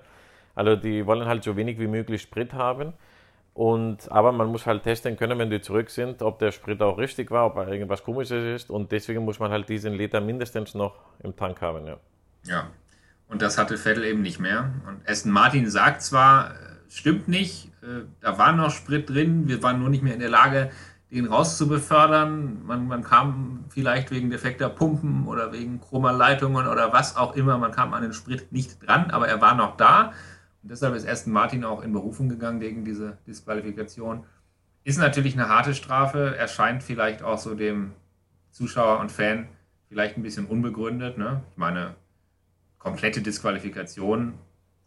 Also 0.55 0.75
die 0.75 1.05
wollen 1.05 1.27
halt 1.27 1.43
so 1.43 1.55
wenig 1.55 1.79
wie 1.79 1.87
möglich 1.87 2.23
Sprit 2.23 2.53
haben. 2.53 2.93
Und, 3.53 4.11
aber 4.11 4.31
man 4.31 4.47
muss 4.47 4.67
halt 4.67 4.83
testen 4.83 5.17
können, 5.17 5.39
wenn 5.39 5.49
die 5.49 5.61
zurück 5.61 5.89
sind, 5.89 6.21
ob 6.21 6.37
der 6.37 6.51
Sprit 6.51 6.79
auch 6.81 6.99
richtig 6.99 7.31
war, 7.31 7.47
ob 7.47 7.57
irgendwas 7.67 8.03
komisches 8.03 8.61
ist. 8.61 8.69
Und 8.69 8.91
deswegen 8.91 9.25
muss 9.25 9.39
man 9.39 9.49
halt 9.49 9.67
diesen 9.67 9.93
Liter 9.93 10.21
mindestens 10.21 10.75
noch 10.75 10.95
im 11.23 11.35
Tank 11.35 11.59
haben. 11.61 11.87
Ja. 11.87 11.97
ja. 12.45 12.69
Und 13.27 13.41
das 13.41 13.57
hatte 13.57 13.77
Vettel 13.77 14.03
eben 14.05 14.21
nicht 14.21 14.39
mehr. 14.39 14.71
Und 14.87 15.07
Aston 15.09 15.31
Martin 15.31 15.69
sagt 15.69 16.01
zwar, 16.01 16.51
äh, 16.51 16.53
stimmt 16.89 17.27
nicht, 17.27 17.71
äh, 17.81 18.05
da 18.21 18.37
war 18.37 18.53
noch 18.53 18.71
Sprit 18.71 19.09
drin, 19.09 19.47
wir 19.47 19.61
waren 19.63 19.79
nur 19.79 19.89
nicht 19.89 20.03
mehr 20.03 20.13
in 20.13 20.19
der 20.19 20.29
Lage, 20.29 20.71
den 21.11 21.25
rauszubefördern. 21.25 22.65
Man, 22.65 22.87
man 22.87 23.03
kam 23.03 23.65
vielleicht 23.69 24.11
wegen 24.11 24.29
defekter 24.29 24.69
Pumpen 24.69 25.27
oder 25.27 25.51
wegen 25.53 25.79
chroma 25.79 26.11
Leitungen 26.11 26.67
oder 26.67 26.91
was 26.93 27.15
auch 27.15 27.35
immer, 27.35 27.57
man 27.57 27.71
kam 27.71 27.93
an 27.93 28.03
den 28.03 28.13
Sprit 28.13 28.51
nicht 28.51 28.85
dran, 28.85 29.11
aber 29.11 29.27
er 29.27 29.41
war 29.41 29.55
noch 29.55 29.77
da. 29.77 30.13
Und 30.63 30.71
deshalb 30.71 30.95
ist 30.95 31.07
Aston 31.07 31.33
Martin 31.33 31.63
auch 31.63 31.81
in 31.81 31.93
Berufung 31.93 32.29
gegangen 32.29 32.59
gegen 32.59 32.83
diese 32.83 33.17
Disqualifikation. 33.27 34.25
Ist 34.83 34.99
natürlich 34.99 35.33
eine 35.33 35.49
harte 35.49 35.73
Strafe, 35.73 36.35
erscheint 36.37 36.83
vielleicht 36.83 37.21
auch 37.21 37.37
so 37.37 37.55
dem 37.55 37.93
Zuschauer 38.51 38.99
und 38.99 39.11
Fan 39.11 39.47
vielleicht 39.87 40.17
ein 40.17 40.23
bisschen 40.23 40.45
unbegründet. 40.45 41.17
Ne? 41.17 41.41
Ich 41.51 41.57
meine, 41.57 41.95
komplette 42.87 43.21
Disqualifikation 43.21 44.33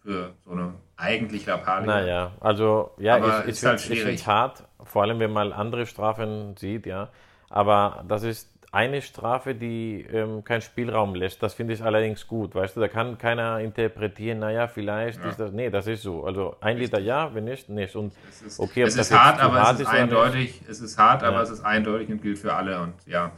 für 0.03 0.35
so 0.45 0.53
eine 0.53 0.75
eigentlich 0.97 1.47
Lappalie. 1.47 1.87
Naja, 1.87 2.33
also 2.41 2.93
ja, 2.99 3.17
Aber 3.17 3.45
ich, 3.47 3.57
ich, 3.57 3.65
halt 3.65 3.81
finde 3.81 4.13
es 4.13 4.27
hart, 4.27 4.65
vor 4.83 5.03
allem 5.03 5.19
wenn 5.19 5.33
man 5.33 5.53
andere 5.53 5.87
Strafen 5.87 6.57
sieht, 6.57 6.87
ja. 6.87 7.11
Aber 7.51 8.05
das 8.09 8.23
ist 8.23 8.49
eine 8.73 9.03
Strafe, 9.03 9.55
die 9.55 10.07
ähm, 10.13 10.45
keinen 10.45 10.63
Spielraum 10.63 11.15
lässt. 11.15 11.43
Das 11.43 11.55
finde 11.55 11.75
ich 11.75 11.83
allerdings 11.83 12.27
gut. 12.27 12.55
Weißt 12.55 12.77
du, 12.77 12.81
da 12.81 12.89
kann 12.89 13.19
keiner 13.19 13.59
interpretieren, 13.59 14.39
naja, 14.39 14.69
vielleicht 14.69 15.21
ja. 15.23 15.31
ist 15.31 15.41
das. 15.41 15.53
Nee, 15.53 15.71
das 15.71 15.87
ist 15.89 16.03
so. 16.03 16.25
Also 16.25 16.57
ein 16.61 16.79
Liter 16.79 17.01
ja, 17.01 17.35
wenn 17.35 17.45
nicht, 17.45 17.69
nicht. 17.69 17.97
Und 17.97 18.15
es 18.31 18.43
ist, 18.43 18.61
okay, 18.61 18.83
es 18.83 18.97
ist 18.97 19.13
hart, 19.13 19.41
aber 19.41 19.71
es 19.73 19.81
ist 19.81 19.89
eindeutig. 19.89 20.63
Es 20.69 20.81
ist 20.81 20.97
hart, 20.97 21.23
aber 21.25 21.43
es 21.43 21.51
ist 21.51 21.63
eindeutig 21.63 22.09
und 22.11 22.23
gilt 22.23 22.39
für 22.39 22.55
alle. 22.55 22.81
Und 22.81 22.95
ja, 23.07 23.33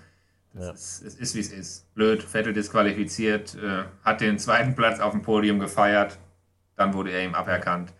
ja. 0.55 0.71
Ist, 0.71 1.03
es 1.03 1.15
ist, 1.17 1.35
wie 1.35 1.41
es 1.41 1.53
ist. 1.53 1.95
Blöd, 1.95 2.23
Vettel 2.23 2.53
disqualifiziert, 2.53 3.55
äh, 3.55 3.85
hat 4.05 4.21
den 4.21 4.39
zweiten 4.39 4.75
Platz 4.75 5.01
auf 5.01 5.13
dem 5.13 5.23
Podium 5.23 5.59
gefeiert, 5.59 6.19
dann 6.77 6.95
wurde 6.95 7.11
er 7.11 7.25
ihm 7.25 7.35
aberkannt. 7.35 7.93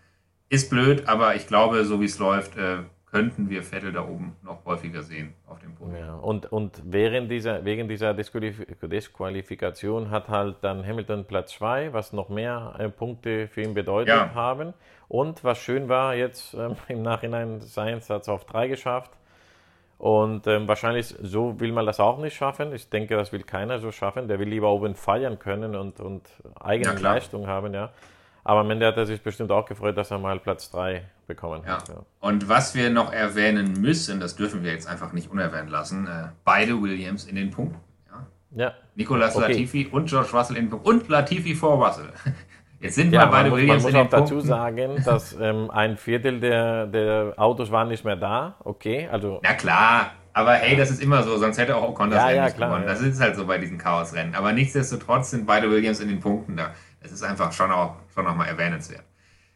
Ist 0.49 0.69
blöd, 0.69 1.07
aber 1.07 1.35
ich 1.35 1.47
glaube, 1.47 1.83
so 1.85 1.99
wie 2.01 2.05
es 2.05 2.19
läuft, 2.19 2.57
äh, 2.57 2.83
könnten 3.13 3.49
wir 3.49 3.63
Vettel 3.63 3.91
da 3.91 4.03
oben 4.07 4.35
noch 4.41 4.65
häufiger 4.65 5.03
sehen 5.03 5.35
auf 5.47 5.59
dem 5.59 5.75
Podium. 5.75 5.97
Ja, 5.97 6.15
und, 6.15 6.51
und 6.51 6.81
während 6.83 7.29
dieser, 7.29 7.63
wegen 7.63 7.87
dieser 7.87 8.15
Disqualifikation 8.15 10.09
hat 10.09 10.29
halt 10.29 10.57
dann 10.61 10.83
Hamilton 10.85 11.25
Platz 11.25 11.53
2, 11.53 11.93
was 11.93 12.11
noch 12.11 12.29
mehr 12.29 12.73
äh, 12.79 12.89
Punkte 12.89 13.47
für 13.47 13.61
ihn 13.61 13.75
bedeutet 13.75 14.15
ja. 14.15 14.33
haben. 14.33 14.73
Und 15.07 15.43
was 15.43 15.59
schön 15.59 15.89
war, 15.89 16.15
jetzt 16.15 16.55
ähm, 16.55 16.75
im 16.87 17.03
Nachhinein, 17.03 17.61
Sainz 17.61 18.09
hat 18.09 18.23
es 18.23 18.29
auf 18.29 18.45
3 18.45 18.67
geschafft. 18.67 19.11
Und 20.03 20.47
ähm, 20.47 20.67
wahrscheinlich 20.67 21.15
so 21.21 21.61
will 21.61 21.71
man 21.71 21.85
das 21.85 22.01
auch 22.01 22.19
nicht 22.19 22.35
schaffen. 22.35 22.75
Ich 22.75 22.89
denke, 22.89 23.15
das 23.15 23.31
will 23.31 23.43
keiner 23.43 23.79
so 23.79 23.93
schaffen. 23.93 24.27
Der 24.27 24.37
will 24.37 24.49
lieber 24.49 24.69
oben 24.69 24.95
feiern 24.95 25.39
können 25.39 25.77
und, 25.77 26.01
und 26.01 26.27
eigene 26.59 26.95
ja, 26.95 26.99
Leistung 26.99 27.47
haben, 27.47 27.73
ja. 27.73 27.89
Aber 28.43 28.59
am 28.59 28.69
Ende 28.69 28.85
hat 28.85 28.97
er 28.97 29.05
sich 29.05 29.21
bestimmt 29.21 29.49
auch 29.49 29.65
gefreut, 29.65 29.95
dass 29.95 30.11
er 30.11 30.19
mal 30.19 30.41
Platz 30.41 30.69
3 30.71 31.05
bekommen 31.25 31.65
hat. 31.65 31.87
Ja. 31.87 32.03
Und 32.19 32.49
was 32.49 32.75
wir 32.75 32.89
noch 32.89 33.13
erwähnen 33.13 33.79
müssen, 33.79 34.19
das 34.19 34.35
dürfen 34.35 34.61
wir 34.61 34.73
jetzt 34.73 34.89
einfach 34.89 35.13
nicht 35.13 35.31
unerwähnt 35.31 35.69
lassen, 35.69 36.05
äh, 36.05 36.27
beide 36.43 36.81
Williams 36.81 37.23
in 37.23 37.37
den 37.37 37.49
Punkten. 37.49 37.79
Ja. 38.11 38.65
ja. 38.65 38.73
Nicolas 38.95 39.37
okay. 39.37 39.53
Latifi 39.53 39.87
und 39.89 40.09
George 40.09 40.31
Russell 40.33 40.57
in 40.57 40.65
den 40.65 40.69
Punkten. 40.71 40.89
Und 40.89 41.07
Latifi 41.07 41.55
vor 41.55 41.81
Russell. 41.81 42.11
Jetzt 42.83 42.95
sind 42.95 43.13
ja, 43.13 43.21
wir 43.21 43.27
beide 43.27 43.49
muss, 43.49 43.59
Williams 43.59 43.83
man 43.83 43.93
muss 43.93 44.01
auch 44.01 44.09
dazu 44.09 44.41
sagen, 44.41 45.01
dass 45.05 45.37
ähm, 45.39 45.71
ein 45.71 45.95
Viertel 45.95 46.41
der, 46.41 46.85
der 46.87 47.33
Autos 47.37 47.71
waren 47.71 47.87
nicht 47.87 48.03
mehr 48.03 48.17
da. 48.17 48.55
Okay, 48.59 49.07
also. 49.09 49.39
Na 49.41 49.53
klar, 49.53 50.11
aber 50.33 50.55
hey, 50.55 50.75
das 50.75 50.91
ist 50.91 51.01
immer 51.01 51.23
so, 51.23 51.37
sonst 51.37 51.57
hätte 51.57 51.77
auch 51.77 51.87
Ocon 51.87 52.09
das 52.09 52.19
ja, 52.19 52.25
Rennen 52.25 52.37
ja, 52.37 52.43
nicht 52.43 52.57
klar, 52.57 52.69
gewonnen. 52.69 52.85
Das 52.85 52.99
ist 52.99 53.21
halt 53.21 53.37
so 53.37 53.47
bei 53.47 53.57
diesen 53.57 53.77
Chaosrennen. 53.77 54.35
Aber 54.35 54.51
nichtsdestotrotz 54.51 55.31
sind 55.31 55.45
beide 55.45 55.71
Williams 55.71 56.01
in 56.01 56.09
den 56.09 56.19
Punkten 56.19 56.57
da. 56.57 56.71
Es 56.99 57.13
ist 57.13 57.23
einfach 57.23 57.53
schon 57.53 57.71
auch, 57.71 57.95
schon 58.13 58.27
auch 58.27 58.35
mal 58.35 58.47
erwähnenswert. 58.47 59.03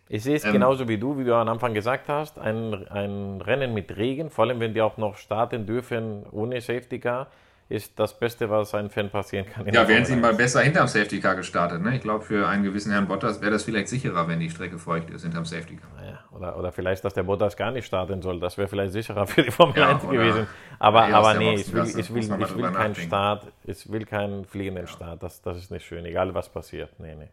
Ich 0.07 0.23
sehe 0.23 0.37
es 0.37 0.45
ähm, 0.45 0.53
genauso 0.53 0.87
wie 0.87 0.97
du, 0.97 1.17
wie 1.17 1.25
du 1.25 1.35
am 1.35 1.49
Anfang 1.49 1.73
gesagt 1.73 2.07
hast. 2.07 2.39
Ein, 2.39 2.87
ein 2.87 3.41
Rennen 3.41 3.73
mit 3.73 3.97
Regen, 3.97 4.29
vor 4.29 4.45
allem 4.45 4.61
wenn 4.61 4.73
die 4.73 4.81
auch 4.81 4.95
noch 4.95 5.17
starten 5.17 5.65
dürfen 5.65 6.25
ohne 6.31 6.61
Safety 6.61 6.99
Car 6.99 7.27
ist 7.69 7.99
das 7.99 8.17
Beste, 8.17 8.49
was 8.49 8.73
einem 8.73 8.89
Fan 8.89 9.09
passieren 9.09 9.45
kann. 9.45 9.67
Ja, 9.73 9.87
wären 9.87 10.05
sie 10.05 10.15
mal 10.15 10.33
besser 10.33 10.61
hinterm 10.61 10.87
Safety 10.87 11.19
Car 11.19 11.35
gestartet. 11.35 11.81
Ne? 11.81 11.95
Ich 11.95 12.01
glaube, 12.01 12.23
für 12.23 12.47
einen 12.47 12.63
gewissen 12.63 12.91
Herrn 12.91 13.07
Bottas 13.07 13.41
wäre 13.41 13.51
das 13.51 13.63
vielleicht 13.63 13.89
sicherer, 13.89 14.27
wenn 14.27 14.39
die 14.39 14.49
Strecke 14.49 14.77
feucht 14.77 15.09
ist 15.09 15.23
hinterm 15.23 15.45
Safety 15.45 15.75
Car. 15.75 15.89
Naja, 15.97 16.19
oder, 16.31 16.57
oder 16.57 16.71
vielleicht, 16.71 17.03
dass 17.03 17.13
der 17.13 17.23
Bottas 17.23 17.57
gar 17.57 17.71
nicht 17.71 17.85
starten 17.85 18.21
soll. 18.21 18.39
Das 18.39 18.57
wäre 18.57 18.69
vielleicht 18.69 18.93
sicherer 18.93 19.27
für 19.27 19.43
die 19.43 19.51
Formel 19.51 19.77
ja, 19.77 19.89
1 19.89 20.03
gewesen. 20.03 20.47
Aber, 20.79 21.03
aber 21.05 21.33
nee, 21.33 21.55
ich 21.55 21.73
will, 21.73 21.83
ich 21.83 22.13
will, 22.13 22.23
ich 22.23 22.55
will 22.55 22.71
keinen 22.71 22.95
Start, 22.95 23.47
ich 23.65 23.91
will 23.91 24.05
keinen 24.05 24.45
fliegenden 24.45 24.85
ja. 24.85 24.91
Start. 24.91 25.23
Das, 25.23 25.41
das 25.41 25.57
ist 25.57 25.69
nicht 25.69 25.85
schön, 25.85 26.05
egal 26.05 26.33
was 26.33 26.47
passiert. 26.49 26.97
Nee, 26.99 27.15
nee. 27.15 27.29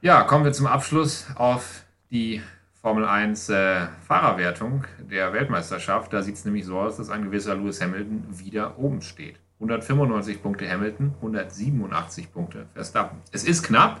Ja, 0.00 0.22
kommen 0.22 0.44
wir 0.44 0.52
zum 0.52 0.66
Abschluss 0.66 1.26
auf 1.36 1.84
die 2.10 2.40
Formel 2.80 3.04
1 3.06 3.48
äh, 3.50 3.86
Fahrerwertung 4.06 4.84
der 4.98 5.32
Weltmeisterschaft. 5.32 6.12
Da 6.12 6.22
sieht 6.22 6.36
es 6.36 6.44
nämlich 6.44 6.64
so 6.64 6.78
aus, 6.78 6.96
dass 6.96 7.10
ein 7.10 7.24
gewisser 7.24 7.54
Lewis 7.54 7.80
Hamilton 7.80 8.26
wieder 8.30 8.78
oben 8.78 9.00
steht. 9.00 9.36
195 9.64 10.42
Punkte 10.42 10.70
Hamilton, 10.70 11.14
187 11.16 12.32
Punkte 12.32 12.66
Verstappen. 12.74 13.18
Es 13.32 13.44
ist 13.44 13.62
knapp, 13.62 14.00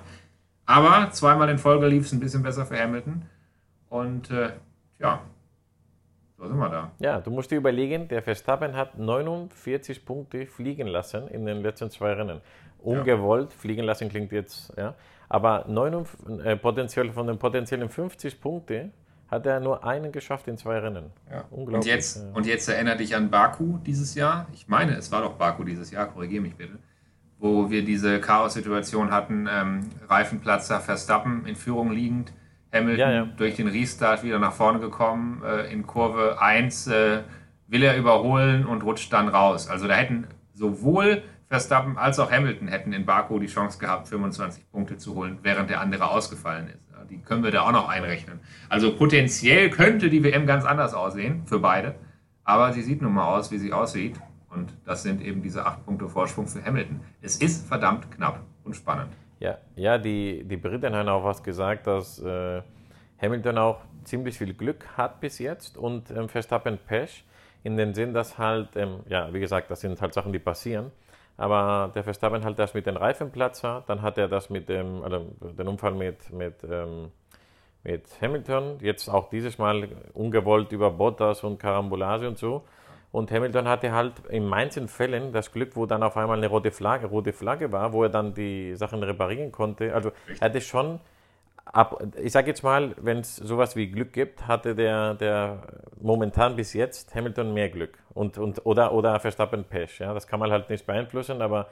aber 0.66 1.10
zweimal 1.12 1.48
in 1.48 1.58
Folge 1.58 1.86
lief 1.86 2.06
es 2.06 2.12
ein 2.12 2.20
bisschen 2.20 2.42
besser 2.42 2.66
für 2.66 2.78
Hamilton. 2.78 3.22
Und 3.88 4.30
äh, 4.30 4.50
ja, 4.98 5.20
so 6.36 6.46
sind 6.46 6.58
wir 6.58 6.68
da. 6.68 6.92
Ja, 6.98 7.20
du 7.20 7.30
musst 7.30 7.50
dir 7.50 7.56
überlegen, 7.56 8.08
der 8.08 8.22
Verstappen 8.22 8.76
hat 8.76 8.98
49 8.98 10.04
Punkte 10.04 10.46
fliegen 10.46 10.86
lassen 10.86 11.28
in 11.28 11.46
den 11.46 11.62
letzten 11.62 11.90
zwei 11.90 12.12
Rennen. 12.12 12.40
Ungewollt, 12.78 13.50
ja. 13.50 13.58
fliegen 13.58 13.84
lassen 13.84 14.08
klingt 14.08 14.32
jetzt, 14.32 14.72
ja. 14.76 14.94
Aber 15.28 15.64
49, 15.66 16.44
äh, 16.44 16.56
potenziell, 16.56 17.10
von 17.12 17.26
den 17.26 17.38
potenziellen 17.38 17.88
50 17.88 18.40
Punkten 18.40 18.92
hat 19.34 19.46
er 19.46 19.60
nur 19.60 19.84
einen 19.84 20.12
geschafft 20.12 20.48
in 20.48 20.56
zwei 20.56 20.78
Rennen. 20.78 21.10
Ja. 21.30 21.44
Unglaublich. 21.50 21.74
Und 21.74 21.86
jetzt, 21.86 22.16
ja. 22.16 22.22
und 22.32 22.46
jetzt 22.46 22.68
erinnere 22.68 22.96
dich 22.96 23.14
an 23.14 23.30
Baku 23.30 23.78
dieses 23.78 24.14
Jahr. 24.14 24.46
Ich 24.52 24.68
meine, 24.68 24.96
es 24.96 25.12
war 25.12 25.22
doch 25.22 25.34
Baku 25.34 25.64
dieses 25.64 25.90
Jahr, 25.90 26.06
korrigiere 26.06 26.42
mich 26.42 26.56
bitte. 26.56 26.78
Wo 27.38 27.68
wir 27.68 27.84
diese 27.84 28.20
Chaos-Situation 28.20 29.10
hatten: 29.10 29.48
ähm, 29.50 29.90
Reifenplatzer, 30.08 30.80
Verstappen 30.80 31.46
in 31.46 31.56
Führung 31.56 31.92
liegend, 31.92 32.32
Hamilton 32.72 32.98
ja, 32.98 33.24
durch 33.36 33.56
den 33.56 33.68
Restart 33.68 34.22
wieder 34.22 34.38
nach 34.38 34.52
vorne 34.52 34.80
gekommen. 34.80 35.42
Äh, 35.44 35.72
in 35.72 35.86
Kurve 35.86 36.40
1 36.40 36.86
äh, 36.86 37.20
will 37.66 37.82
er 37.82 37.96
überholen 37.96 38.64
und 38.64 38.82
rutscht 38.82 39.12
dann 39.12 39.28
raus. 39.28 39.68
Also 39.68 39.88
da 39.88 39.94
hätten 39.94 40.26
sowohl 40.52 41.22
Verstappen 41.48 41.98
als 41.98 42.18
auch 42.18 42.30
Hamilton 42.30 42.68
hätten 42.68 42.92
in 42.92 43.04
Baku 43.04 43.38
die 43.38 43.46
Chance 43.46 43.78
gehabt, 43.78 44.08
25 44.08 44.70
Punkte 44.70 44.96
zu 44.96 45.14
holen, 45.14 45.38
während 45.42 45.70
der 45.70 45.80
andere 45.80 46.10
ausgefallen 46.10 46.68
ist. 46.68 46.83
Die 47.10 47.18
können 47.18 47.44
wir 47.44 47.50
da 47.50 47.62
auch 47.62 47.72
noch 47.72 47.88
einrechnen. 47.88 48.40
Also 48.68 48.96
potenziell 48.96 49.70
könnte 49.70 50.10
die 50.10 50.22
WM 50.22 50.46
ganz 50.46 50.64
anders 50.64 50.94
aussehen 50.94 51.46
für 51.46 51.58
beide. 51.58 51.94
Aber 52.44 52.72
sie 52.72 52.82
sieht 52.82 53.02
nun 53.02 53.12
mal 53.12 53.36
aus, 53.36 53.50
wie 53.50 53.58
sie 53.58 53.72
aussieht. 53.72 54.20
Und 54.50 54.72
das 54.84 55.02
sind 55.02 55.22
eben 55.22 55.42
diese 55.42 55.66
acht 55.66 55.84
Punkte 55.84 56.08
Vorsprung 56.08 56.46
für 56.46 56.64
Hamilton. 56.64 57.00
Es 57.22 57.36
ist 57.36 57.66
verdammt 57.66 58.10
knapp 58.10 58.40
und 58.62 58.74
spannend. 58.74 59.12
Ja, 59.40 59.58
ja 59.76 59.98
die, 59.98 60.44
die 60.44 60.56
Briten 60.56 60.94
haben 60.94 61.08
auch 61.08 61.24
was 61.24 61.42
gesagt, 61.42 61.86
dass 61.86 62.20
äh, 62.20 62.62
Hamilton 63.20 63.58
auch 63.58 63.80
ziemlich 64.04 64.38
viel 64.38 64.54
Glück 64.54 64.86
hat 64.96 65.20
bis 65.20 65.38
jetzt 65.38 65.76
und 65.76 66.10
ähm, 66.10 66.28
Verstappen 66.28 66.78
Pech. 66.78 67.24
In 67.62 67.78
dem 67.78 67.94
Sinn, 67.94 68.12
dass 68.12 68.36
halt, 68.36 68.76
ähm, 68.76 69.00
ja, 69.08 69.32
wie 69.32 69.40
gesagt, 69.40 69.70
das 69.70 69.80
sind 69.80 69.98
halt 70.00 70.12
Sachen, 70.12 70.32
die 70.32 70.38
passieren. 70.38 70.92
Aber 71.36 71.90
der 71.94 72.04
Verstappen 72.04 72.44
hat 72.44 72.58
das 72.58 72.74
mit 72.74 72.86
dem 72.86 72.96
Reifenplatzer, 72.96 73.82
dann 73.86 74.02
hat 74.02 74.18
er 74.18 74.28
das 74.28 74.50
mit 74.50 74.68
dem, 74.68 75.02
also 75.02 75.26
den 75.40 75.66
Unfall 75.66 75.92
mit, 75.92 76.32
mit, 76.32 76.62
ähm, 76.62 77.10
mit 77.82 78.04
Hamilton, 78.20 78.78
jetzt 78.80 79.08
auch 79.08 79.30
dieses 79.30 79.58
Mal 79.58 79.88
ungewollt 80.12 80.70
über 80.72 80.90
Bottas 80.90 81.42
und 81.42 81.58
Karambolage 81.58 82.28
und 82.28 82.38
so. 82.38 82.64
Und 83.10 83.30
Hamilton 83.30 83.68
hatte 83.68 83.92
halt 83.92 84.14
in 84.28 84.46
manchen 84.46 84.88
Fällen 84.88 85.32
das 85.32 85.52
Glück, 85.52 85.76
wo 85.76 85.86
dann 85.86 86.02
auf 86.02 86.16
einmal 86.16 86.36
eine 86.36 86.48
rote 86.48 86.72
Flagge, 86.72 87.06
rote 87.06 87.32
Flagge 87.32 87.70
war, 87.70 87.92
wo 87.92 88.02
er 88.02 88.08
dann 88.08 88.34
die 88.34 88.74
Sachen 88.74 89.02
reparieren 89.02 89.52
konnte. 89.52 89.94
Also 89.94 90.10
er 90.40 90.46
hatte 90.46 90.60
schon 90.60 90.98
ab, 91.64 92.02
ich 92.20 92.32
sage 92.32 92.48
jetzt 92.48 92.62
mal, 92.62 92.94
wenn 92.98 93.18
es 93.18 93.36
sowas 93.36 93.76
wie 93.76 93.90
Glück 93.90 94.12
gibt, 94.12 94.46
hatte 94.46 94.74
der, 94.74 95.14
der 95.14 95.62
momentan 96.00 96.56
bis 96.56 96.72
jetzt 96.72 97.14
Hamilton 97.14 97.54
mehr 97.54 97.68
Glück 97.68 97.98
und, 98.12 98.38
und, 98.38 98.64
oder, 98.66 98.92
oder 98.92 99.18
Verstappen 99.20 99.64
Pech. 99.64 99.98
Ja? 99.98 100.14
Das 100.14 100.26
kann 100.26 100.40
man 100.40 100.50
halt 100.50 100.70
nicht 100.70 100.86
beeinflussen, 100.86 101.42
aber 101.42 101.68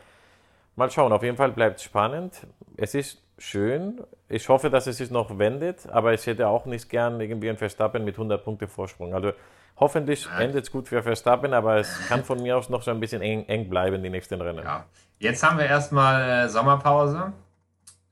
mal 0.76 0.90
schauen. 0.90 1.12
Auf 1.12 1.22
jeden 1.22 1.36
Fall 1.36 1.52
bleibt 1.52 1.78
es 1.78 1.84
spannend. 1.84 2.46
Es 2.76 2.94
ist 2.94 3.22
schön. 3.38 4.00
Ich 4.28 4.48
hoffe, 4.48 4.70
dass 4.70 4.86
es 4.86 4.98
sich 4.98 5.10
noch 5.10 5.38
wendet, 5.38 5.88
aber 5.88 6.14
ich 6.14 6.26
hätte 6.26 6.48
auch 6.48 6.66
nicht 6.66 6.88
gern 6.88 7.20
irgendwie 7.20 7.50
ein 7.50 7.56
Verstappen 7.56 8.04
mit 8.04 8.14
100 8.14 8.42
Punkte 8.42 8.68
Vorsprung. 8.68 9.14
Also 9.14 9.32
hoffentlich 9.76 10.28
endet 10.38 10.64
es 10.64 10.70
gut 10.70 10.88
für 10.88 11.02
Verstappen, 11.02 11.52
aber 11.52 11.76
es 11.76 12.08
kann 12.08 12.24
von 12.24 12.42
mir 12.42 12.56
aus 12.56 12.68
noch 12.68 12.82
so 12.82 12.90
ein 12.90 13.00
bisschen 13.00 13.22
eng, 13.22 13.44
eng 13.46 13.68
bleiben, 13.68 14.02
die 14.02 14.10
nächsten 14.10 14.40
Rennen. 14.40 14.64
Ja. 14.64 14.84
Jetzt 15.18 15.42
haben 15.42 15.58
wir 15.58 15.66
erstmal 15.66 16.46
äh, 16.46 16.48
Sommerpause. 16.48 17.32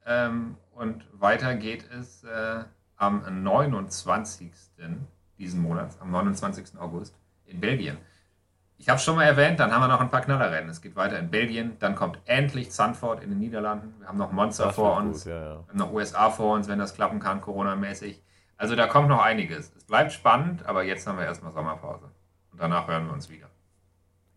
Ähm, 0.06 0.56
und 0.74 1.04
weiter 1.12 1.54
geht 1.56 1.88
es 1.90 2.24
äh, 2.24 2.64
am 2.96 3.42
29. 3.42 4.50
diesen 5.38 5.62
Monats, 5.62 6.00
am 6.00 6.10
29. 6.10 6.78
August 6.78 7.14
in 7.46 7.60
Belgien. 7.60 7.98
Ich 8.78 8.88
habe 8.88 8.96
es 8.96 9.04
schon 9.04 9.16
mal 9.16 9.24
erwähnt, 9.24 9.60
dann 9.60 9.72
haben 9.72 9.82
wir 9.82 9.88
noch 9.88 10.00
ein 10.00 10.10
paar 10.10 10.22
Knallerrennen. 10.22 10.70
Es 10.70 10.80
geht 10.80 10.96
weiter 10.96 11.18
in 11.18 11.30
Belgien, 11.30 11.76
dann 11.80 11.94
kommt 11.94 12.18
endlich 12.24 12.70
Zandvoort 12.70 13.22
in 13.22 13.28
den 13.28 13.38
Niederlanden. 13.38 13.94
Wir 13.98 14.08
haben 14.08 14.16
noch 14.16 14.32
Monster 14.32 14.66
das 14.66 14.74
vor 14.74 14.96
uns, 14.96 15.24
gut, 15.24 15.32
ja, 15.32 15.38
ja. 15.38 15.48
wir 15.58 15.68
haben 15.68 15.78
noch 15.78 15.92
USA 15.92 16.30
vor 16.30 16.54
uns, 16.54 16.66
wenn 16.66 16.78
das 16.78 16.94
klappen 16.94 17.20
kann, 17.20 17.42
Corona-mäßig. 17.42 18.22
Also 18.56 18.76
da 18.76 18.86
kommt 18.86 19.08
noch 19.08 19.22
einiges. 19.22 19.72
Es 19.76 19.84
bleibt 19.84 20.12
spannend, 20.12 20.64
aber 20.66 20.82
jetzt 20.82 21.06
haben 21.06 21.18
wir 21.18 21.26
erstmal 21.26 21.52
Sommerpause. 21.52 22.10
Und 22.52 22.60
danach 22.60 22.88
hören 22.88 23.06
wir 23.06 23.12
uns 23.12 23.28
wieder. 23.28 23.48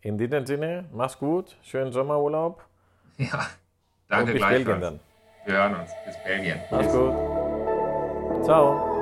In 0.01 0.17
diesem 0.17 0.45
Sinne, 0.45 0.89
mach's 0.91 1.17
gut, 1.17 1.57
schönen 1.61 1.93
Sommerurlaub. 1.93 2.65
Ja, 3.17 3.47
danke 4.09 4.33
gleichfalls. 4.33 4.99
Wir 5.45 5.55
hören 5.55 5.75
uns. 5.75 5.91
Bis 6.05 6.15
Belgien. 6.23 6.59
Mach's 6.69 6.91
gut. 6.91 7.13
Ciao. 8.45 8.92